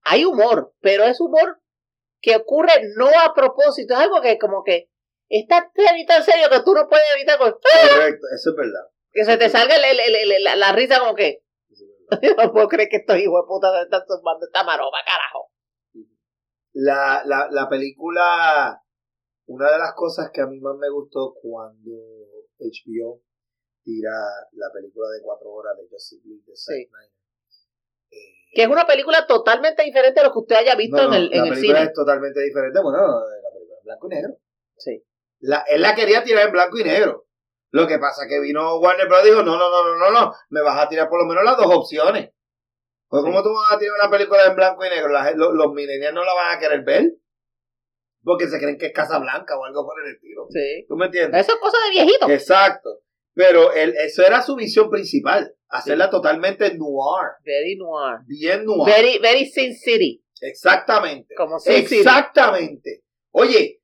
[0.10, 1.62] hay humor, pero es humor
[2.22, 3.94] que ocurre no a propósito.
[3.94, 4.90] Es algo que como que
[5.30, 8.90] está tan y tan serio que tú no puedes evitar con- Correcto, eso es verdad.
[9.12, 11.44] que se te salga el- el- el- la, la risa como que
[12.10, 12.46] verdad.
[12.46, 15.52] no puedo creer que estos hijos de puta están tumbando esta maroma, carajo.
[16.74, 18.82] La, la, la película,
[19.48, 21.92] una de las cosas que a mí más me gustó cuando
[22.60, 23.22] HBO
[23.84, 24.12] tira
[24.54, 26.90] la película de cuatro horas de Justice League de Sí.
[28.52, 31.22] Que es una película totalmente diferente a lo que usted haya visto no, no, en
[31.22, 31.90] el, en la el película cine.
[31.90, 32.80] es totalmente diferente.
[32.82, 34.34] Bueno, la película es en blanco y negro.
[34.78, 35.04] Sí.
[35.42, 37.26] La, él la quería tirar en blanco y negro.
[37.72, 39.22] Lo que pasa que vino Warner Bros.
[39.24, 41.44] y dijo, no, no, no, no, no, no, me vas a tirar por lo menos
[41.44, 42.32] las dos opciones.
[43.08, 43.30] Pues, Sí.
[43.30, 45.10] ¿cómo tú vas a tirar una película en blanco y negro?
[45.10, 47.14] La los, los millennials no la van a querer ver.
[48.24, 50.46] Porque se creen que es Casa Blanca o algo por el estilo.
[50.50, 50.86] Sí.
[50.88, 51.42] ¿Tú me entiendes?
[51.42, 52.30] Eso es cosa de viejito.
[52.30, 53.00] Exacto.
[53.34, 55.54] Pero él, eso era su visión principal.
[55.70, 57.30] Hacerla totalmente noir.
[57.44, 58.20] Very noir.
[58.26, 58.92] Bien noir.
[58.94, 60.24] Very, very Sin City.
[60.42, 61.36] Exactamente.
[61.36, 61.98] Como Sin City.
[61.98, 63.04] Exactamente.
[63.32, 63.82] Oye,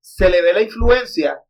[0.00, 1.40] se le ve la influencia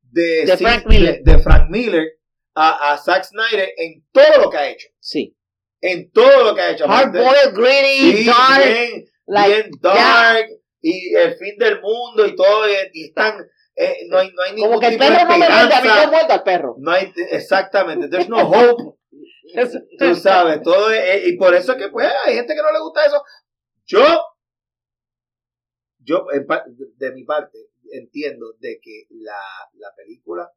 [0.00, 1.22] de, De Sin- Frank Miller.
[1.22, 2.06] de, de Frank Miller
[2.54, 4.88] a, a Zack Snyder en todo lo que ha hecho.
[4.98, 5.36] Sí.
[5.80, 6.84] En todo lo que ha hecho.
[6.88, 8.64] Hard boiled, gritty, Sí, dark.
[8.64, 10.46] bien, like, bien dark.
[10.80, 12.68] Y el fin del mundo y todo.
[12.68, 13.36] Y, y están,
[13.76, 15.88] eh, no, hay, no hay ningún Como que el perro no me muerde, a mí
[15.88, 16.74] me muerdo al perro.
[16.78, 18.08] No hay, exactamente.
[18.08, 18.98] There's no hope.
[19.98, 22.72] Tú sabes, todo es- eh, y por eso es que pues hay gente que no
[22.72, 23.22] le gusta eso.
[23.84, 24.04] Yo,
[25.98, 26.24] yo
[26.96, 27.58] de, mi parte
[27.92, 29.40] entiendo de que la,
[29.74, 30.50] la película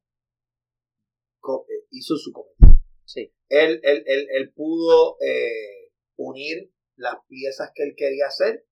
[1.44, 2.82] eh, hizo su cometido.
[3.06, 3.34] Sí.
[3.50, 8.66] Él, él, él, él pudo eh, unir las piezas que él quería hacer.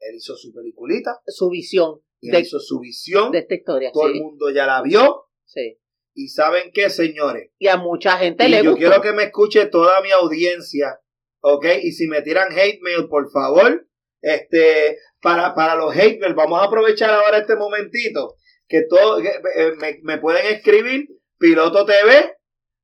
[0.00, 3.30] Él hizo su peliculita, Su visión de, hizo su visión.
[3.32, 3.90] de esta historia.
[3.92, 5.26] Todo sí, el mundo ya la vio.
[5.44, 5.78] sí.
[6.16, 7.50] Y saben qué, señores.
[7.58, 8.76] Y a mucha gente Y le yo gustó.
[8.86, 11.00] quiero que me escuche toda mi audiencia,
[11.40, 11.66] ¿ok?
[11.82, 13.84] Y si me tiran hate mail, por favor,
[14.22, 18.36] este, para, para los hate mail, vamos a aprovechar ahora este momentito,
[18.68, 22.32] que todo, que, eh, me, me pueden escribir piloto TV,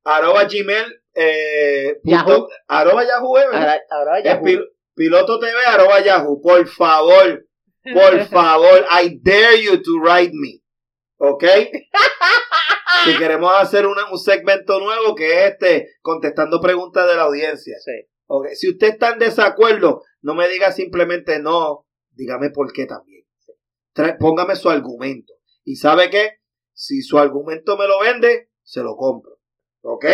[0.04, 2.48] arroba gmail, eh, punto- Yahoo.
[2.66, 3.44] arroba yahoo, ¿eh?
[3.52, 4.32] Ahora, ahora ya.
[4.32, 4.66] Es pil-
[4.96, 7.46] piloto TV, arroba yahoo, por favor,
[7.94, 10.62] por favor, I dare you to write me,
[11.18, 11.44] ¿ok?
[13.04, 17.76] Si queremos hacer una- un segmento nuevo que es este, contestando preguntas de la audiencia.
[17.82, 17.92] Sí.
[18.26, 23.24] Ok, Si usted está en desacuerdo, no me diga simplemente no, dígame por qué también.
[23.94, 25.32] Tra- póngame su argumento.
[25.64, 26.40] ¿Y sabe qué?
[26.74, 29.38] Si su argumento me lo vende, se lo compro.
[29.82, 30.04] ¿Ok?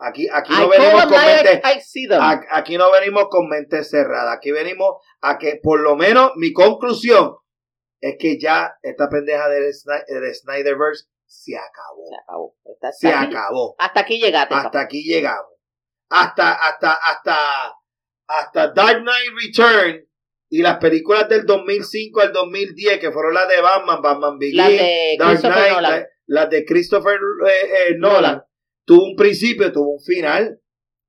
[0.00, 1.10] Aquí, aquí no venimos con
[1.44, 1.60] mente,
[2.50, 4.32] aquí no venimos con mente cerrada.
[4.32, 7.34] Aquí venimos a que, por lo menos, mi conclusión
[8.00, 9.64] es que ya esta pendeja del,
[10.08, 12.04] del Snyderverse se acabó.
[12.08, 12.54] Se acabó.
[12.64, 13.32] Hasta, Se hasta aquí,
[13.78, 14.54] hasta aquí llegaste.
[14.54, 15.52] Hasta aquí llegamos.
[16.10, 17.36] Hasta, hasta, hasta,
[18.28, 20.08] hasta Dark Knight Return
[20.48, 24.58] y las películas del 2005 al 2010, que fueron las de Batman, Batman Begins,
[25.18, 27.50] Dark Knight, la- las de Christopher eh,
[27.90, 28.42] eh, Nolan, Nolan.
[28.88, 30.60] Tuvo un principio, tuvo un final.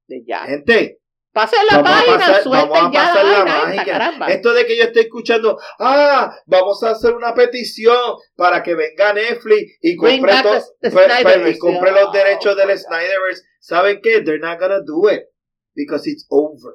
[0.08, 0.46] De ya.
[0.46, 0.98] Gente,
[1.32, 4.28] Pasen la vamos a página, pasar- suelten vamos a ya pasar la mágica.
[4.34, 7.96] esto de que yo estoy escuchando, ah, vamos a hacer una petición
[8.36, 12.76] para que venga Netflix y compre, to- the- the y compre los Oh, derechos del.
[12.78, 13.44] Snyderverse.
[13.60, 14.22] ¿Saben qué?
[14.24, 15.22] They're not gonna do it
[15.76, 16.74] because it's over.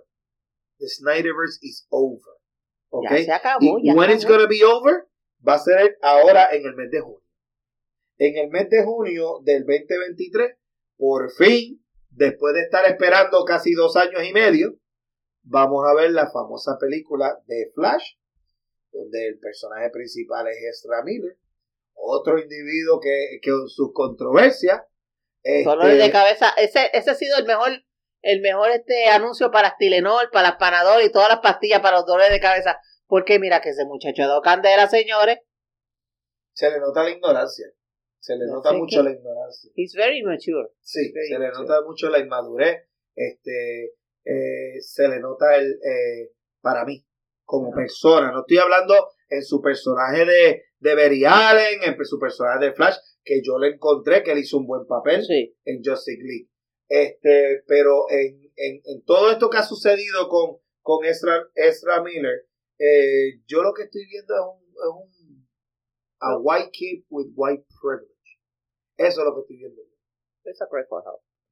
[0.78, 2.20] The Snyderverse is over.
[2.92, 3.24] Ya Okay?
[3.24, 3.58] se acabó.
[3.60, 4.14] Y ya when acabó.
[4.14, 5.08] it's gonna be over,
[5.46, 7.20] va a ser ahora en el mes de junio.
[8.18, 10.56] En el mes de junio del 2023,
[10.96, 14.78] por fin, después de estar esperando casi dos años y medio,
[15.42, 18.14] vamos a ver la famosa película de Flash,
[18.92, 21.36] donde el personaje principal es Ezra Miller,
[21.94, 24.82] otro individuo que, que con sus controversias.
[25.64, 26.50] Dolores este, de cabeza.
[26.56, 27.70] Ese, ese ha sido el mejor,
[28.22, 32.30] el mejor este anuncio para Tilenol, para Panadol y todas las pastillas para los dolores
[32.30, 32.78] de cabeza.
[33.06, 35.38] Porque mira que ese muchacho ha dado candela, señores.
[36.54, 37.66] se le nota la ignorancia.
[38.24, 39.70] Se le No nota mucho la ignorancia.
[39.76, 40.68] He's very mature.
[40.80, 41.62] Sí, Very se le mature.
[41.66, 42.88] nota mucho la inmadurez.
[43.14, 43.92] Este,
[44.24, 46.32] eh, se le nota el, eh,
[46.62, 47.04] para mí,
[47.44, 47.76] como Ajá.
[47.76, 48.32] persona.
[48.32, 48.94] No estoy hablando
[49.28, 53.74] en su personaje de, de Barry Allen, en su personaje de Flash, que yo le
[53.74, 55.54] encontré que él hizo un buen papel Sí.
[55.66, 56.48] en Justice League.
[56.88, 62.46] Este, pero en, en, en todo esto que ha sucedido con, con Ezra, Ezra Miller,
[62.78, 65.46] eh, yo lo que estoy viendo es un, es un
[66.20, 68.13] a white kid with white privilege.
[68.96, 69.94] Eso es lo que estoy viendo yo.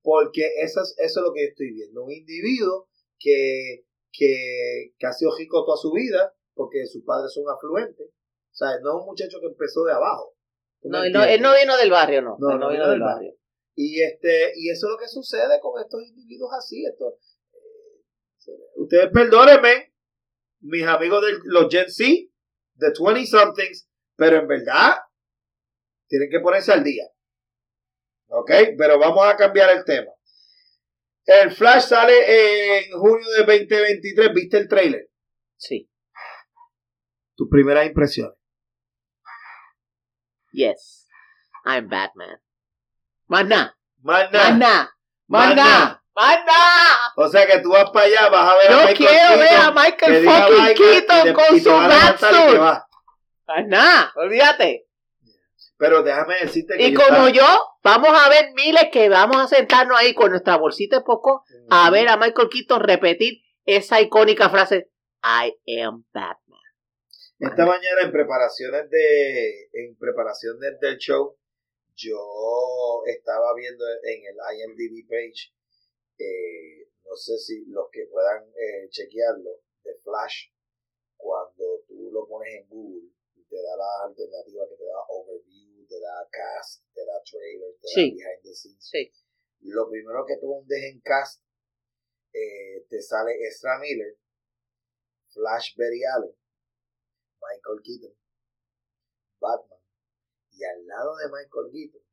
[0.02, 2.04] Porque eso es, eso es lo que yo estoy viendo.
[2.04, 2.88] Un individuo
[3.18, 8.08] que, que, que ha sido rico toda su vida, porque sus padres son afluentes.
[8.08, 10.36] O sea, no es un muchacho que empezó de abajo.
[10.80, 12.36] ¿Tú me No, no, él no vino del barrio, no.
[12.38, 13.34] No, Él no vino del barrio.
[13.74, 16.84] Y este, y eso es lo que sucede con estos individuos así.
[16.84, 17.14] Estos,
[18.46, 19.94] eh, ustedes perdónenme,
[20.60, 22.04] mis amigos de los Gen Z,
[22.74, 24.96] de 20 somethings, pero en verdad
[26.06, 27.04] tienen que ponerse al día.
[28.34, 28.50] ¿Ok?
[28.78, 30.10] Pero vamos a cambiar el tema.
[31.24, 34.34] El Flash sale en junio de 2023.
[34.34, 35.08] ¿Viste el trailer?
[35.56, 35.88] Sí.
[37.36, 38.36] Tus primeras impresiones.
[40.52, 41.06] Yes.
[41.64, 42.40] I'm Batman.
[43.28, 43.76] Más nada.
[44.02, 44.94] nada.
[45.28, 46.02] Más nada.
[47.16, 49.54] O sea que tú vas para allá, vas a ver a Yo Michael quiero ver
[49.54, 53.68] a Michael fucking Michael Keaton con su a batsuit.
[53.68, 54.12] nada.
[54.16, 54.86] Olvídate.
[55.82, 57.44] Pero déjame decirte que Y yo como estaba- yo,
[57.82, 61.90] vamos a ver miles que vamos a sentarnos ahí con nuestra bolsita de poco a
[61.90, 64.92] ver a Michael Keaton repetir esa icónica frase
[65.24, 66.60] I am Batman.
[67.40, 71.36] Esta mañana en preparaciones de en preparación de- del show
[71.96, 75.50] yo estaba viendo en el IMDb page
[76.18, 79.50] eh, no sé si los que puedan eh, chequearlo
[79.82, 80.50] de Flash
[81.16, 85.51] cuando tú lo pones en Google y te da la alternativa que te da overview
[86.04, 88.04] da cast te da trailer te Sí.
[88.10, 89.02] da behind the scenes Sí.
[89.60, 91.42] lo primero que tú hundes en cast
[92.32, 94.18] eh, te sale Ezra Miller
[95.34, 96.36] Flash Barry Allen
[97.42, 98.16] Michael Keaton,
[99.40, 99.80] Batman,
[100.52, 102.06] y al lado de Michael Keaton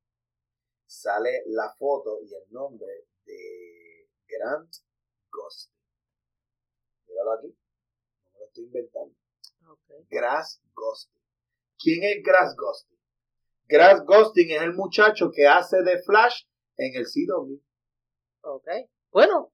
[0.88, 4.74] sale la foto y el nombre de Grant
[5.32, 5.76] Gustin.
[7.08, 7.48] Míralo aquí,
[8.24, 9.16] no me lo estoy inventando.
[10.10, 11.22] Grass Gustin.
[11.78, 12.99] ¿Quién es Grass Gustin?
[13.70, 16.42] Grass Gustin es el muchacho que hace de Flash
[16.78, 17.56] en el CW.
[18.42, 18.68] Ok.
[19.12, 19.52] Bueno.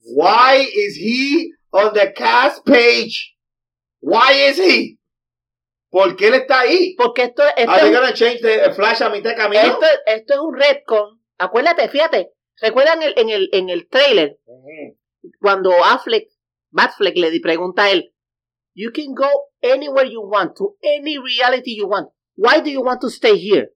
[0.00, 3.36] Why is he on the cast page?
[4.00, 4.98] Why is he?
[5.90, 6.94] ¿Por qué él está ahí?
[6.96, 9.62] Porque esto, esto, Are es, gonna change the Flash a mitad camino?
[9.62, 11.20] esto, esto es un retcon.
[11.38, 12.32] Acuérdate, fíjate.
[12.60, 14.38] ¿Recuerdan el, en, el, en el trailer
[15.40, 16.28] cuando Affleck,
[16.70, 18.12] Batfleck le di- pregunta a él,
[18.74, 19.28] You can go
[19.62, 22.10] anywhere you want, to any reality you want.
[22.36, 23.70] Why do you want to stay here?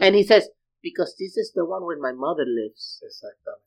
[0.00, 0.50] And he says,
[0.80, 3.02] Because this is the one where my mother lives.
[3.04, 3.66] Exactamente.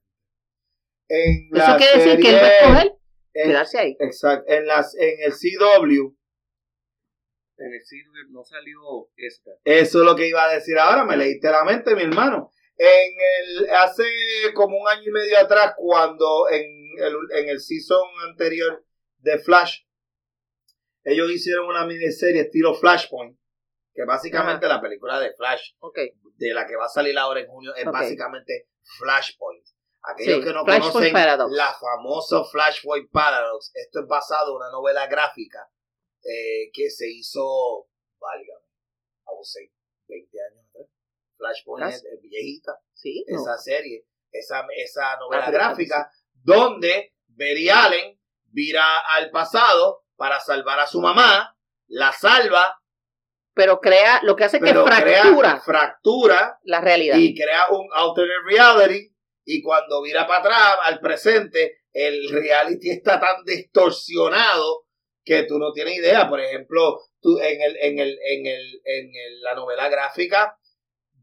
[1.10, 2.92] En Eso la quiere decir que él va a serie- escoger
[3.34, 3.98] en- quedarse ahí.
[4.00, 4.46] Exacto.
[4.54, 6.16] En, las, en el CW,
[7.58, 9.52] En el sitio no salió esta.
[9.66, 12.50] eso es lo que iba a decir ahora, me leíste la mente, mi hermano.
[12.78, 14.06] En el, hace
[14.56, 16.64] como un año y medio atrás, cuando en
[16.98, 18.84] el, en el season anterior
[19.20, 19.82] de Flash,
[21.04, 23.38] ellos hicieron una miniserie estilo Flashpoint,
[23.94, 25.74] que básicamente la película de Flash,
[26.38, 28.70] de la que va a salir ahora en junio, es básicamente
[29.00, 29.66] Flashpoint.
[30.04, 31.52] Aquellos Sí, que no Flashpoint conocen Paradox.
[31.56, 35.70] la famosa Flashpoint Paradox, esto es basado en una novela gráfica
[36.24, 37.88] eh, que se hizo,
[38.20, 38.66] válgame,
[39.28, 39.72] a vos sé,
[40.08, 40.88] 20 años atrás.
[41.38, 43.26] Flashpoint es, viejita, Sí.
[43.28, 43.42] no.
[43.42, 50.80] esa serie, esa, esa novela Ah, gráfica, donde Barry Allen vira al pasado para salvar
[50.80, 51.56] a su mamá,
[51.88, 52.81] la salva,
[53.54, 57.18] Pero crea, lo que hace es que fractura fractura la realidad.
[57.18, 59.14] y crea un alternate reality
[59.46, 64.86] y cuando vira para atrás al presente el reality está tan distorsionado
[65.24, 69.06] que tú no tienes idea por ejemplo tú en el en el en el en
[69.14, 70.58] el- la novela gráfica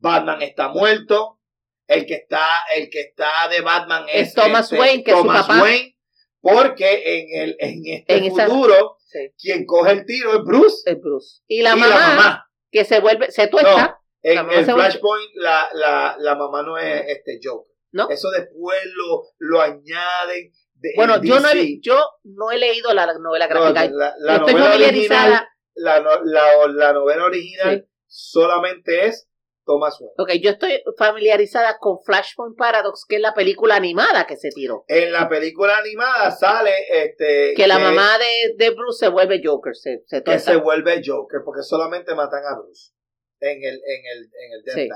[0.01, 1.41] Batman está muerto
[1.87, 2.47] el que está
[2.77, 5.63] el que está de Batman es, Es Thomas este, Wayne, que es su papá.
[5.63, 5.97] Wayne
[6.41, 10.83] porque en el en este En esa- futuro Sí, quien coge el tiro es Bruce
[10.85, 11.41] es Bruce.
[11.49, 15.31] Y la, y mamá, la mamá que se vuelve, se tuesta, en La el Flashpoint
[15.37, 17.73] la, la, la mamá no es este Joker.
[17.93, 18.11] ¿no?
[18.11, 20.53] Eso después lo, lo añaden.
[20.75, 23.89] de- Bueno, en yo no, he, yo no he leído la novela No, gráfica.
[23.91, 25.49] la, la Estoy novela original, familiarizada.
[25.75, 27.93] la, no- la, la novela original Sí.
[28.07, 29.28] solamente es
[29.69, 30.15] Thomas Wayne.
[30.17, 34.85] Ok, yo estoy familiarizada con Flashpoint Paradox, que es la película animada que se tiró.
[34.89, 39.77] En la película animada sale este Que la mamá de, de Bruce se vuelve Joker.
[39.77, 42.93] Se, se que se vuelve Joker porque solamente matan a Bruce
[43.41, 44.89] en el en el en el Death Sí.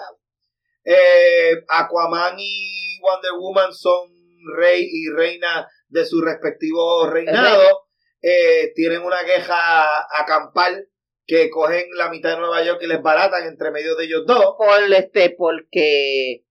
[0.85, 4.09] Eh, Aquaman y Wonder Woman son
[4.57, 7.85] rey y reina de su respectivo reinado.
[8.21, 9.85] Eh, tienen una queja
[10.17, 10.89] acampal
[11.27, 14.55] que cogen la mitad de Nueva York y les baratan entre medio de ellos dos.
[14.59, 16.45] por este porque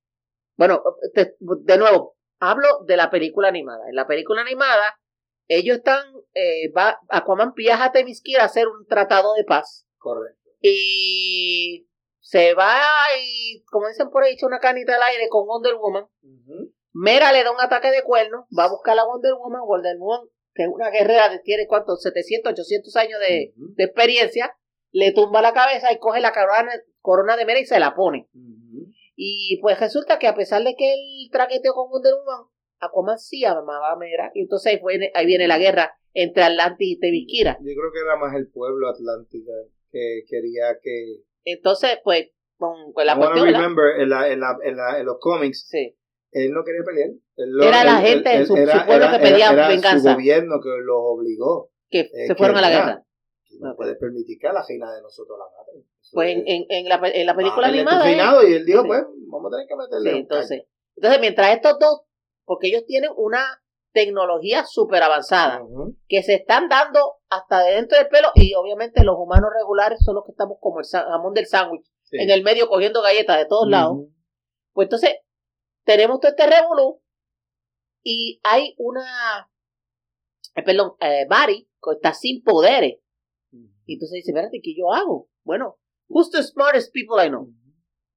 [0.58, 0.82] bueno
[1.14, 3.88] te- de nuevo hablo de la película animada.
[3.90, 4.98] En la película animada
[5.48, 9.86] ellos están eh, va Aquaman viaja a Temisquira a hacer un tratado de paz.
[9.98, 10.50] Correcto.
[10.62, 11.88] y
[12.20, 12.80] se va
[13.22, 16.08] y como dicen por ahí echa una canita al aire con Wonder Woman.
[16.94, 20.28] Mera le da un ataque de cuerno va a buscar a Wonder Woman Wonder Woman
[20.54, 23.54] que es una guerrera que tiene cuántos 700 800 años de
[23.84, 24.56] experiencia
[24.92, 28.28] le tumba la cabeza y coge la corona, corona de Mera y se la pone
[29.16, 32.48] y pues resulta que a pesar de que él traqueteó con Wonder Woman,
[32.80, 34.32] Aquaman sí amaba a Mera.
[34.34, 37.58] Y entonces ahí, fue- ahí viene la guerra entre Atlantis y Tevisquira.
[37.60, 39.52] Yo creo que era más el pueblo atlántico
[39.92, 41.18] que quería que.
[41.44, 45.06] Entonces, pues, con, con la I cuestión, remember en, la, en, la, en, la, en
[45.06, 45.96] los cómics Sí.
[46.32, 47.10] él no quería pelear.
[47.38, 48.72] Lo- Era la él- gente, su- pueblo
[49.06, 50.10] era- que pedía era venganza.
[50.10, 51.70] Su gobierno que los obligó.
[51.92, 53.04] Que Eh, se fueron que a la guerra.
[53.60, 55.86] No puedes permitir que a la reina de nosotros la maten.
[56.14, 58.10] Pues es- en, en, en la, en la película animada.
[58.48, 58.88] y él dijo, Sí.
[58.88, 60.12] pues, vamos a tener que meterle.
[60.12, 60.64] Sí, entonces,
[60.96, 62.02] entonces, mientras estos dos,
[62.46, 63.44] porque ellos tienen una
[63.94, 65.62] tecnología súper avanzada,
[66.08, 70.16] que se están dando hasta de dentro del pelo, y obviamente los humanos regulares son
[70.16, 72.18] los que estamos como el jamón del sándwich, Sí.
[72.20, 73.98] en el medio cogiendo galletas de todos lados.
[74.74, 75.16] Pues entonces,
[75.84, 77.02] tenemos todo este revolú
[78.04, 79.50] y hay una,
[80.56, 83.00] eh, perdón, eh, Barry que está sin poderes.
[83.86, 85.28] Y entonces dice, espérate, ¿qué yo hago?
[85.44, 85.78] Bueno,
[86.08, 87.48] who's the smartest people I know?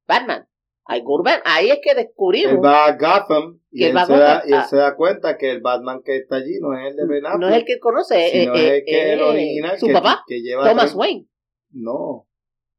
[0.07, 0.47] Batman.
[0.86, 1.43] I go to Batman.
[1.47, 4.53] Ahí es que Él descubrimos, va a Gotham y, él va a se, da, y
[4.53, 7.24] él se da cuenta que el Batman que está allí no es el de Ben
[7.27, 9.23] Affleck, no es el que conoce, eh, sino eh, es el que es el eh,
[9.23, 11.27] original su que, papá, que lleva Thomas Wayne.
[11.70, 12.28] No.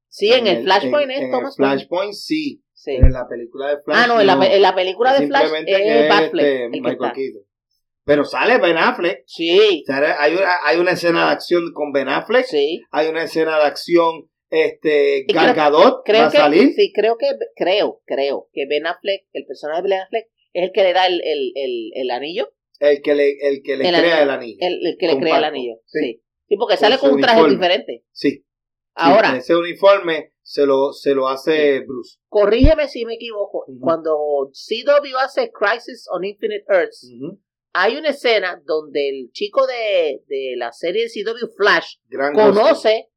[0.07, 1.77] Sí, en, el Flashpoint en- es en Thomas el Wayne.
[1.79, 2.91] Flashpoint sí, Sí.
[2.97, 5.49] pero en la película de Flash Ah, no, en la, en la película de Flash
[5.65, 6.45] es es, Batfleck.
[6.45, 7.11] este, el Michael.
[7.13, 7.41] Keaton.
[8.05, 9.23] Pero sale Ben Affleck.
[9.25, 12.45] Sí, hay, una, hay una escena de acción con Ben Affleck.
[12.45, 12.81] sí.
[12.91, 16.73] Hay una escena de acción, este, Gal creo- Gadot va Creo a que, salir.
[16.75, 20.71] sí, creo que, creo, creo que Ben Affleck, el personaje de Ben Affleck, es el
[20.71, 23.95] que le da el, el, el, el anillo, El que le, el que le El
[23.95, 24.23] crea anillo.
[24.23, 24.57] el anillo.
[24.61, 25.75] el, que le crea el anillo.
[25.85, 25.99] sí.
[25.99, 26.21] Sí.
[26.47, 27.55] Sí, porque Con sale con un traje uniforme.
[27.55, 28.03] diferente.
[28.11, 28.45] Sí.
[28.93, 32.19] Ahora, Sí, ese uniforme se lo, se lo hace Bruce.
[32.29, 33.65] Corrígeme si me equivoco.
[33.81, 34.15] Cuando
[34.53, 37.41] CW hace Crisis on Infinite Earths, Ujú.
[37.77, 42.47] Hay una escena donde el chico de, de la serie de CW Flash Gran cosa.
[42.47, 43.09] conoce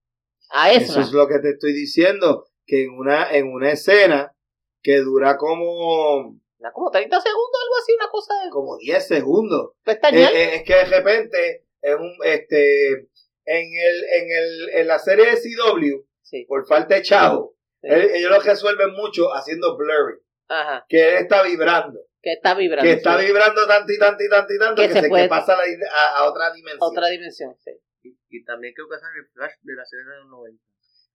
[0.50, 1.02] a Eso Ezra.
[1.02, 4.34] es lo que te estoy diciendo, que en una, en una escena
[4.82, 6.40] que dura como,
[6.72, 9.70] como 30 segundos, algo así, una cosa de como 10 segundos.
[9.84, 10.32] pestañear.
[10.32, 13.06] Eh, eh, es que de repente, es un, este, en,
[13.46, 16.44] el, en, el, en la serie de CW, sí.
[16.48, 17.86] por falta de chavo, Sí.
[17.92, 20.18] él- ellos lo resuelven mucho haciendo blurry,
[20.48, 20.84] Ajá.
[20.88, 22.84] que él está vibrando, Que está vibrando.
[22.88, 23.26] que está sí.
[23.26, 25.54] vibrando tanto y tanto y tanto y tanto Que que, se se, puede- que pasa
[25.54, 25.62] a, la-
[25.94, 26.78] a- a otra dimensión.
[26.90, 27.70] Otra dimensión, sí.
[28.02, 30.62] Y, y también creo que sale el flash de la serie de los 90.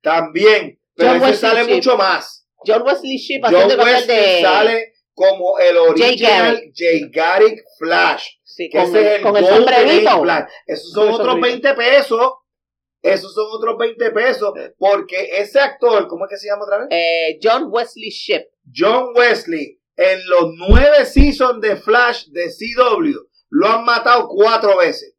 [0.01, 2.47] También, pero John ese Wesley sale mucho más.
[2.65, 4.41] John Wesley Shipp John el Wesley de...
[4.41, 6.61] sale como el original.
[6.73, 8.27] Jay Garrick Flash.
[8.43, 10.21] sí, Que con, ese es el con el sombrerito.
[10.23, 10.45] Flash.
[10.65, 11.67] Esos son el otros sombrerito.
[11.75, 12.33] 20 pesos.
[13.01, 14.53] Esos son otros 20 pesos.
[14.77, 16.87] Porque ese actor, ¿cómo es que se llama otra vez?
[16.89, 18.43] Eh, John Wesley Shipp.
[18.73, 23.17] John Wesley, en los nueve seasons de Flash de CW,
[23.49, 25.13] lo han matado cuatro veces.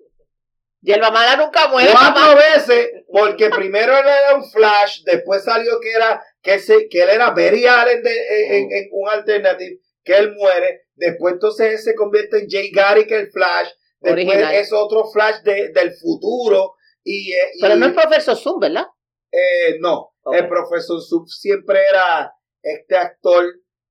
[0.83, 1.91] Y el mamá nunca muere.
[1.93, 2.35] cuatro mamá.
[2.35, 7.09] veces, porque primero él era un Flash, después salió que era que, se, que él
[7.11, 11.95] era Barry Allen de, en, en un alternative, que él muere, después entonces él se
[11.95, 13.69] convierte en Jay Garrick el Flash,
[14.01, 14.55] después Original.
[14.55, 18.85] es otro Flash de- del futuro, y, eh, y- Pero no es profesor Zoom, ¿verdad?
[19.33, 22.31] eh, no, el profesor Sub siempre era
[22.63, 23.45] este actor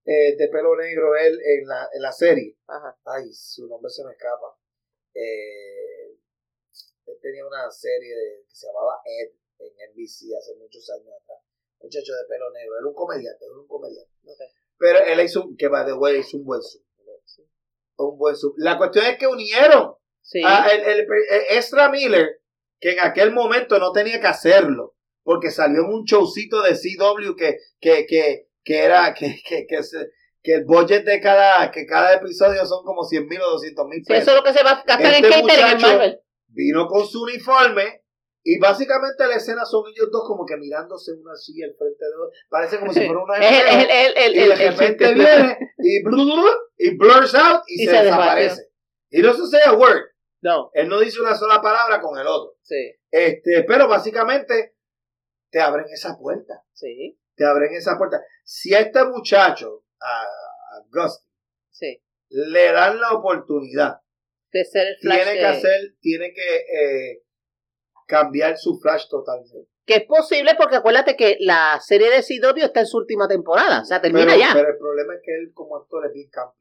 [0.06, 2.58] eh, de pelo negro, él en la, en la serie.
[2.68, 2.98] Ajá.
[3.06, 4.58] Ay, su nombre se me escapa.
[5.14, 6.12] Eh,
[7.06, 11.40] él tenía una serie de- que se llamaba Ed en NBC hace muchos años atrás.
[11.82, 12.78] Muchacho de pelo negro.
[12.78, 14.12] Era un comediante, era un comediante.
[14.78, 16.84] Pero él hizo, un- que by the way, hizo un buen sub.
[17.98, 18.56] Un buen sub.
[18.58, 20.42] La cuestión es que unieron Sí.
[20.44, 22.42] a el, el- el- Ezra Miller,
[22.80, 27.36] que en aquel momento no tenía que hacerlo, porque salió en un showcito de CW
[27.38, 30.10] que, que, que, que era, que, que, que, se-
[30.42, 34.00] que el budget de cada, que cada episodio son como 100 mil o 200 mil
[34.04, 34.22] Sí, pesos.
[34.24, 36.20] eso es lo que se va a gastar Este en catering en Marvel.
[36.48, 38.02] Vino con su uniforme
[38.46, 42.12] y básicamente la escena son ellos dos como que mirándose uno así al frente de
[42.14, 42.32] otro.
[42.50, 46.04] Parece como si fuera una el, es el, el, el, y de repente viene y,
[46.04, 48.62] blu, blu, blu, y blurs out y, Y se, se desaparece.
[49.10, 50.02] Y no se a word.
[50.42, 52.58] No, Él no dice una sola palabra con el otro.
[52.64, 54.76] sí, Este, pero básicamente
[55.50, 56.64] te abren esa puerta.
[56.74, 58.22] sí, Te abren esa puerta.
[58.44, 61.10] Si a este muchacho, a, a
[61.72, 62.02] sí.
[62.30, 64.02] le dan la oportunidad,
[64.52, 65.18] De ser el flash.
[65.18, 67.24] tiene que de- hacer, tiene que eh,
[68.08, 69.68] cambiar su flash totalmente.
[69.86, 73.82] Que es posible porque acuérdate que la serie de CW está en su última temporada.
[73.82, 74.52] O sea, termina pero, ya.
[74.54, 76.58] pero el problema es que él como actor es bien campi.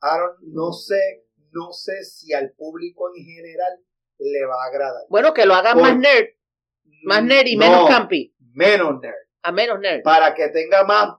[0.00, 3.78] Aaron, no sé, no sé si al público en general
[4.18, 5.02] le va a agradar.
[5.08, 6.26] Bueno, que lo hagan Por- más nerd,
[7.04, 8.34] más nerd y menos No, campi.
[8.52, 9.25] Menos nerd.
[9.46, 10.02] A menos nerd.
[10.02, 11.14] Para que tenga más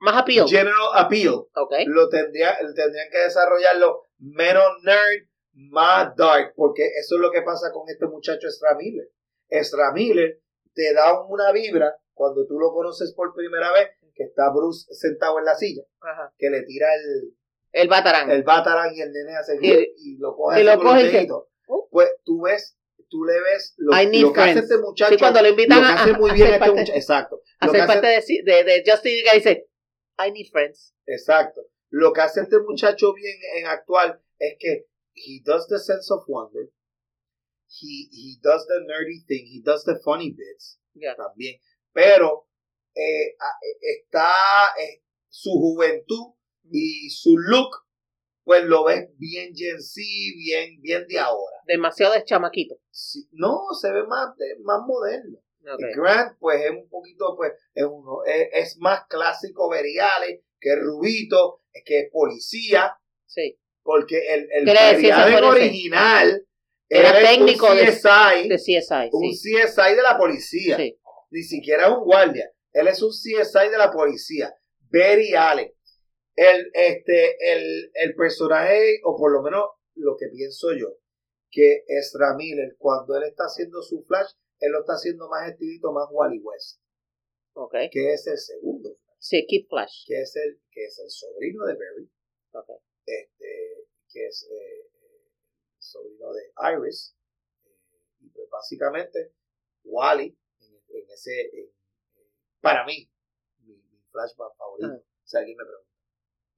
[0.00, 0.46] Más appeal.
[0.48, 1.34] general appeal.
[1.54, 1.72] Ok.
[1.86, 7.70] lo tendría, tendrían que desarrollarlo menos nerd, más dark, porque eso es lo que pasa
[7.72, 9.08] con este muchacho Ezra Miller.
[9.48, 10.40] Ezra Miller
[10.74, 15.38] te da una vibra cuando tú lo conoces por primera vez, que está Bruce sentado
[15.38, 16.32] en la silla, Ajá.
[16.38, 17.34] que le tira el,
[17.72, 18.30] El Batarang.
[18.30, 21.28] el batarang y el nene hace Y- y, lo coge, y lo coge y se-.
[21.66, 21.88] Uh.
[21.90, 22.76] Pues tú ves,
[23.08, 23.92] tú le ves lo,
[24.32, 26.34] que hace este muchacho, Sí, cuando lo invitan lo que a- hace a- muy a
[26.34, 27.40] bien este muchacho, exacto.
[27.60, 29.68] Lo Hacer hace- parte de, de, de Justin dice,
[30.18, 30.94] I need friends.
[31.06, 31.62] Exacto.
[31.90, 36.24] Lo que hace este muchacho bien en actual es que he does the sense of
[36.28, 36.70] wonder.
[37.68, 39.46] He, he does the nerdy thing.
[39.46, 41.14] He does the funny bits Ya.
[41.16, 41.60] también.
[41.92, 42.48] Pero
[42.94, 44.32] eh, a- eh, está
[44.80, 46.34] eh, su juventud
[46.70, 47.70] y su look,
[48.44, 50.00] pues lo ves bien Gen Z,
[50.36, 51.53] bien, bien de ahora.
[51.66, 52.76] Demasiado de chamaquito.
[52.90, 55.38] Sí, no, se ve más, de- más moderno.
[55.96, 61.62] Grant, pues es un poquito, pues, es uno, es, es más clásico Veriales que Rubito,
[61.86, 62.94] que es policía,
[63.26, 63.58] Sí.
[63.82, 64.68] porque el, el
[65.44, 66.46] original
[66.88, 69.08] Era técnico un CSI, De CSI.
[69.12, 69.54] un Sí.
[69.54, 70.98] CSI de la policía, sí.
[71.30, 74.54] ni siquiera es un guardia, él es un CSI de la policía,
[74.92, 75.72] Barry Allen.
[76.36, 79.64] El, este, el, el personaje, o por lo menos
[79.94, 80.88] lo que pienso yo,
[81.54, 85.92] que Ezra Miller, cuando él está haciendo su flash, él lo está haciendo más estilito,
[85.92, 86.80] más Wally West,
[87.54, 87.74] Ok.
[87.92, 90.04] que es el segundo, Sí, Kid Flash.
[90.06, 92.10] que es el, que es el sobrino de Barry,
[92.54, 92.70] Ok.
[93.06, 94.90] este, que es eh,
[95.78, 96.42] sobrino de
[96.76, 97.14] Iris,
[98.18, 99.32] y pues básicamente
[99.84, 100.36] Wally,
[100.88, 101.72] en, ese, en-
[102.60, 103.08] para mí,
[103.60, 105.02] mi, mi flashback favorito, Ah.
[105.22, 105.90] si alguien me pregunta,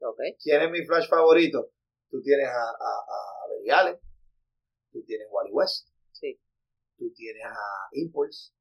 [0.09, 0.21] Ok.
[0.43, 1.71] ¿quién es mi flash favorito?
[2.09, 4.01] Tú tienes a, a, a Allen,
[5.01, 6.41] tú tienes Wally West, Sí.
[6.97, 7.57] tú tienes a
[7.93, 8.53] Impulse,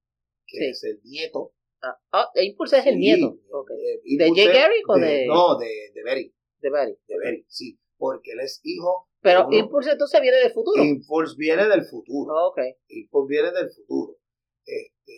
[0.46, 0.66] que Sí.
[0.66, 3.38] es el nieto Ah, ah, Impulse es el nieto.
[3.52, 3.70] Ok.
[3.72, 6.34] eh, ¿De Jay Garrick o de- No, de, de Berry.
[6.60, 6.98] De Barry.
[7.08, 7.80] De Berry, sí.
[7.98, 9.08] Porque él es hijo.
[9.22, 10.84] Pero uno- Impulse entonces viene del futuro.
[10.84, 12.34] Impulse viene del futuro.
[12.34, 12.60] Oh, ok.
[12.88, 14.18] Impulse viene del futuro.
[14.66, 15.14] Este.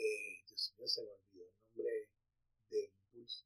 [0.46, 1.94] Dios mío, se me olvidó el nombre
[2.70, 3.46] de Impulse.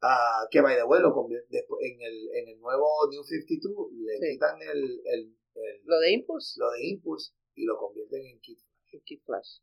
[0.00, 4.32] Ah, que by the way, lo en el, en el nuevo New 52, le Sí.
[4.32, 6.58] quitan el, el, el- Lo de Impulse.
[6.60, 9.02] lo de Impulse y lo convierten en Kid Flash.
[9.04, 9.58] Kid Flash.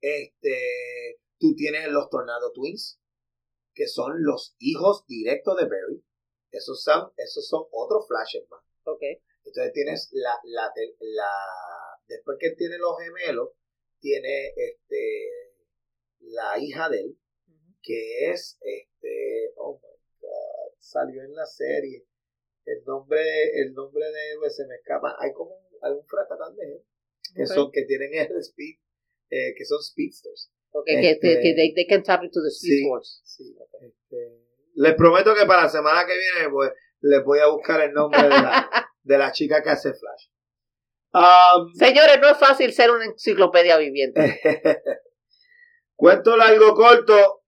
[0.00, 2.98] Este, tú tienes los Tornado Twins,
[3.74, 6.04] que son los hijos directos de Barry.
[6.50, 8.62] Esos son, esos son otros flashes más.
[8.84, 9.02] Ok.
[9.44, 11.30] Entonces tienes la, la, la,
[12.08, 13.50] después que tiene los gemelos,
[14.00, 15.28] tiene este,
[16.20, 17.18] la hija de él,
[17.82, 22.06] que es, este, oh my god, salió en la serie.
[22.64, 23.22] El nombre,
[23.60, 25.16] el nombre de héroe se me escapa.
[25.18, 26.84] Hay como un, algún fracatán de
[27.34, 28.78] que son, que tienen el speed,
[29.30, 30.50] eh, que son speedsters.
[30.72, 32.84] Ok, que, Este- que they, they can tap into the Speed Sí.
[32.88, 33.20] Force.
[33.24, 34.16] Sí, este,
[34.74, 36.70] les prometo que para la semana que viene pues,
[37.00, 38.70] les voy a buscar el nombre de la,
[39.02, 40.28] de la chica que hace Flash.
[41.12, 44.40] Um, Señores, no es fácil ser una enciclopedia viviente.
[45.96, 47.42] cuento largo corto.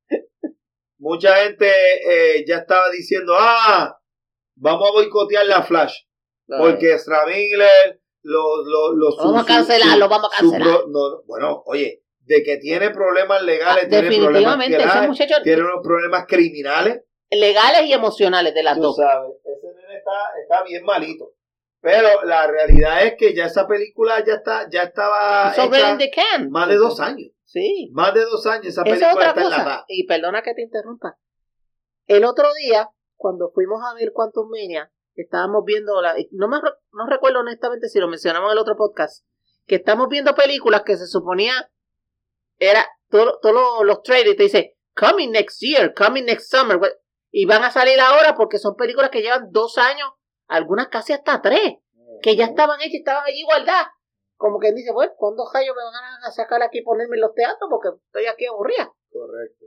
[0.98, 3.96] Mucha gente eh, ya estaba diciendo, ah,
[4.62, 5.94] vamos a boicotear la Flash.
[6.46, 8.66] Porque Ezra Miller, los...
[8.66, 10.68] Lo vamos a cancelar, lo vamos a cancelar.
[10.68, 15.08] pro- no, bueno, oye, de que tiene problemas legales, Ah, tiene problemas definitivamente, ese legales,
[15.08, 17.02] muchacho tiene unos problemas criminales.
[17.30, 18.96] legales y emocionales de las Tú dos.
[18.96, 20.12] sabes, ese nene está,
[20.42, 21.32] está bien malito.
[21.80, 26.68] Pero la realidad es que ya esa película ya está, ya estaba Sobre hecha más
[26.68, 27.30] de dos años.
[27.44, 27.90] Sí.
[27.92, 29.84] Más de dos años esa Esa película es otra está cosa.
[29.88, 31.18] Y perdona que te interrumpa.
[32.06, 32.88] El otro día,
[33.22, 38.00] cuando fuimos a ver Quantum Mania, estábamos viendo, la, no me no recuerdo honestamente si
[38.00, 39.24] lo mencionamos en el otro podcast,
[39.64, 41.70] que estamos viendo películas que se suponía
[42.58, 46.80] era todos todo los trailers te dice coming next year, coming next summer,
[47.30, 50.10] y van a salir ahora porque son películas que llevan dos años,
[50.48, 51.74] algunas casi hasta tres,
[52.22, 53.86] que ya estaban hechas y estaban allí guardadas.
[54.36, 57.34] Como que dice, bueno, ¿cuándo rayos me van a sacar aquí y ponerme en los
[57.34, 57.70] teatros?
[57.70, 58.92] Porque estoy aquí aburrida.
[59.08, 59.66] Correcto.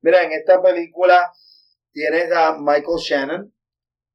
[0.00, 1.30] Mira, en esta película
[1.92, 3.54] tienes a Michael Shannon,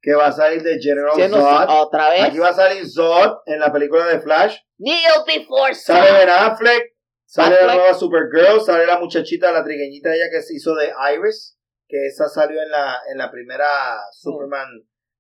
[0.02, 1.69] que va a salir de General Sí, no sé, Zod.
[1.69, 2.23] otra vez.
[2.26, 4.57] Aquí va a salir Zod en la película de Flash.
[4.77, 6.11] Kneel before Sale.
[6.11, 6.93] Ben Affleck,
[7.26, 11.57] sale la nueva Supergirl, sale la muchachita, la trigueñita ella que se hizo de Iris,
[11.88, 14.68] que esa salió en la, en la primera Superman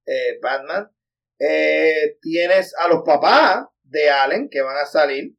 [0.05, 0.91] eh, Batman.
[1.39, 5.35] Eh, tienes a los papás de Allen que van a salir.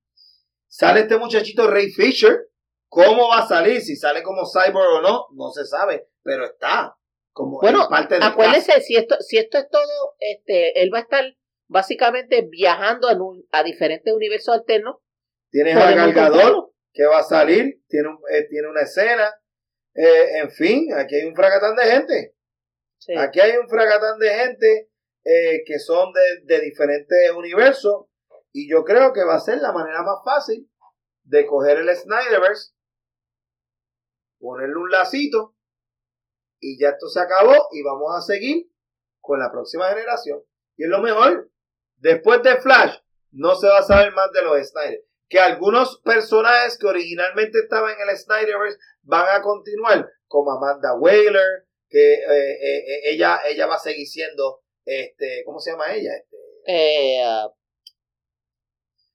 [0.67, 2.49] Sale este muchachito Ray Fisher.
[2.89, 3.81] ¿Cómo va a salir?
[3.81, 6.96] Si sale como Cyborg o no, no se sabe, pero está
[7.37, 11.03] como Bueno, en parte Acuérdese, si esto, si esto es todo, este, él va a
[11.03, 11.23] estar
[11.69, 14.97] básicamente viajando en un- a diferentes universos alternos.
[15.51, 16.75] Tienes a Podemos Gal Gadot, contarlo.
[16.95, 19.35] que va a salir, tiene, un- eh, tiene una escena.
[19.95, 22.35] Eh, en fin, aquí hay un fragatán de gente.
[22.99, 23.13] Sí.
[23.19, 24.91] Aquí hay un fragatán de gente
[25.25, 28.07] eh, que son de, de diferentes universos.
[28.53, 30.71] Y yo creo que va a ser la manera más fácil
[31.25, 32.73] de coger el Snyderverse,
[34.39, 35.56] ponerle un lacito,
[36.61, 37.69] y ya esto se acabó.
[37.73, 38.67] Y vamos a seguir
[39.21, 40.43] con la próxima generación.
[40.77, 41.51] Y es lo mejor.
[41.97, 42.99] Después de Flash,
[43.33, 45.03] no se va a saber más de los Snyder.
[45.29, 51.67] Que algunos personajes que originalmente estaban en el Snyderverse van a continuar, como Amanda Waller,
[51.89, 56.11] que eh, eh, eh, ella, ella va a seguir siendo, este, ¿cómo se llama ella?
[56.17, 56.37] Este,
[56.69, 57.49] Eh, uh,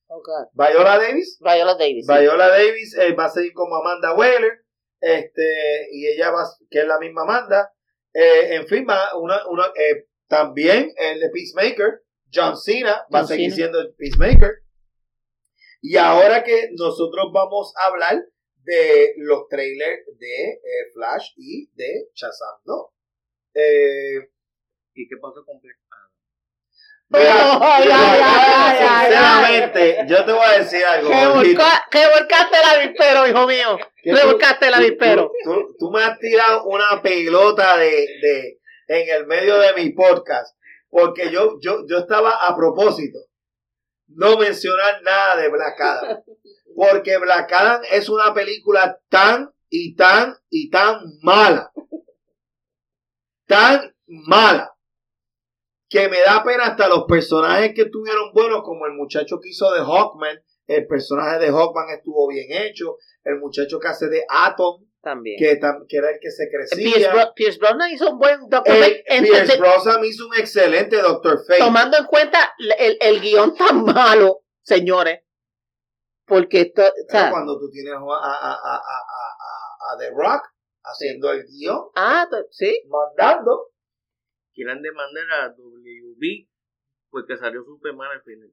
[0.08, 0.48] oh God.
[0.54, 1.38] Viola Davis.
[1.42, 2.06] Viola Davis.
[2.08, 2.14] sí.
[2.20, 4.61] Viola Davis eh, va a seguir como Amanda Waller,
[5.02, 7.74] este, y ella va, que es la misma Amanda.
[8.14, 12.04] Eh, en fin, va una, una, eh, también el de Peacemaker,
[12.34, 13.56] John Cena, va a seguir Cena.
[13.56, 14.62] siendo el Peacemaker.
[15.82, 18.24] Y ahora que nosotros vamos a hablar
[18.64, 22.88] de los trailers de eh, Flash y de Shazam 2.
[23.56, 24.30] Eh,
[24.94, 26.12] ¿Y qué pasó con Black Adam?
[26.12, 27.01] mira, Ay, ay, ay, ay, ay.
[29.04, 31.10] sinceramente, yo te voy a decir algo.
[31.10, 31.62] Que Jorgito.
[31.62, 33.78] volca- que volcaste el avispero, hijo mío.
[34.04, 35.32] Que Que tú- volcaste el avispero.
[35.44, 37.90] Tú, tú- tú me has tirado una pelota de,
[38.22, 38.58] de
[38.88, 40.56] en el medio de mi podcast.
[40.90, 43.20] Porque yo, yo, yo estaba a propósito.
[44.08, 46.18] No mencionar nada de Black Adam.
[46.76, 51.72] Porque Black Adam es una película tan y tan y tan mala.
[53.48, 54.74] Tan mala.
[55.92, 59.70] Que me da pena hasta los personajes que tuvieron buenos, como el muchacho que hizo
[59.74, 60.42] de Hawkman.
[60.66, 62.96] El personaje de Hawkman estuvo bien hecho.
[63.26, 65.36] El muchacho que hace de Atom, También.
[65.38, 67.12] que, era el que se Pierce, crecía.
[67.14, 70.96] Bro- Pierce Brosnan hizo un buen Doctor Eh, Fate, en- Pierce Brosnan hizo un excelente
[71.02, 71.60] Doctor Fate.
[71.60, 75.20] tomando en cuenta el, el guion tan malo, señores.
[76.26, 80.42] Porque esto, o Pero sea, cuando tú tienes a, a- a- a- The Rock
[80.84, 82.82] haciendo el guion, Ah, sí.
[82.88, 83.71] mandando.
[84.62, 86.48] Quieren demandar a WB
[87.10, 88.52] porque salió Superman al final.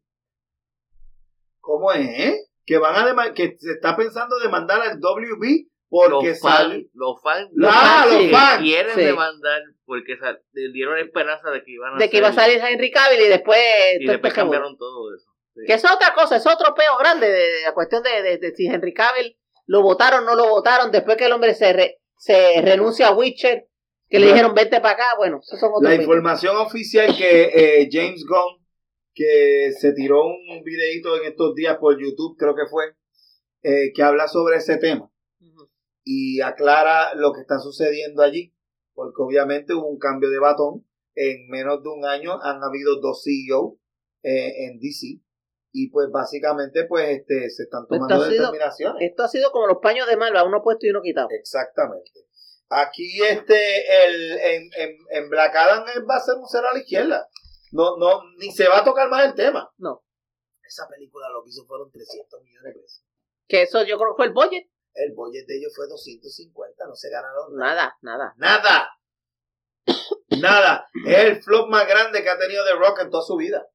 [1.60, 2.08] ¿Cómo es?
[2.08, 2.34] eh?
[2.64, 7.22] Que van a dema- que se está pensando demandar al WB porque los fans, los
[7.22, 8.30] fans, Ah, fans, los sí.
[8.30, 8.62] fans.
[8.62, 9.00] quieren Sí.
[9.04, 12.58] demandar porque sal- le dieron esperanza de que iban a De que iba a salir
[12.58, 13.60] Henry Cavill y después...
[14.00, 15.30] y después cambiaron todo eso.
[15.54, 15.60] Sí.
[15.66, 18.54] Que es otra cosa, es otro peo grande de, de la cuestión de, de- de
[18.54, 19.36] si Henry Cavill
[19.66, 23.14] lo votaron o no lo votaron después que el hombre se, re- se renuncia a
[23.14, 23.66] Witcher,
[24.08, 27.88] que le dijeron vente para acá, bueno, esos son otros La información oficial que eh,
[27.90, 28.64] James Gunn,
[29.14, 32.94] que se tiró un videito en estos días por YouTube, creo que fue,
[33.62, 35.10] eh, que habla sobre ese tema
[36.04, 38.54] y aclara lo que está sucediendo allí,
[38.94, 40.84] porque obviamente hubo un cambio de batón.
[41.14, 43.76] En menos de un año han habido dos CEO
[44.22, 45.20] eh, en DC
[45.72, 49.02] y pues básicamente pues este se están Esto tomando sido- determinaciones.
[49.10, 51.26] Esto ha sido como los paños de Malva, uno puesto y uno quitado.
[51.30, 52.10] Exactamente.
[52.70, 56.80] Aquí este el en, en, en Black Adam va a ser un cero a la
[56.80, 57.28] izquierda.
[57.72, 59.70] No, no, ni se va a tocar más el tema.
[59.78, 60.04] No.
[60.62, 63.04] Esa película lo que hizo fueron 300 millones de pesos.
[63.46, 64.68] Que eso yo creo que fue el budget.
[64.94, 67.96] El budget de ellos fue 250, no se ganaron nada.
[68.02, 68.58] Nada, nada.
[68.66, 68.90] Nada.
[70.40, 70.86] Nada.
[71.06, 73.66] Es el flop más grande que ha tenido The Rock en toda su vida.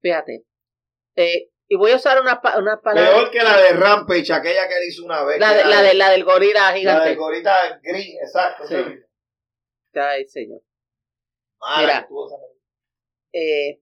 [0.00, 0.46] Fíjate.
[1.16, 3.10] Eh, y voy a usar una, una palabra.
[3.10, 5.38] Peor que la de Rampage, aquella que él hizo una vez.
[5.40, 7.14] La, de, la, de, la del gorila la de gigante.
[7.16, 8.66] Gorita Gris, exacto.
[8.66, 8.76] Sí.
[9.94, 10.60] Ay, señor.
[11.78, 12.08] Mira.
[13.32, 13.80] Eh,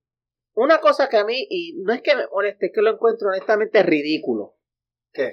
[0.54, 3.28] una cosa que a mí, y no es que me moleste, es que lo encuentro
[3.28, 4.56] honestamente ridículo.
[5.12, 5.30] ¿Qué?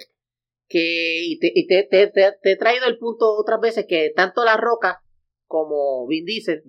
[0.67, 4.11] Que, y te, y te, te- te- te he traído el punto otras veces que
[4.15, 5.03] tanto La Roca
[5.47, 6.63] como Vin Diesel,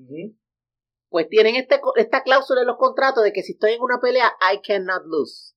[1.09, 4.33] pues tienen este, esta cláusula en los contratos de que si estoy en una pelea,
[4.53, 5.55] I cannot lose.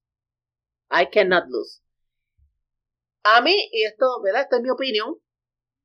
[0.94, 1.82] I cannot lose.
[3.24, 4.44] A mí, y esto, ¿verdad?
[4.44, 5.16] Esta es mi opinión.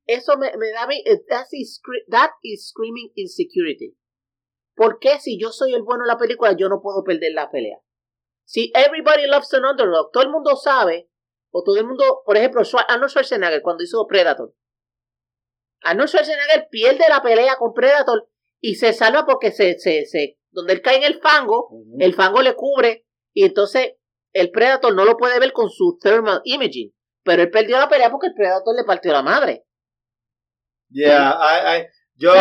[0.06, 3.96] Eso me, me da a mí, eh, that is, scre- that is screaming insecurity.
[4.74, 7.50] ¿Por qué si yo soy el bueno en la película, yo no puedo perder la
[7.50, 7.78] pelea?
[8.44, 11.10] Si everybody loves an underdog, todo el mundo sabe,
[11.50, 14.54] o todo el mundo, por ejemplo, Arnold Schwarzenegger cuando hizo Predator.
[15.82, 18.28] Arnold Schwarzenegger pierde la pelea con Predator
[18.60, 22.40] y se salva porque se, se, se, donde él cae en el fango, el fango
[22.42, 23.97] le cubre y entonces
[24.32, 26.92] el Predator no lo puede ver con su thermal imaging.
[27.24, 29.64] Pero él perdió la pelea porque el Predator le partió la madre.
[30.90, 31.86] Yeah, I, I,
[32.16, 32.32] yo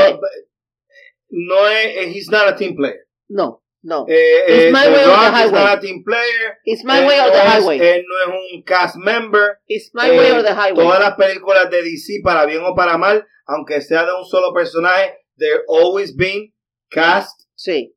[1.30, 3.08] no es, eh, he's not a team player.
[3.30, 4.06] No, no.
[4.08, 5.52] Eh, It's eh, my way or the is highway.
[5.52, 6.58] not a team player.
[6.64, 7.80] It's my Él way or no the es- highway.
[7.80, 9.60] Él no es un cast member.
[9.68, 10.86] It's my Eh, way or the highway.
[10.86, 14.54] Todas las películas de DC, para bien o para mal, aunque sea de un solo
[14.54, 16.54] personaje, they're always been
[16.90, 17.97] cast Sí,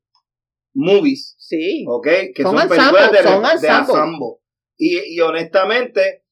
[0.73, 1.85] movies, sí.
[1.87, 2.07] ¿ok?
[2.33, 4.27] Que Son son, películas de, son de ensemble.
[4.77, 6.23] Y, y honestamente,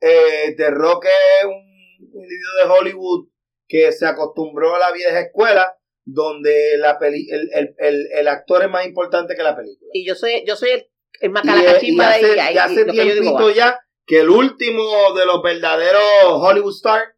[0.00, 3.28] eh, The Rock es un individuo de Hollywood
[3.66, 5.74] que se acostumbró a la vieja escuela,
[6.04, 9.90] donde la peli el, el, el, el actor es más importante que la película.
[9.92, 10.90] Y yo soy, yo soy el,
[11.20, 12.54] el macalacachimba eh, de ahí.
[12.54, 17.14] y hace yo digo, tiempito ya que el último de los verdaderos Hollywood stars,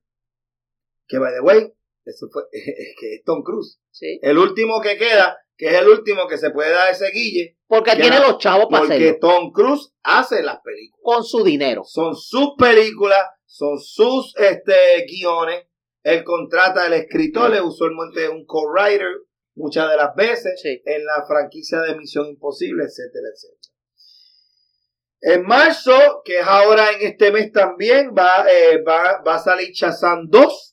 [1.07, 1.73] que by the way,
[2.11, 3.79] eso fue, que es Tom Cruise.
[3.91, 4.19] Sí.
[4.23, 7.93] El último que queda, que es el último que se puede dar ese guille, Porque
[7.93, 9.19] Que tiene no, los chavos para porque hacerlo.
[9.21, 11.01] Tom Cruise hace las películas.
[11.03, 11.83] Con su dinero.
[11.85, 15.67] Son sus películas, son sus este, guiones.
[16.03, 19.07] Él contrata al escritor, le usualmente un co-writer
[19.55, 20.81] muchas de las veces Sí.
[20.85, 23.71] en la franquicia de Misión Imposible, etcétera, etcétera.
[25.23, 29.71] En marzo, que es ahora en este mes también, va, eh, va, va a salir
[29.73, 30.70] Shazam 2.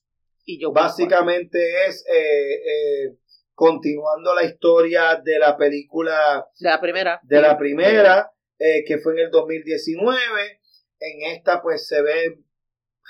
[0.49, 3.17] Y yo Básicamente es eh, eh,
[3.53, 7.19] continuando la historia de la película De la primera.
[7.21, 10.61] de la primera, eh, que fue en el 2019.
[10.99, 12.39] En esta, pues se ve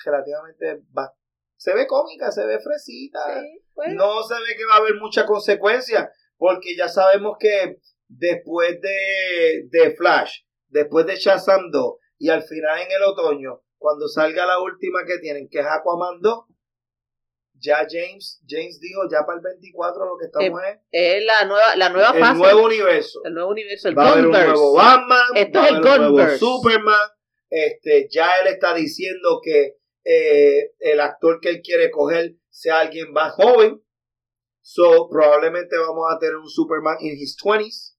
[0.04, 0.82] relativamente.
[1.58, 3.20] Se ve cómica, se ve fresita.
[3.40, 3.94] Sí, pues.
[3.94, 7.78] No se ve que va a haber mucha consecuencia, porque ya sabemos que
[8.08, 10.40] después de, de Flash,
[10.70, 15.20] después de Shazam 2 y al final en el otoño, cuando salga la última que
[15.20, 16.46] tienen, que es Aquaman 2,
[17.60, 21.76] ya James, James dijo, ya para el 24 lo que estamos es Es la nueva,
[21.76, 22.38] la nueva el fase.
[22.40, 23.22] nuevo universo.
[23.24, 23.88] el nuevo universo.
[23.90, 26.38] El va a haber un nuevo Batman, Esto va es el un nuevo.
[26.38, 27.10] Superman.
[27.50, 33.12] Este, ya él está diciendo que eh, el actor que él quiere coger sea alguien
[33.12, 33.82] más joven.
[34.62, 37.96] So, probablemente vamos a tener un Superman in his 20s.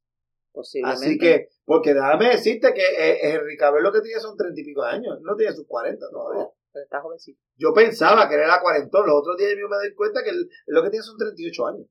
[0.52, 1.06] Posiblemente.
[1.06, 4.64] Así que, porque déjame decirte que eh, Henry Cavill lo que tiene son 30 y
[4.64, 5.18] pico de años.
[5.22, 6.48] No tiene sus 40 todavía.
[6.78, 7.40] Pero está jovencito.
[7.56, 9.04] Yo pensaba que él era cuarentón.
[9.06, 11.86] Los otros días yo me doy cuenta que él, lo que tiene son 38 años.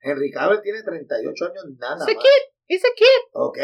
[0.00, 2.06] Henry Cavill tiene 38 años nada más.
[2.06, 2.16] kid,
[2.68, 3.22] ese kid.
[3.32, 3.58] ¿Ok?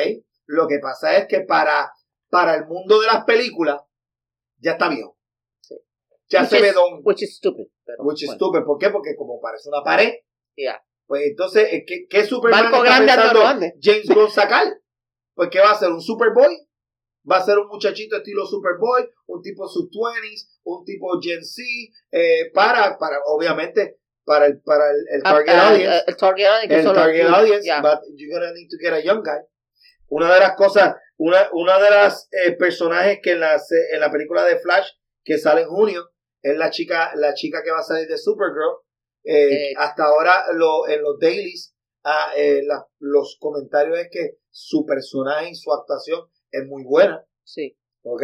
[0.47, 1.91] Lo que pasa es que para,
[2.29, 3.81] para el mundo de las películas,
[4.59, 5.17] ya está viejo.
[5.61, 5.77] Sí.
[6.29, 7.01] ya Which se is- ve don.
[7.03, 7.69] Which is stupid.
[7.85, 8.65] pero Which is stupid.
[8.65, 8.91] ¿Por qué?
[8.91, 10.13] Porque como parece una pared,
[10.55, 10.85] yeah.
[11.07, 13.67] pues entonces, eh, ¿qué, qué Superman Barco está grande ando pensando.
[13.81, 14.67] James Gunn sacar?
[15.35, 15.91] Pues ¿qué va a ser?
[15.91, 16.69] ¿Un Superboy?
[17.31, 21.63] Va a ser un muchachito estilo Superboy, un tipo sub 20s, un tipo Gen Z,
[22.11, 26.05] eh, para, para, obviamente, para el, para el, el Ah, target ah, audience.
[26.09, 26.89] el target audience.
[26.89, 27.81] el target audience, yeah.
[27.81, 29.41] but you're gonna need to get a young guy.
[30.09, 34.01] Una de las cosas, una, una de las eh, personajes que en la, se- en
[34.01, 34.89] la película de Flash
[35.25, 36.11] que sale en junio
[36.43, 38.79] es la chica, la chica que va a salir de Supergirl.
[39.25, 41.75] Eh, Eh, hasta ahora lo, en los dailies
[42.05, 47.25] ah, eh, la- los comentarios es que su personaje y su actuación es muy buena.
[47.45, 47.77] Sí.
[48.05, 48.23] ¿Ok?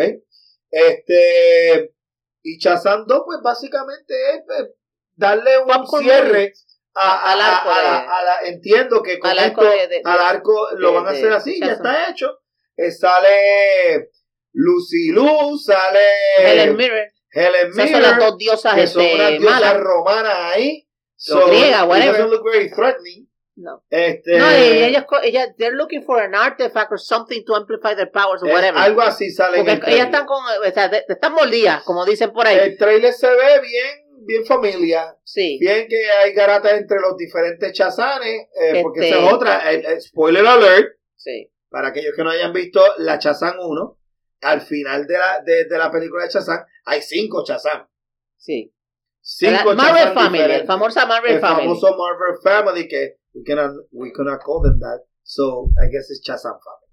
[0.70, 1.94] Este.
[2.42, 4.68] Y Shazam 2, pues básicamente es pues,
[5.16, 6.52] darle un Popcorn cierre
[6.94, 10.02] a, a- arco a- de- a la- entiendo que con al arco esto, de- de-
[10.04, 12.38] al arco lo van a hacer así, ya está hecho.
[12.76, 14.10] Eh, sale
[14.52, 16.00] Lucy Luz, sale
[16.38, 17.10] Helen Mirren.
[17.30, 19.80] Helen Esas son las Mirren, dos diosas que son unas este, diosas malas.
[19.80, 20.88] romanas ahí.
[21.34, 22.12] O griega, it whatever.
[22.12, 23.27] doesn't look very threatening.
[23.60, 23.82] No.
[23.90, 28.40] Este, No, ellas, ellas, they're looking for an artifact or something to amplify their powers
[28.42, 28.78] or whatever.
[28.78, 32.04] algo así sale en Porque el ellas están con, o sea, de- están mordidas, como
[32.06, 32.56] dicen por ahí.
[32.56, 35.16] El trailer se ve bien, bien familia.
[35.24, 35.58] sí.
[35.60, 39.70] Bien que hay garatas entre los diferentes chazanes, eh, porque Este- esa es otra.
[39.72, 41.50] el- el spoiler alert, Sí.
[41.68, 43.98] para aquellos que no hayan visto la Chazán 1,
[44.42, 47.88] al final de la, de, de la película de Chazán hay cinco Chazán.
[48.36, 48.72] Sí.
[49.20, 51.62] Cinco La Marvel Family, el famoso Marvel El Family.
[51.66, 56.20] famoso Marvel Family que we cannot, we cannot call them that, so I guess it's
[56.22, 56.88] Chazán Family.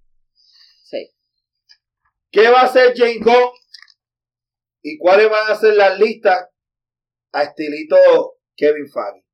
[0.84, 1.12] Sí.
[2.32, 3.52] ¿Qué va a hacer Jane Gunn?
[4.84, 6.48] ¿Y cuáles van a ser las listas
[7.32, 7.96] a estilito
[8.56, 9.26] Kevin Feige?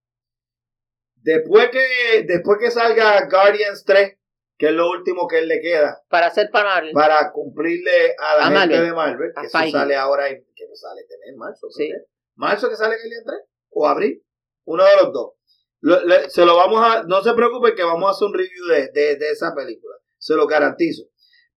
[1.16, 4.18] Después que, después que salga Guardians 3,
[4.58, 6.94] que es lo último que él le queda Para hacer para Marvel.
[6.94, 8.84] para cumplirle a la A gente Marvel.
[8.86, 9.72] de Marvel, que eso Feige.
[9.72, 11.92] sale ahora en, que no sale este mes, marzo, Sí.
[12.36, 13.40] marzo que sale Guardians 3
[13.72, 14.24] o abril,
[14.66, 15.34] uno de los dos.
[15.82, 18.66] Lo- le- se lo vamos a, no se preocupen que vamos a hacer un review
[18.68, 21.04] de, de, de esa película, se lo garantizo.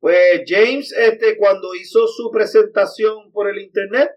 [0.00, 4.10] Pues James, este, cuando hizo su presentación por el internet,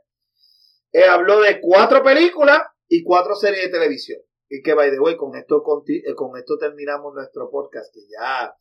[0.91, 4.19] eh, habló de cuatro películas y cuatro series de televisión.
[4.49, 7.99] Y que, by the way, con esto, conti- eh, con esto terminamos nuestro podcast, que
[8.09, 8.53] ya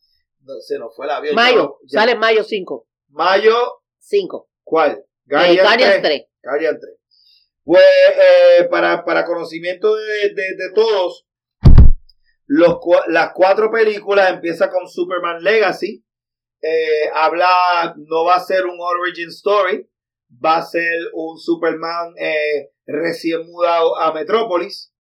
[0.43, 1.35] no- se nos fue el avión.
[1.37, 1.79] Mayo.
[1.87, 2.89] Ya- Sale mayo 5.
[3.09, 4.49] Mayo, 5.
[4.65, 4.93] ¿cuál?
[4.93, 6.03] Eh, Guardian Guardians 3.
[6.03, 6.23] 3.
[6.43, 6.95] Guardian 3.
[7.65, 7.85] Pues,
[8.61, 10.05] eh, para, para conocimiento de,
[10.35, 11.25] de- de todos,
[12.47, 12.77] los,
[13.09, 16.05] las cuatro películas empieza con Superman Legacy.
[16.63, 19.89] Eh, habla, no va a ser un origin story,
[20.45, 24.93] va a ser un Superman eh, recién mudado a Metrópolis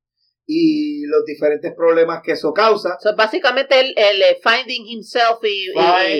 [0.48, 2.98] y los diferentes problemas que eso causa.
[3.00, 5.72] So, básicamente el, el eh, finding himself y,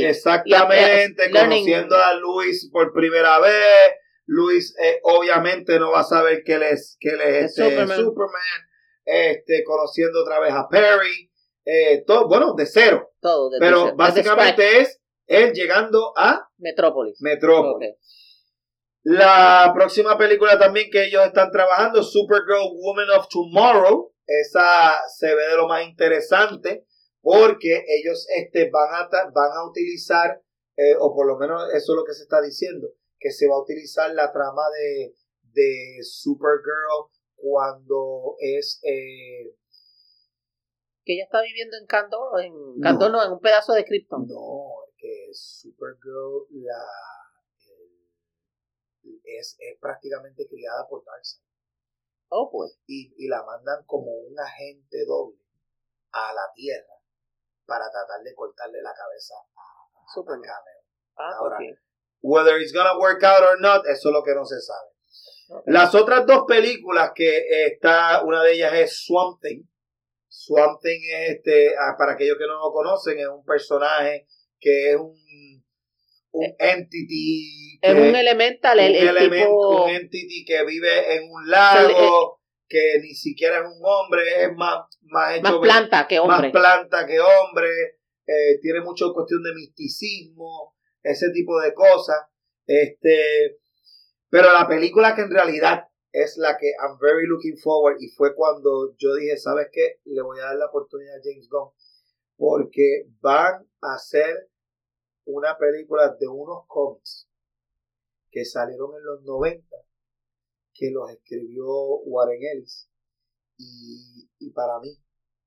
[0.05, 3.53] exactamente, y- conociendo a Luis por primera vez.
[4.29, 7.71] Luis eh, obviamente no va a saber que él es, que él es Es este,
[7.71, 7.97] Superman.
[7.99, 8.43] Superman.
[9.07, 11.31] Este, conociendo otra vez a Perry.
[11.65, 13.13] eh, todo, bueno, de cero.
[13.21, 13.51] todo.
[13.59, 17.21] Pero básicamente es él llegando a Metrópolis.
[17.23, 17.95] Metrópolis.
[19.03, 24.13] La próxima película también que ellos están trabajando, Supergirl Woman of Tomorrow.
[24.27, 26.85] Esa se ve de lo más interesante
[27.21, 30.43] porque ellos este, van, a, van a utilizar,
[30.77, 32.89] eh, o por lo menos eso es lo que se está diciendo,
[33.19, 38.81] que se va a utilizar la trama de, de Supergirl cuando es...
[38.83, 39.55] eh,
[41.05, 44.27] Que ella está viviendo en Candor, o en Candor no, en un pedazo de Krypton.
[44.27, 46.85] no, que Supergirl la,
[49.25, 51.43] es, es prácticamente criada por Darkseid.
[52.29, 52.79] Oh, pues.
[52.87, 55.39] y, y la mandan como un agente doble
[56.11, 56.95] a la Tierra
[57.67, 60.49] para tratar de cortarle la cabeza a, a- Superman.
[61.17, 61.59] Ah, Ahora.
[62.23, 64.91] Whether it's gonna work out or not, eso es lo que no se sabe.
[65.67, 69.63] Las otras dos películas que eh, está, una de ellas es Swamp Thing.
[70.29, 74.27] Swamp Thing es este, ah, para aquellos que no lo conocen, es un personaje
[74.59, 75.65] que es un,
[76.33, 77.79] un entity.
[77.81, 79.85] Es un elemental, el, un el elemento, tipo...
[79.85, 84.81] un entity que vive en un lago, que ni siquiera es un hombre, es más,
[85.03, 86.37] más hecho más planta que hombre.
[86.37, 87.69] más planta que hombre,
[88.27, 92.17] eh, tiene mucho cuestión de misticismo, ese tipo de cosas.
[92.67, 93.59] Este,
[94.29, 98.35] pero la película que en realidad es la que I'm very looking forward y fue
[98.35, 100.01] cuando yo dije, ¿sabes qué?
[100.05, 101.71] Le voy a dar la oportunidad a James Gunn
[102.37, 104.51] porque van a hacer
[105.25, 107.29] una película de unos cómics
[108.31, 109.77] que salieron en los 90
[110.73, 111.67] que los escribió
[112.05, 112.89] Warren Ellis
[113.57, 114.99] y, y para mí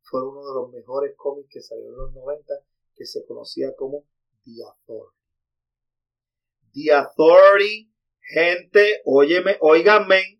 [0.01, 2.53] fue uno de los mejores cómics que salieron en los 90
[2.95, 4.05] que se conocía como
[4.43, 5.15] The Authority.
[6.73, 7.88] The Authority,
[8.29, 10.39] gente, óyeme, óiganme,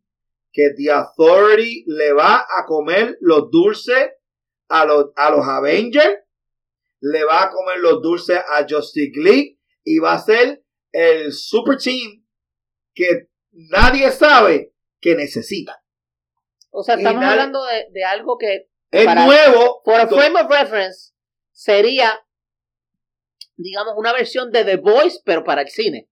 [0.51, 4.11] que The Authority le va a comer los dulces
[4.67, 6.19] a los, a los Avengers,
[7.01, 11.77] le va a comer los dulces a Justice League y va a ser el super
[11.77, 12.25] team
[12.93, 15.81] que nadie sabe que necesita.
[16.71, 19.81] O sea, estamos hablando de, algo que es nuevo.
[19.83, 21.13] Por frame of reference
[21.51, 22.19] sería,
[23.55, 26.09] digamos, una versión de The Voice, pero para el cine.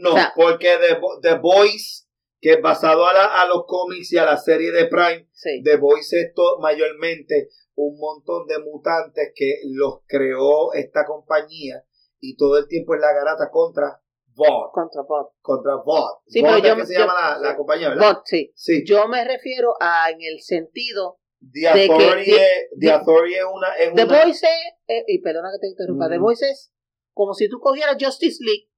[0.00, 2.02] No, porque The, The Voice
[2.42, 5.28] que es basado a, los cómics y a la serie de Prime.
[5.62, 11.84] The Voice es mayormente un montón de mutantes que los creó esta compañía
[12.18, 14.00] y todo el tiempo es la garata contra
[14.34, 14.72] Vought.
[14.72, 15.34] Contra Vought.
[15.40, 16.22] Contra Vought.
[16.26, 18.14] Sí, pero yo, que se llama la, compañía, ¿verdad?
[18.14, 18.24] Vought,
[18.54, 18.84] sí.
[18.84, 21.20] Yo me refiero a en el sentido
[21.52, 23.74] The Authority, de que, the, Authority es una...
[23.74, 26.72] Es the Voice es, eh, y perdona que te interrumpa, The Voice es
[27.12, 28.71] como si tú cogieras Justice League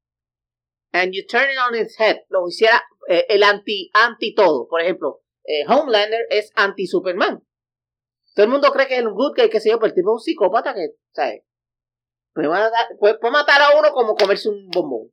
[0.95, 4.69] and you turn it on its head, lo hiciera eh, el anti, anti todo.
[4.69, 7.45] Por ejemplo, eh, Homelander es anti Superman.
[8.35, 10.11] Todo el mundo cree que es un good guy, que se yo, pero el tipo
[10.11, 11.43] es un psicópata que, ¿sabes?
[12.33, 15.13] Puede matar, puede, matar a uno como comerse un bombón.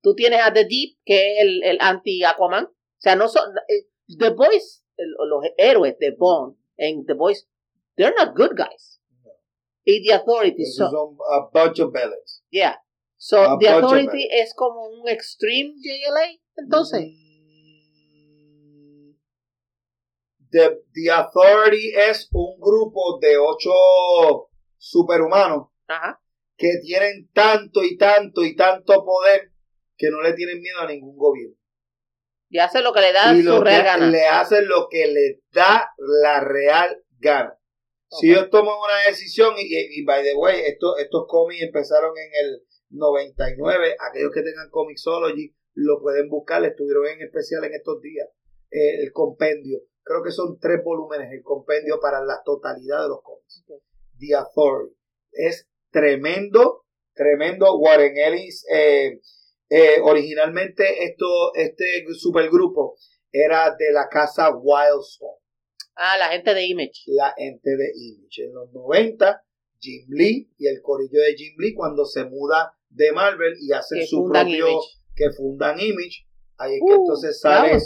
[0.00, 2.64] Tú tienes a The Deep, que es el, el anti Aquaman.
[2.66, 3.52] O sea, no son.
[3.68, 3.88] Eh,
[4.18, 7.48] The Boys, los héroes de Bond en The Boys,
[7.96, 9.00] they're not good guys.
[9.84, 10.92] Y The Authority son.
[11.30, 12.42] a bunch of villains.
[12.50, 12.80] Yeah.
[13.22, 17.02] So, The Authority es como un extreme JLA, entonces.
[17.04, 17.20] Mm.
[20.50, 24.48] The, The Authority es un grupo de ocho
[24.78, 25.68] superhumanos
[26.56, 29.52] que tienen tanto y tanto y tanto poder
[29.98, 31.56] que no le tienen miedo a ningún gobierno.
[32.48, 34.06] Y hacen lo que le da su real gana.
[34.06, 35.92] Le hacen lo que le da
[36.22, 37.54] la real gana.
[38.08, 42.46] Si ellos toman una decisión, y, y, by the way, estos, estos cómics empezaron en
[42.46, 43.96] el 99.
[43.98, 46.64] Aquellos que tengan Comixology lo pueden buscar.
[46.64, 48.28] Estuvieron en especial en estos días.
[48.70, 49.80] Eh, el compendio.
[50.02, 53.64] Creo que son tres volúmenes el compendio para la totalidad de los cómics.
[54.18, 54.96] The Authority.
[55.32, 56.84] Es tremendo,
[57.14, 57.78] tremendo.
[57.78, 58.66] Warren Ellis.
[58.72, 59.20] Eh,
[59.68, 62.96] eh, originalmente esto, este supergrupo
[63.30, 65.38] era de la casa Wildstorm.
[65.94, 67.02] Ah, la gente de Image.
[67.06, 68.44] La gente de Image.
[68.44, 69.44] En los 90,
[69.78, 74.06] Jim Lee y el corillo de Jim Lee cuando se muda de Marvel y hacen
[74.06, 74.66] su propio
[75.14, 76.26] que fundan Image.
[76.58, 77.78] Ahí es que uh, entonces sale.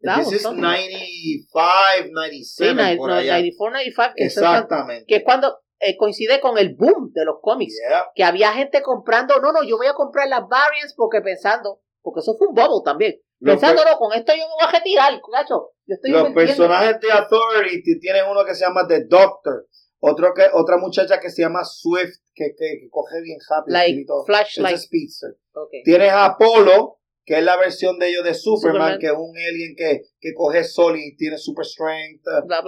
[0.00, 2.74] This is 95, 97.
[2.74, 4.14] 94, 95.
[4.16, 5.04] Que Exactamente.
[5.06, 7.74] que es cuando eh, coincide con el boom de los cómics.
[8.14, 12.20] Que había gente comprando, no, no, yo voy a comprar las variants porque pensando, porque
[12.20, 13.20] eso fue un bobo también.
[13.40, 15.72] pensando, no, con esto yo me voy a retirar, gacho.
[15.86, 19.66] los personajes de Authority tienen uno que se llama The Doctor
[20.00, 23.76] otro que, otra muchacha que se llama Swift, que, que, coge bien rápido.
[23.76, 24.76] Like Flashlight.
[24.78, 25.36] Speedster.
[25.84, 29.74] Tienes a Apollo, que es la versión de ellos de Superman, que es un alien
[29.76, 32.22] que, que coge sol y tiene super strength,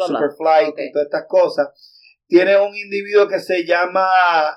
[0.06, 1.68] super flight y todas estas cosas.
[2.26, 4.08] Tienes un individuo que se llama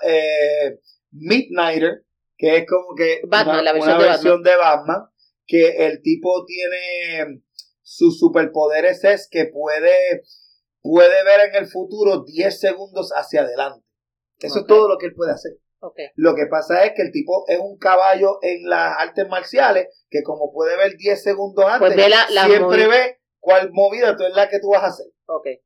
[0.04, 0.80] eh,
[1.12, 2.06] Midnighter,
[2.38, 5.06] que es como que una, versión, de, Batman.
[5.46, 7.42] que el tipo tiene
[7.82, 10.24] sus superpoderes es que puede
[10.84, 13.84] puede ver en el futuro 10 segundos hacia adelante.
[14.40, 15.54] Eso es todo lo que él puede hacer.
[16.16, 20.22] Lo que pasa es que el tipo es un caballo en las artes marciales que
[20.24, 24.60] como puede ver 10 segundos pues antes, siempre ve cuál movida tú es la que
[24.60, 25.08] tú vas a hacer.
[25.26, 25.60] Okay.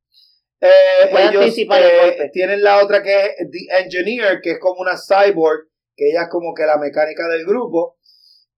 [0.59, 5.67] Eh, ellos eh, tienen la otra que es The Engineer, que es como una cyborg,
[5.95, 7.97] que ella es como que la mecánica del grupo.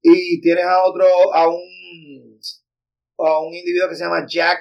[0.01, 2.39] Y tienes a otro, a un,
[3.17, 4.59] a un individuo que se llama Jack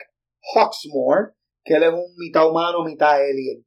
[0.52, 1.34] Hawksmore,
[1.68, 3.64] que él es un mitad humano, mitad alien.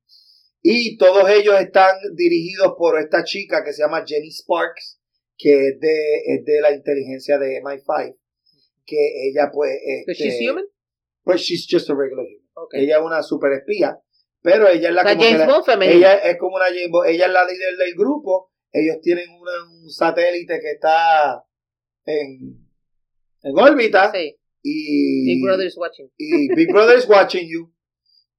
[0.63, 4.99] Y todos ellos están dirigidos por esta chica que se llama Jenny Sparks,
[5.37, 8.17] que es de, de la inteligencia de MI5.
[8.85, 9.71] Que ella pues...
[9.85, 10.65] Este, she's human?
[11.23, 12.67] Pues she's just a regular human.
[12.73, 13.99] Ella es una super espía.
[14.41, 15.23] Pero ella es la, como
[15.83, 17.09] Ella es como una James Bond.
[17.09, 18.51] Ella es la líder del grupo.
[18.71, 21.43] Ellos tienen un satélite que está
[22.05, 22.67] en,
[23.43, 24.11] en órbita.
[24.11, 24.35] Sí.
[24.63, 26.09] Y Big Brother is watching.
[26.17, 27.71] Y Big Brother is watching you.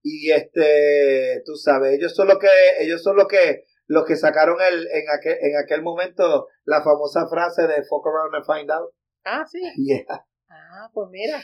[0.03, 2.49] y este tú sabes ellos son los que
[2.81, 7.27] ellos son los que los que sacaron el en aquel en aquel momento la famosa
[7.29, 8.91] frase de fuck around and find out
[9.24, 9.61] ah sí.
[9.77, 10.05] Yeah.
[10.49, 11.43] Ah pues mira.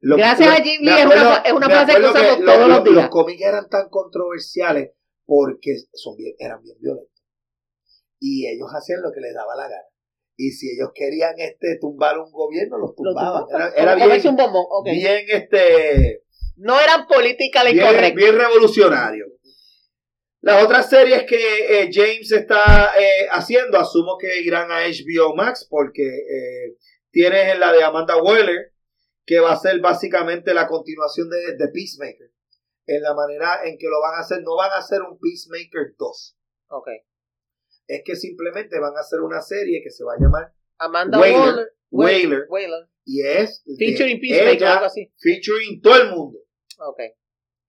[0.00, 3.08] Gracias a Jim Lee es una, es una frase que usamos todos los, días los
[3.08, 4.92] cómics eran tan controversiales
[5.24, 7.22] porque son bien, eran bien violentos.
[8.18, 9.82] Y ellos hacían lo que les daba la gana.
[10.36, 13.44] Y si ellos querían este tumbar un gobierno los tumbaban.
[13.76, 14.10] era, bien,
[14.84, 16.24] bien este
[16.56, 19.26] no eran políticas bien, Bien revolucionario.
[20.42, 25.66] Las otras series que eh, James está eh, haciendo, asumo que irán a HBO Max
[25.70, 26.76] porque eh,
[27.12, 28.72] tienes la de Amanda Waller,
[29.24, 32.32] que va a ser básicamente la continuación de, de Peacemaker.
[32.86, 35.94] En la manera en que lo van a hacer, no van a hacer un Peacemaker
[35.96, 36.36] 2.
[36.70, 36.88] Ok.
[37.86, 41.36] Es que simplemente van a hacer una serie que se va a llamar Amanda Whaler.
[41.36, 41.72] Waller.
[41.90, 42.46] Whaler.
[42.48, 42.88] Whaler.
[43.04, 45.12] Y es Featuring Peacemaker, algo así.
[45.18, 46.38] featuring todo el mundo.
[46.78, 47.00] Ok.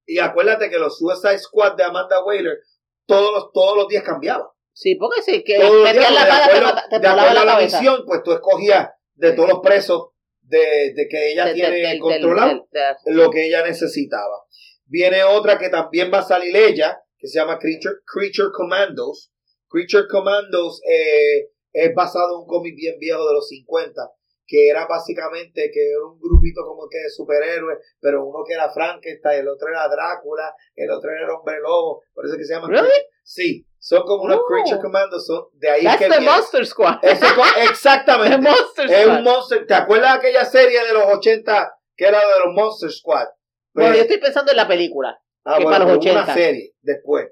[0.05, 2.57] Y acuérdate que los Suicide Squad de Amanda Whaler
[3.05, 4.47] todos los, todos los días cambiaban.
[4.73, 7.07] Sí, porque sí, que Todos los metías días, la pala, te, acuerdo, mata- te de
[7.07, 7.79] acuerdo la a la cabeza.
[7.79, 10.07] misión, pues tú escogías de todos los presos
[10.41, 12.67] de, de que ella tiene controlado
[13.05, 14.43] lo que ella necesitaba.
[14.85, 19.31] Viene otra que también va a salir ella, que se llama Creature, Creature Commandos.
[19.69, 24.01] Creature Commandos eh, es basado en un cómic bien viejo de los 50,
[24.45, 28.69] que era básicamente que era un grupito como que de superhéroes, pero uno que era
[28.71, 32.53] Frankenstein, el otro era Drácula, el otro era Hombre Lobo, por eso es que se
[32.55, 32.89] llama Really?
[33.23, 34.45] Sí, son como unos Oh.
[34.45, 36.25] Creature Commandos, son de ahí That's que the viene.
[36.31, 36.99] Monster Squad.
[37.01, 38.37] Eso co- the exactamente.
[38.37, 39.17] Monster Es Squad.
[39.17, 39.65] un monster.
[39.67, 43.27] ¿Te acuerdas de aquella serie de los 80 que era de los Monster Squad?
[43.71, 45.19] Pues, Bueno, yo estoy pensando en la película.
[45.45, 46.23] ah, que bueno, para los pero hubo 80.
[46.25, 47.27] una serie después.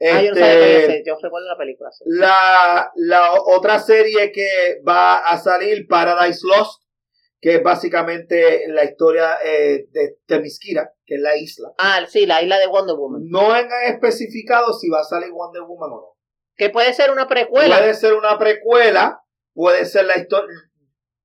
[0.00, 1.02] Ah, yo no Este, sabía serie.
[1.06, 1.90] Yo recuerdo la película.
[1.92, 2.04] sí.
[2.06, 6.82] la, la otra serie que va a salir, Paradise Lost,
[7.40, 11.68] que es básicamente la historia eh, de Temisquira, que es la isla.
[11.78, 13.22] Ah, sí, la isla de Wonder Woman.
[13.28, 16.16] No han especificado si va a salir Wonder Woman o no.
[16.56, 17.76] Que puede ser una precuela.
[17.78, 19.20] Puede ser una precuela,
[19.52, 20.56] puede ser la historia.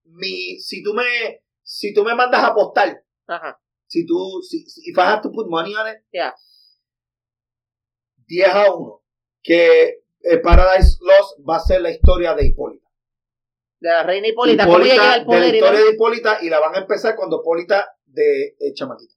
[0.04, 3.60] Mi, si tú me, si tú me mandas a apostar, Ajá.
[3.88, 6.34] si tú, si, si if I have to put money on it, Ya.
[8.30, 9.02] 10 a 1,
[9.42, 12.88] que eh, Paradise Lost va a ser la historia de Hipólita.
[13.80, 14.66] De la reina Hipólita.
[14.66, 15.56] ¿Cómo ella llega al de la poder?
[15.56, 19.16] historia de Hipólita y la van a empezar cuando Hipólita de, de chamaquita.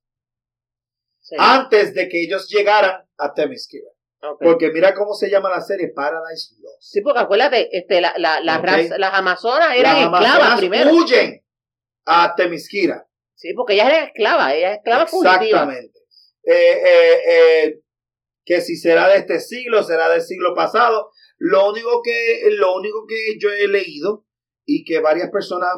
[1.21, 1.37] Sí.
[1.39, 3.89] Antes de que ellos llegaran a Themyscira.
[4.23, 4.39] Ok.
[4.41, 6.81] Porque mira cómo se llama la serie Paradise Lost.
[6.81, 10.91] Sí, porque acuérdate, este, la, la, la las amazonas eran Las esclavas Amazonas primero.
[10.93, 11.45] huyen
[12.07, 13.07] a Themyscira.
[13.35, 15.13] Sí, porque ellas eran esclavas, ellas esclavas.
[15.13, 15.99] Exactamente.
[16.45, 17.82] Eh, eh, eh,
[18.45, 21.11] que si será de este siglo, será del siglo pasado.
[21.39, 24.27] Lo único que, lo único que yo he leído
[24.65, 25.71] y que varias personas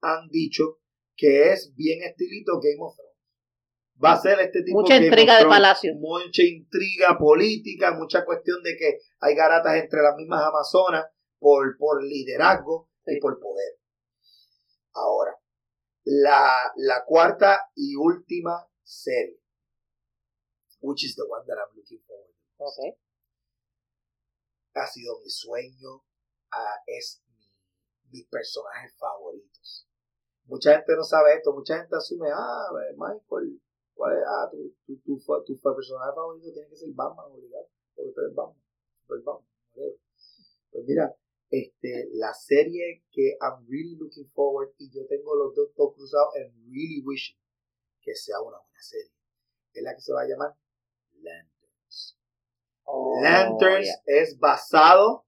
[0.00, 0.78] han dicho
[1.16, 3.14] que es bien estilito Game of Thrones.
[4.02, 5.94] Va a ser este tipo Mucha Game of intriga de palacio.
[5.96, 11.06] Mucha intriga política, mucha cuestión de que hay garatas entre las mismas amazonas
[11.38, 13.78] por, por liderazgo y por poder.
[14.94, 15.36] Ahora,
[16.04, 19.40] la, la cuarta y última serie,
[20.84, 22.98] which is the one that I'm looking forward to, Ok.
[24.74, 26.04] ha sido mi sueño,
[26.52, 27.48] ah, es mi,
[28.12, 29.88] mis personajes favoritos.
[30.46, 33.60] Mucha gente no sabe esto, mucha gente asume, ah, eh, Michael,
[33.94, 34.24] ¿cuál es?
[34.26, 38.34] Ah, tu, tu, tu, tu personaje favorito tiene que ser Batman, obligado, porque tú eres
[38.34, 38.62] Batman,
[39.00, 39.48] Super Batman.
[40.70, 41.16] Pues mira,
[41.50, 46.34] este, la serie que I'm really looking forward y yo tengo los dos todos cruzados
[46.36, 47.38] and really wishing
[48.00, 49.12] que sea una buena serie,
[49.72, 50.56] es la que se va a llamar
[51.24, 52.18] Lanterns.
[52.84, 54.20] Oh, Lanterns yeah.
[54.22, 55.26] es basado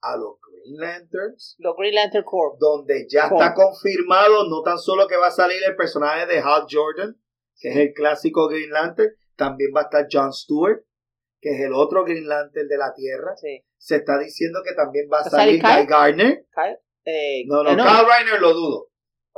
[0.00, 2.56] a los Green Lanterns, Los Green Lantern Corps.
[2.58, 6.66] donde ya está confirmado no tan solo que va a salir el personaje de Hal
[6.70, 7.16] Jordan,
[7.60, 10.84] que es el clásico Green Lantern, también va a estar John Stewart,
[11.40, 13.34] que es el otro Green Lantern de la Tierra.
[13.36, 13.64] Sí.
[13.76, 15.86] Se está diciendo que también va a ¿Va a salir salir Guy Kyle?
[15.88, 16.46] Gardner.
[16.54, 18.88] Kyle, eh, No, no, eh, Kyle Reiner lo dudo.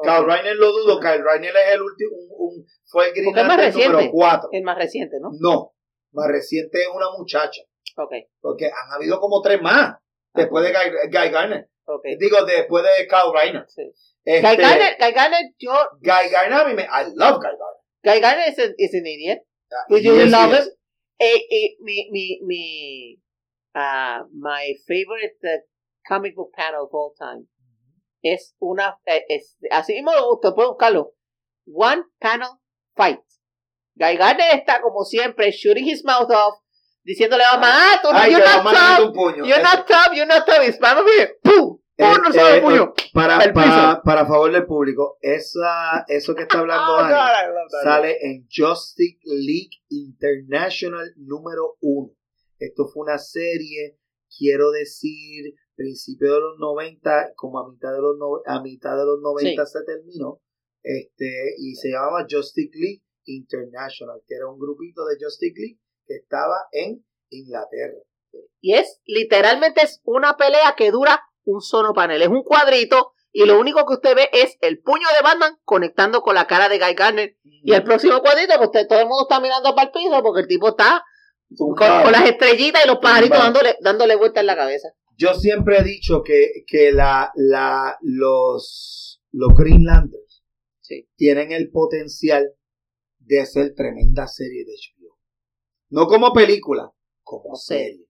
[0.02, 0.98] Kyle Reiner lo dudo.
[1.00, 3.62] Kyle Reiner es el último, un- un- fue el Green Lantern número
[3.98, 4.10] reciente.
[4.12, 4.48] 4.
[4.52, 5.30] El más reciente, ¿no?
[5.40, 5.73] No,
[6.14, 7.62] más reciente es una muchacha.
[7.96, 8.12] Ok.
[8.40, 9.96] Porque han habido como tres más
[10.34, 11.68] después de Guy, Guy Gardner.
[11.86, 12.04] Ok.
[12.18, 13.64] Digo, después de Kyle Reiner.
[13.68, 13.82] Sí.
[14.24, 17.82] Este, Guy Gardner, Guy Gardner, yo, Guy Gardner, a mí me, I love Guy Gardner.
[18.02, 19.38] Guy Gardner is, an- is an idiot.
[19.70, 20.64] Ah, Did you yes, love him?
[21.18, 23.18] Eh, eh, mi, mi, mi,
[23.74, 25.58] ah, my favorite uh,
[26.08, 27.46] comic book panel of all time
[28.22, 31.12] es una, eh, es, así mismo gusta, puedes buscarlo.
[31.66, 32.48] One panel
[32.96, 33.20] fight.
[33.96, 36.58] Guy Gardner está como siempre shooting his mouth off,
[37.04, 39.44] diciéndole a mamá, ah, tú no, Ay, you're not puño.
[39.46, 41.78] you're not tough, you're not tough, y spam bien, ¡pum!
[41.96, 42.22] Eh, ¡Pum!
[42.24, 42.92] No se eh, puño.
[43.12, 48.16] para, al para, para favor del público, esa, eso que está hablando Oh, God, sale
[48.22, 52.12] en Justice League International número uno.
[52.58, 53.98] Esto fue una serie,
[54.36, 59.04] quiero decir, principio de los 90, como a mitad de los, no- a mitad de
[59.04, 60.40] los 90 se terminó,
[60.82, 66.16] este, y se llamaba Justice League International, que era un grupito de Justice League que
[66.16, 67.98] estaba en Inglaterra.
[68.60, 72.22] Y es, literalmente es una pelea que dura un solo panel.
[72.22, 76.22] Es un cuadrito y lo único que usted ve es el puño de Batman conectando
[76.22, 77.36] con la cara de Guy Gardner.
[77.42, 80.42] Y el próximo cuadrito, pues usted, todo el mundo está mirando para el piso porque
[80.42, 81.04] el tipo está
[81.56, 84.88] con, con las estrellitas y los pajaritos dándole, dándole vueltas en la cabeza.
[85.16, 90.42] Yo siempre he dicho que, que la, la, los, los Green Lanterns
[90.80, 91.08] Sí.
[91.16, 92.52] tienen el potencial
[93.26, 95.18] de ser tremenda serie de HBO.
[95.90, 96.90] No como película,
[97.22, 98.06] como serie.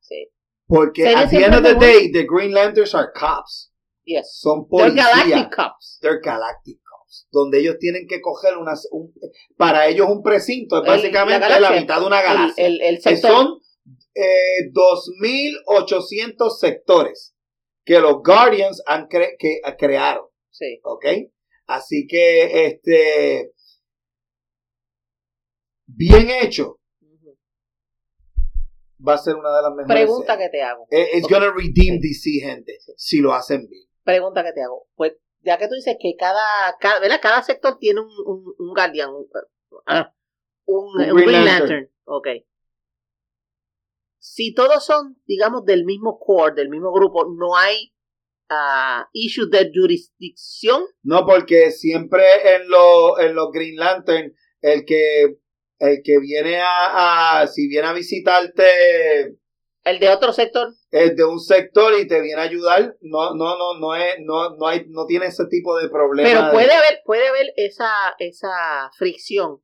[0.00, 0.28] Sí.
[0.66, 3.72] Porque Serie at the end of the day, the Green Lanterns are cops.
[4.04, 4.38] Yes.
[4.40, 5.06] Son They're policías.
[5.26, 5.98] Galactic Cops.
[6.00, 7.26] They're galactic cops.
[7.30, 9.12] Donde ellos tienen que coger unas, un-
[9.56, 12.66] para ellos un precinto es El- básicamente la mitad de una galaxia.
[12.66, 13.30] el, el que sector.
[13.30, 13.58] son
[14.14, 17.34] eh, 2.800 sectores
[17.84, 20.26] que los Guardians han cre- que crearon.
[20.50, 20.80] Sí.
[20.82, 21.04] ¿ok?
[21.66, 23.52] Así que, este,
[25.88, 26.80] bien hecho,
[29.06, 30.04] va a ser una de las mejores.
[30.04, 30.50] Pregunta series.
[30.50, 30.86] que te hago.
[30.90, 33.88] Eh, It's gonna redeem DC, gente, si lo hacen bien.
[34.04, 34.86] Pregunta que te hago.
[34.94, 37.20] Pues ya que tú dices que cada, cada, ¿verdad?
[37.22, 39.26] cada sector tiene un, un, un Guardian, un,
[39.86, 40.12] ah,
[40.66, 41.46] un, un Green Green, Lantern.
[41.46, 41.92] Lantern.
[42.04, 42.28] Ok.
[44.18, 47.94] Si todos son, digamos, del mismo core, del mismo grupo, no hay
[48.50, 50.82] ah, issues de jurisdicción.
[51.02, 52.22] No, porque siempre
[52.56, 55.38] en, los en los Green Lantern, el que,
[55.78, 59.36] el que viene a, a- si viene a visitarte
[59.84, 60.68] El de otro sector.
[60.90, 64.56] es de un sector y te viene a ayudar, no, no, no, no es, no,
[64.56, 66.28] no hay, no tiene ese tipo de problema.
[66.28, 69.62] Pero de- puede haber, puede haber esa, esa fricción.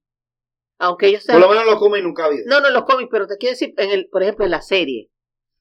[0.78, 2.44] Aunque ellos por sean lo menos lo come y nunca ha habido.
[2.46, 5.10] No, no, los cómics, pero te quiero decir, en el, por ejemplo, en la serie.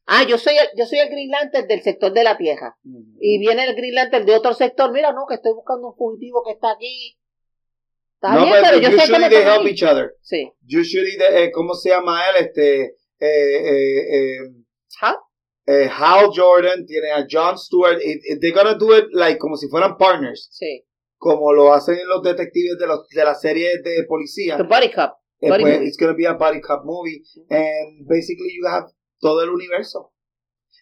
[0.06, 2.78] Ah, yo soy el, yo soy el Green Lantern del sector de la Tierra.
[3.20, 4.92] Y viene el Green Lantern de otro sector.
[4.92, 7.18] Mira, no, que estoy buscando un fugitivo que está aquí.
[8.24, 10.16] Está no, bien, pero pero yo sé que they help each other.
[10.22, 10.50] Sí.
[10.66, 12.46] Usually, eh, ¿cómo se llama él?
[12.46, 14.38] Este, eh, eh, eh,
[15.02, 15.18] ¿Ah?
[15.66, 18.00] eh, Hal Jordan tiene a John Stewart.
[18.40, 20.86] They're gonna do it like como si fueran partners, Sí.
[21.18, 24.56] como lo hacen los detectives de, los, de la serie de policía.
[24.56, 25.18] The Body Cup.
[25.42, 25.86] Eh, pues, movie.
[25.88, 28.86] it's gonna be a body cop movie, and basically you have
[29.20, 30.14] todo el universo.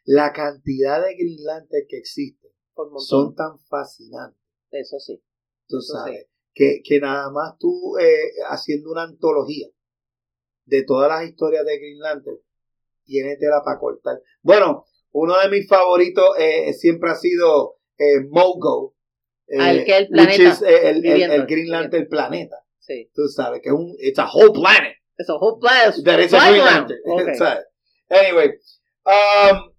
[0.06, 3.02] La cantidad de Green Lantern que existe Por montón.
[3.08, 4.38] son tan fascinantes.
[4.70, 5.20] Eso sí.
[5.68, 9.68] tú Eso sabes, que, que nada más tú eh, haciendo una antología
[10.66, 12.38] de todas las historias de Green Lantern,
[13.04, 14.22] tienes tela para cortar.
[14.42, 18.96] Bueno, uno de mis favoritos eh, siempre ha sido eh, Mogo,
[19.48, 22.58] eh, el que el which planeta, is, eh, el, el- Green Lantern planeta.
[22.80, 23.10] Sí.
[23.14, 25.92] Tú sabes, que es un, it's a whole planet Eso, whole plan.
[26.04, 26.66] that is a Green.
[26.66, 27.00] Lantern.
[27.06, 27.58] Okay.
[28.10, 28.48] Anyway,
[29.06, 29.71] um,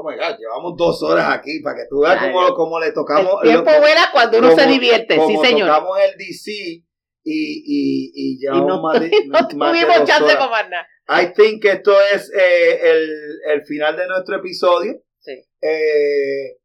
[0.00, 3.34] oh my God, llevamos dos horas aquí para que tú veas cómo, cómo le tocamos.
[3.42, 5.14] El tiempo lo- vuela cuando uno como- se divierte.
[5.26, 5.68] Sí, señor.
[5.68, 6.84] tocamos el DC y,
[7.24, 10.86] y, y llevamos no- más de, No de tuvimos chance más nada.
[11.10, 13.10] I think que esto es eh, el,
[13.52, 15.00] el final de nuestro episodio.
[15.18, 15.32] Sí.
[15.62, 16.58] Eh,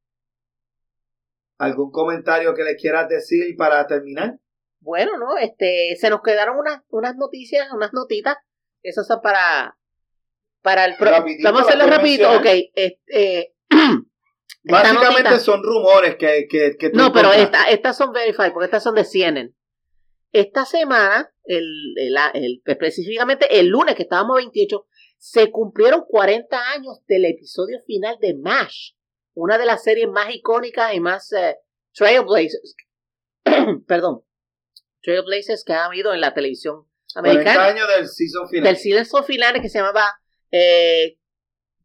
[1.59, 4.37] ¿Algún comentario que le quieras decir para terminar?
[4.81, 5.37] Bueno, ¿no?
[5.37, 8.35] Este, se nos quedaron unas, unas noticias, unas notitas.
[8.81, 9.77] Esas son para,
[10.63, 12.31] para el pro- Rapidito, Vamos a hacerlo ¿la rapidito.
[12.31, 12.45] Ok.
[12.73, 14.01] Este, esta
[14.63, 19.03] Básicamente son rumores que, que, No, pero esta- estas son verified, porque estas son de
[19.03, 19.53] CNN.
[20.31, 21.63] Esta semana, el,
[21.97, 24.87] el- el- específicamente el lunes, que estábamos 28,
[25.19, 28.93] se cumplieron 40 años del episodio final de MASH,
[29.35, 31.57] una de las series más icónicas y más eh,
[31.93, 32.75] trailblazers,
[33.87, 34.23] perdón,
[35.01, 38.63] trailblazers que ha habido en la televisión 40 americana, años del season final.
[38.65, 40.05] del silencio final que se llamaba
[40.53, 41.17] eh,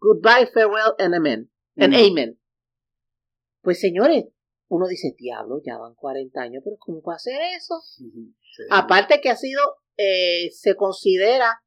[0.01, 1.51] Goodbye, Farewell and Amen.
[1.77, 1.95] and.
[1.95, 2.39] Amen.
[3.63, 4.27] Pues señores,
[4.69, 7.81] uno dice, diablo, ya van 40 años, pero ¿cómo puede hacer eso?
[7.81, 8.05] Sí.
[8.71, 9.61] Aparte que ha sido,
[9.97, 11.63] eh, se considera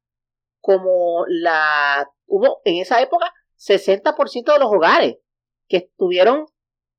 [0.60, 5.16] como la, hubo en esa época 60% de los hogares
[5.68, 6.46] que estuvieron,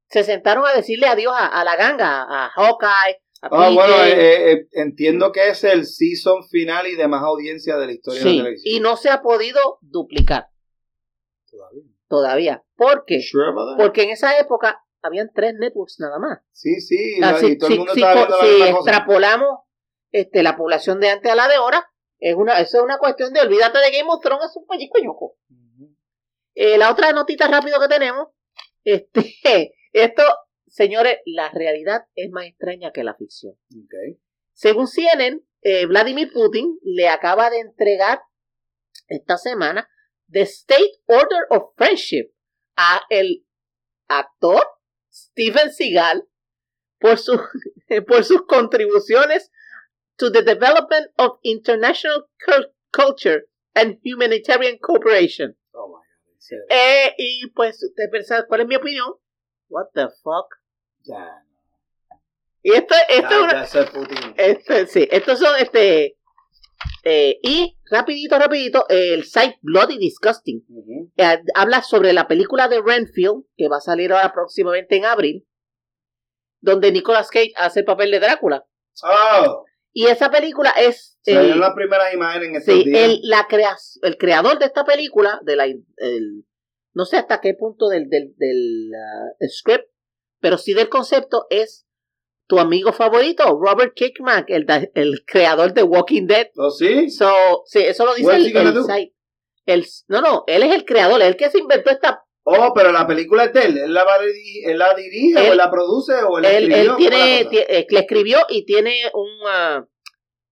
[0.09, 4.67] se sentaron a decirle adiós a, a la ganga, a Hawkeye, Ah, bueno, eh, eh,
[4.71, 8.43] entiendo que es el season final y de más audiencia de la historia de la
[8.43, 8.75] televisión.
[8.75, 10.47] y no se ha podido duplicar
[11.49, 11.83] Todavía.
[12.07, 12.63] todavía.
[12.75, 13.21] ¿Por qué?
[13.21, 13.51] Sure?
[13.77, 16.39] Porque en esa época habían tres networks nada más.
[16.53, 18.69] Sí, sí, Ah, la- si, y todo si- el mundo si viendo la si cosa.
[18.69, 19.59] extrapolamos
[20.11, 21.89] este, la población de antes a la de ahora,
[22.19, 24.97] es una, eso es una cuestión de olvídate de Game of Thrones, es un pellico
[25.03, 25.35] yoco.
[26.55, 28.27] Eh, la otra notita rápido que tenemos,
[28.83, 30.23] este, esto,
[30.73, 33.55] señores, la realidad es más extraña que la ficción.
[34.53, 38.21] Según CNN, eh, Vladimir Putin le acaba de entregar
[39.07, 39.87] esta semana
[40.31, 42.33] The State Order of Friendship
[42.75, 43.45] a el
[44.07, 44.63] actor
[45.11, 46.27] Steven Seagal
[46.99, 47.39] por, su,
[48.07, 49.51] por sus contribuciones
[50.17, 53.43] to the development of international cul- culture
[53.75, 55.55] and humanitarian cooperation.
[55.73, 56.65] Oh my God.
[56.69, 57.79] Eh, y pues,
[58.47, 59.13] ¿cuál es mi opinión?
[59.69, 60.62] What the fuck?
[61.03, 61.43] Ya,
[62.61, 64.33] Y esto, esto ya, es una, ya sé Putin.
[64.37, 66.17] Este, sí, estos son este.
[67.03, 70.63] eh, y rapidito, rapidito, el site Bloody Disgusting
[71.17, 75.45] eh, habla sobre la película de Renfield, que va a salir ahora próximamente en abril.
[76.61, 78.65] donde Nicolas Cage hace el papel de Drácula.
[79.03, 83.03] Oh, Y esa película es el, las primeras imágenes en sí, días.
[83.09, 86.45] el, la crea- el creador de esta película, de la, el-
[86.93, 89.89] no sé hasta qué punto del, del, del, ah, script,
[90.43, 91.87] pero sí del concepto es
[92.49, 96.47] tu amigo favorito, Robert Kickman, el, el creador de Walking Dead.
[96.57, 97.09] ¿Oh, sí?
[97.09, 99.13] So, sí, eso lo dice el, site.
[100.09, 102.25] No, no, él es el creador, él es el que se inventó esta.
[102.43, 103.77] Oh, pero la película es de él.
[103.77, 104.05] ¿Él la,
[104.65, 106.81] él la dirige o Él- la produce o él, Él, escribió?
[106.81, 107.39] él ¿Cómo tiene,
[107.79, 109.87] eh, le escribió y tiene un, ah,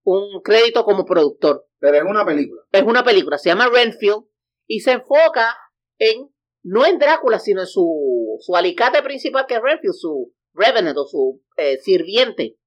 [0.06, 1.68] un crédito como productor.
[1.80, 2.62] Pero es una película.
[2.72, 4.24] Es una película, se llama Renfield
[4.68, 5.54] y se enfoca
[6.00, 6.30] en,
[6.64, 11.06] no en Drácula, sino en su, su alicate principal que es Renfield, su Revenant o
[11.06, 12.58] su eh, sirviente.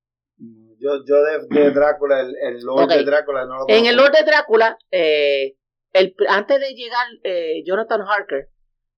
[0.78, 3.96] Yo, yo de, de Drácula, el, el Lord de Drácula, no lo En el.
[3.96, 5.56] Lord de Drácula, eh,
[5.92, 8.50] el, antes de llegar eh, Jonathan Harker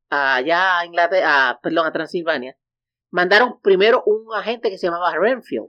[0.09, 2.57] allá a Inglaterra, a, perdón, a Transilvania,
[3.11, 5.69] mandaron primero un agente que se llamaba Renfield.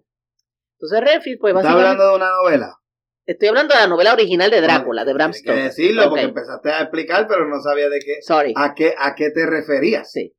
[0.80, 2.80] Entonces Renfield, pues ¿Estás básicamente, hablando de una novela?
[3.28, 5.56] Estoy hablando de la novela original de Drácula, de Bram Tienes Stoker.
[5.56, 8.54] que decirlo porque empezaste a explicar, pero no sabía de qué, Sorry.
[8.56, 10.12] a qué, a qué te referías.
[10.12, 10.34] Sí.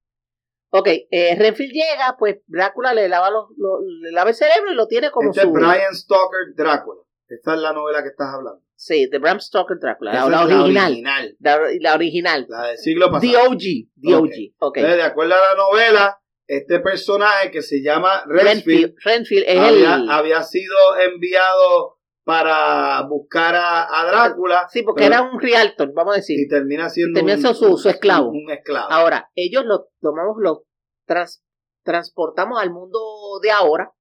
[0.71, 4.75] Ok, eh, Renfield llega, pues Drácula le lava, los, lo- le lava el cerebro y
[4.75, 5.49] lo tiene como Este su...
[5.49, 7.01] es Brian Stoker Drácula.
[7.27, 8.63] Esta es la novela que estás hablando.
[8.75, 11.37] Sí, de Bram Stoker Drácula, la, original, original.
[11.41, 12.47] La, la original.
[12.49, 13.51] La del siglo The pasado.
[13.51, 14.15] OG, The.
[14.15, 14.31] OG.
[14.59, 14.77] Ok.
[14.79, 19.59] Entonces, de acuerdo a la novela, este personaje que se llama Renfield Renfield, Renfield es
[19.59, 20.11] había, el...
[20.11, 20.77] había sido
[21.13, 21.98] enviado
[22.33, 26.39] para buscar a, a Drácula Sí, porque pero- era un realtor, vamos a decir.
[26.39, 28.29] y termina siendo termina un, siendo su- su esclavo.
[28.29, 28.87] Un, un esclavo.
[28.93, 30.67] Ahora, ellos lo tomamos, lo
[31.07, 31.43] trans-
[31.83, 32.99] transportamos al mundo
[33.43, 33.93] de ahora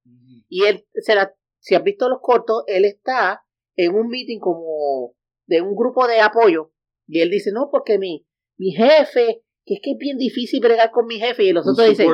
[0.50, 3.42] y él, se la, si has visto los cortos, él está
[3.76, 5.14] en un meeting como
[5.46, 6.72] de un grupo de apoyo
[7.06, 8.26] y él dice, no, porque mi,
[8.58, 11.88] mi jefe, que es que es bien difícil bregar con mi jefe y los otros
[11.88, 12.10] dicen,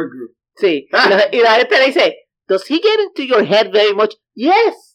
[0.54, 1.22] sí, Ah.
[1.32, 4.14] y la gente le dice, does he get into your head very much?
[4.34, 4.93] Yes.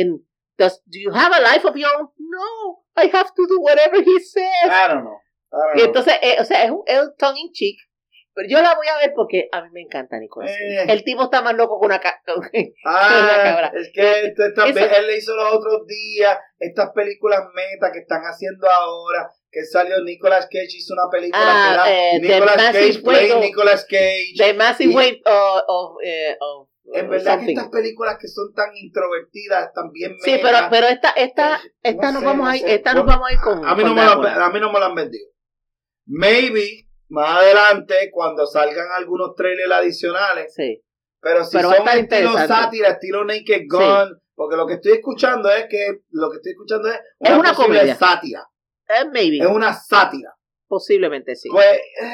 [0.00, 0.20] And
[0.58, 2.08] does, do you have a life of your own?
[2.18, 4.70] No, I have to do whatever he says.
[4.70, 5.18] I don't know.
[5.52, 5.86] I don't Y know.
[5.86, 7.76] entonces, eh, o sea, es un, es un tongue in cheek.
[8.34, 10.50] Pero yo la voy a ver porque a mí me encanta Nicolás.
[10.58, 10.86] Eh.
[10.88, 12.22] El tipo está más loco que una ca-
[12.86, 13.72] Ah, la cabra.
[13.76, 18.22] es que este- esta- él le hizo los otros días estas películas meta que están
[18.22, 19.28] haciendo ahora.
[19.50, 23.40] Que salió Nicolas Cage, hizo una película Ah, que eh, era The Nicolas Cage Wave.
[23.40, 24.32] Nicolas Cage.
[24.38, 28.28] The Massive Y- Wave of, of, eh, of- En of verdad que estas películas que
[28.28, 32.26] son tan introvertidas, están bien Sí, pero, pero esta, esta, Eh, esta no nos sé,
[32.26, 33.64] vamos a ir, esta nos vamos a ir con.
[33.66, 34.44] a mí, con no me Drácula.
[34.46, 35.28] a mí no me lo han vendido.
[36.06, 40.82] Maybe más adelante, cuando salgan algunos trailers adicionales, Sí.
[41.20, 45.66] pero si Pero son estilo sátira, estilo Naked Gun, porque lo que estoy escuchando es
[45.68, 47.94] que lo que estoy escuchando es una, Es una comedia.
[47.94, 48.46] sátira.
[48.88, 49.38] Eh, maybe.
[49.38, 50.34] Es una sátira.
[50.66, 51.48] Posiblemente sí.
[51.50, 52.10] Pues, eh,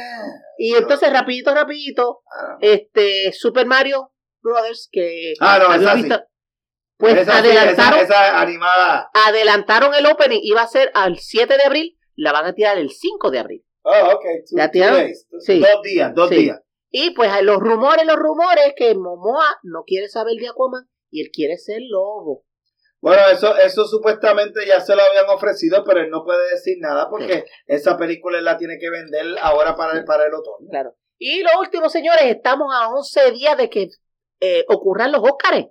[0.59, 4.11] y entonces, rapidito, rapidito, ah, este, Super Mario
[4.43, 6.09] Brothers, que Ah, no, esa sí.
[6.97, 9.11] pues esa, sí, adelantaron, esa, esa animada.
[9.13, 12.91] adelantaron el opening, iba a ser al 7 de abril, la van a tirar el
[12.91, 13.65] 5 de abril.
[13.83, 14.23] Oh, ok.
[14.49, 15.07] two- ¿La tiraron?
[15.41, 15.61] Sí.
[15.61, 16.61] Dos días, dos días.
[16.91, 21.23] Y pues hay los rumores, los rumores que Momoa no quiere saber de Aquaman y
[21.23, 22.45] él quiere ser lobo.
[23.01, 27.09] Bueno, eso, eso supuestamente ya se lo habían ofrecido, pero él no puede decir nada
[27.09, 30.69] porque esa película él la tiene que vender ahora para el, para el otoño.
[30.71, 30.97] Claro.
[31.19, 33.89] Y lo último, señores, estamos a 11 días de que
[34.41, 35.67] eh, ocurran los Óscares.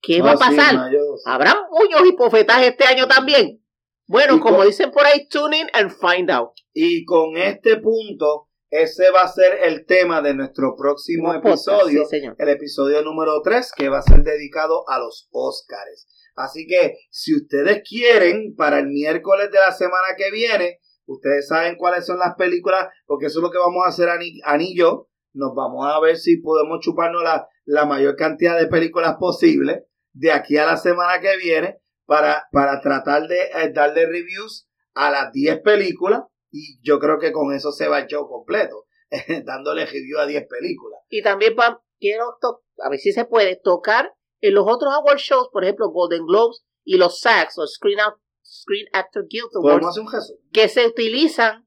[0.00, 0.90] ¿Qué va a Ah, pasar?
[0.90, 0.96] sí.
[1.24, 3.64] ¿Habrán puños y bofetajes este año también?
[4.06, 6.50] Bueno, Y como con- dicen por ahí, tune in and find out.
[6.74, 11.68] Y con este punto, ese va a ser el tema de nuestro próximo Como podcast,
[11.68, 12.36] episodio, sí, señor.
[12.38, 16.06] el episodio número 3, que va a ser dedicado a los Óscares.
[16.36, 21.76] Así que si ustedes quieren, para el miércoles de la semana que viene, ustedes saben
[21.76, 24.76] cuáles son las películas, porque eso es lo que vamos a hacer Ani, Ani y
[24.78, 25.08] yo.
[25.32, 30.32] Nos vamos a ver si podemos chuparnos la, la mayor cantidad de películas posible de
[30.32, 35.32] aquí a la semana que viene para, para tratar de eh, darle reviews a las
[35.32, 38.86] 10 películas y yo creo que con eso se va el show completo,
[39.44, 41.00] dándole review a 10 películas.
[41.08, 42.36] Y también va- quiero,
[42.82, 46.62] a ver si se puede, tocar en los otros award shows, por ejemplo, Golden Globes
[46.84, 50.06] y los SAGs, o Screen, Out- Screen Actor Guild Awards, un
[50.52, 51.66] que se utilizan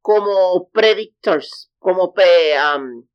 [0.00, 3.06] como predictors, como pre- um,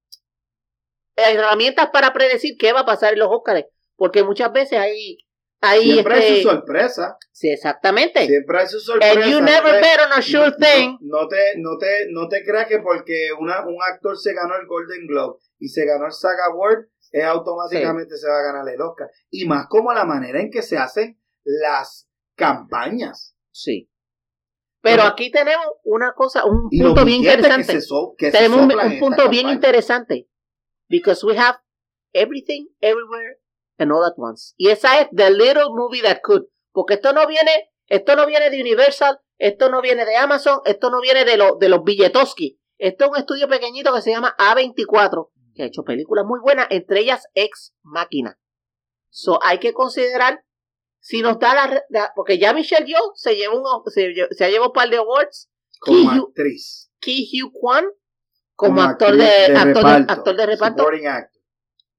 [1.27, 3.65] herramientas para predecir qué va a pasar en los Óscares,
[3.95, 5.17] porque muchas veces hay,
[5.61, 7.17] hay Siempre hay este- su sorpresa.
[7.31, 8.25] sí, exactamente.
[8.27, 9.13] Siempre hay su sorpresa.
[9.19, 10.97] And you no never te- bet on a sure no- thing.
[11.01, 14.67] No, te, no, te, no te creas que porque una, un actor se ganó el
[14.67, 18.79] Golden Globe y se ganó el SAG Award, es automáticamente se va a ganar el
[18.81, 19.09] Oscar.
[19.29, 23.35] Y más como la manera en que se hacen las campañas.
[23.51, 23.89] Sí.
[24.81, 27.65] Pero aquí tenemos una cosa, un punto bien interesante.
[27.73, 30.29] Que se so- que se tenemos un, punto bien interesante.
[30.89, 31.59] Because we have
[32.13, 33.37] Everything, Everywhere,
[33.77, 34.53] and All at Once.
[34.57, 36.47] Y esa es The Little Movie That Could.
[36.71, 40.89] Porque esto no viene, esto no viene de Universal, esto no viene de Amazon, esto
[40.89, 42.59] no viene de, lo, de los Billetowski.
[42.77, 46.67] Esto es un estudio pequeñito que se llama A24, que ha hecho películas muy buenas,
[46.69, 48.39] entre ellas Ex Máquina.
[49.09, 50.43] So hay que considerar
[50.99, 54.69] si nos da la, porque ya Michelle Yeoh se llevó un se, se ha llevado
[54.69, 55.49] un par de awards
[55.79, 57.85] como actriz Ki Hugh Kwan
[58.59, 60.85] como, actor, de, actor, de, reparto.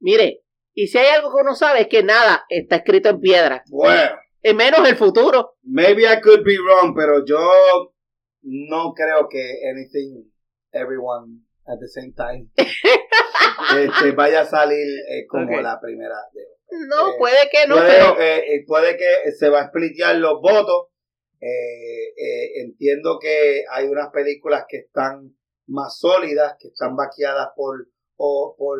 [0.00, 0.42] mire
[0.74, 3.64] y si hay algo que uno sabe es que nada está escrito en piedra.
[3.70, 4.16] Bueno.
[4.42, 5.56] En menos el futuro.
[5.62, 7.94] Maybe I could be wrong pero yo
[8.42, 10.30] no creo que anything
[10.72, 16.42] everyone at the same time este, vaya a salir eh, como la primera de
[16.88, 18.20] no, eh, puede que no, puede, pero.
[18.20, 20.88] Eh, eh, puede que se va a splitear los votos.
[21.40, 25.34] entiendo que hay unas películas que están
[25.70, 28.78] más sólidas, que están vaqueadas por, o, por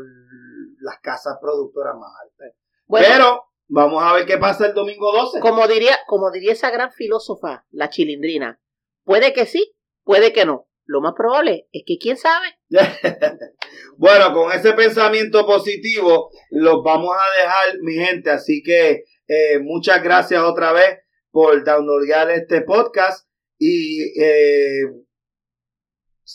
[0.81, 2.57] las casas productoras más altas.
[2.89, 5.41] pero vamos a ver qué pasa el domingo 12.
[5.41, 8.61] Como diría, como diría esa gran filósofa, la chilindrina,
[9.05, 10.67] puede que sí, puede que no.
[10.85, 12.47] Lo más probable es que quién sabe.
[13.97, 18.31] bueno, con ese pensamiento positivo los vamos a dejar, mi gente.
[18.31, 20.99] Así que eh, muchas gracias otra vez
[21.31, 23.29] por downloadar este podcast.
[23.57, 24.83] Y eh,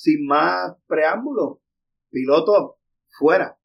[0.02, 1.60] sin más preámbulos,
[2.10, 2.78] piloto,
[3.18, 3.58] fuera.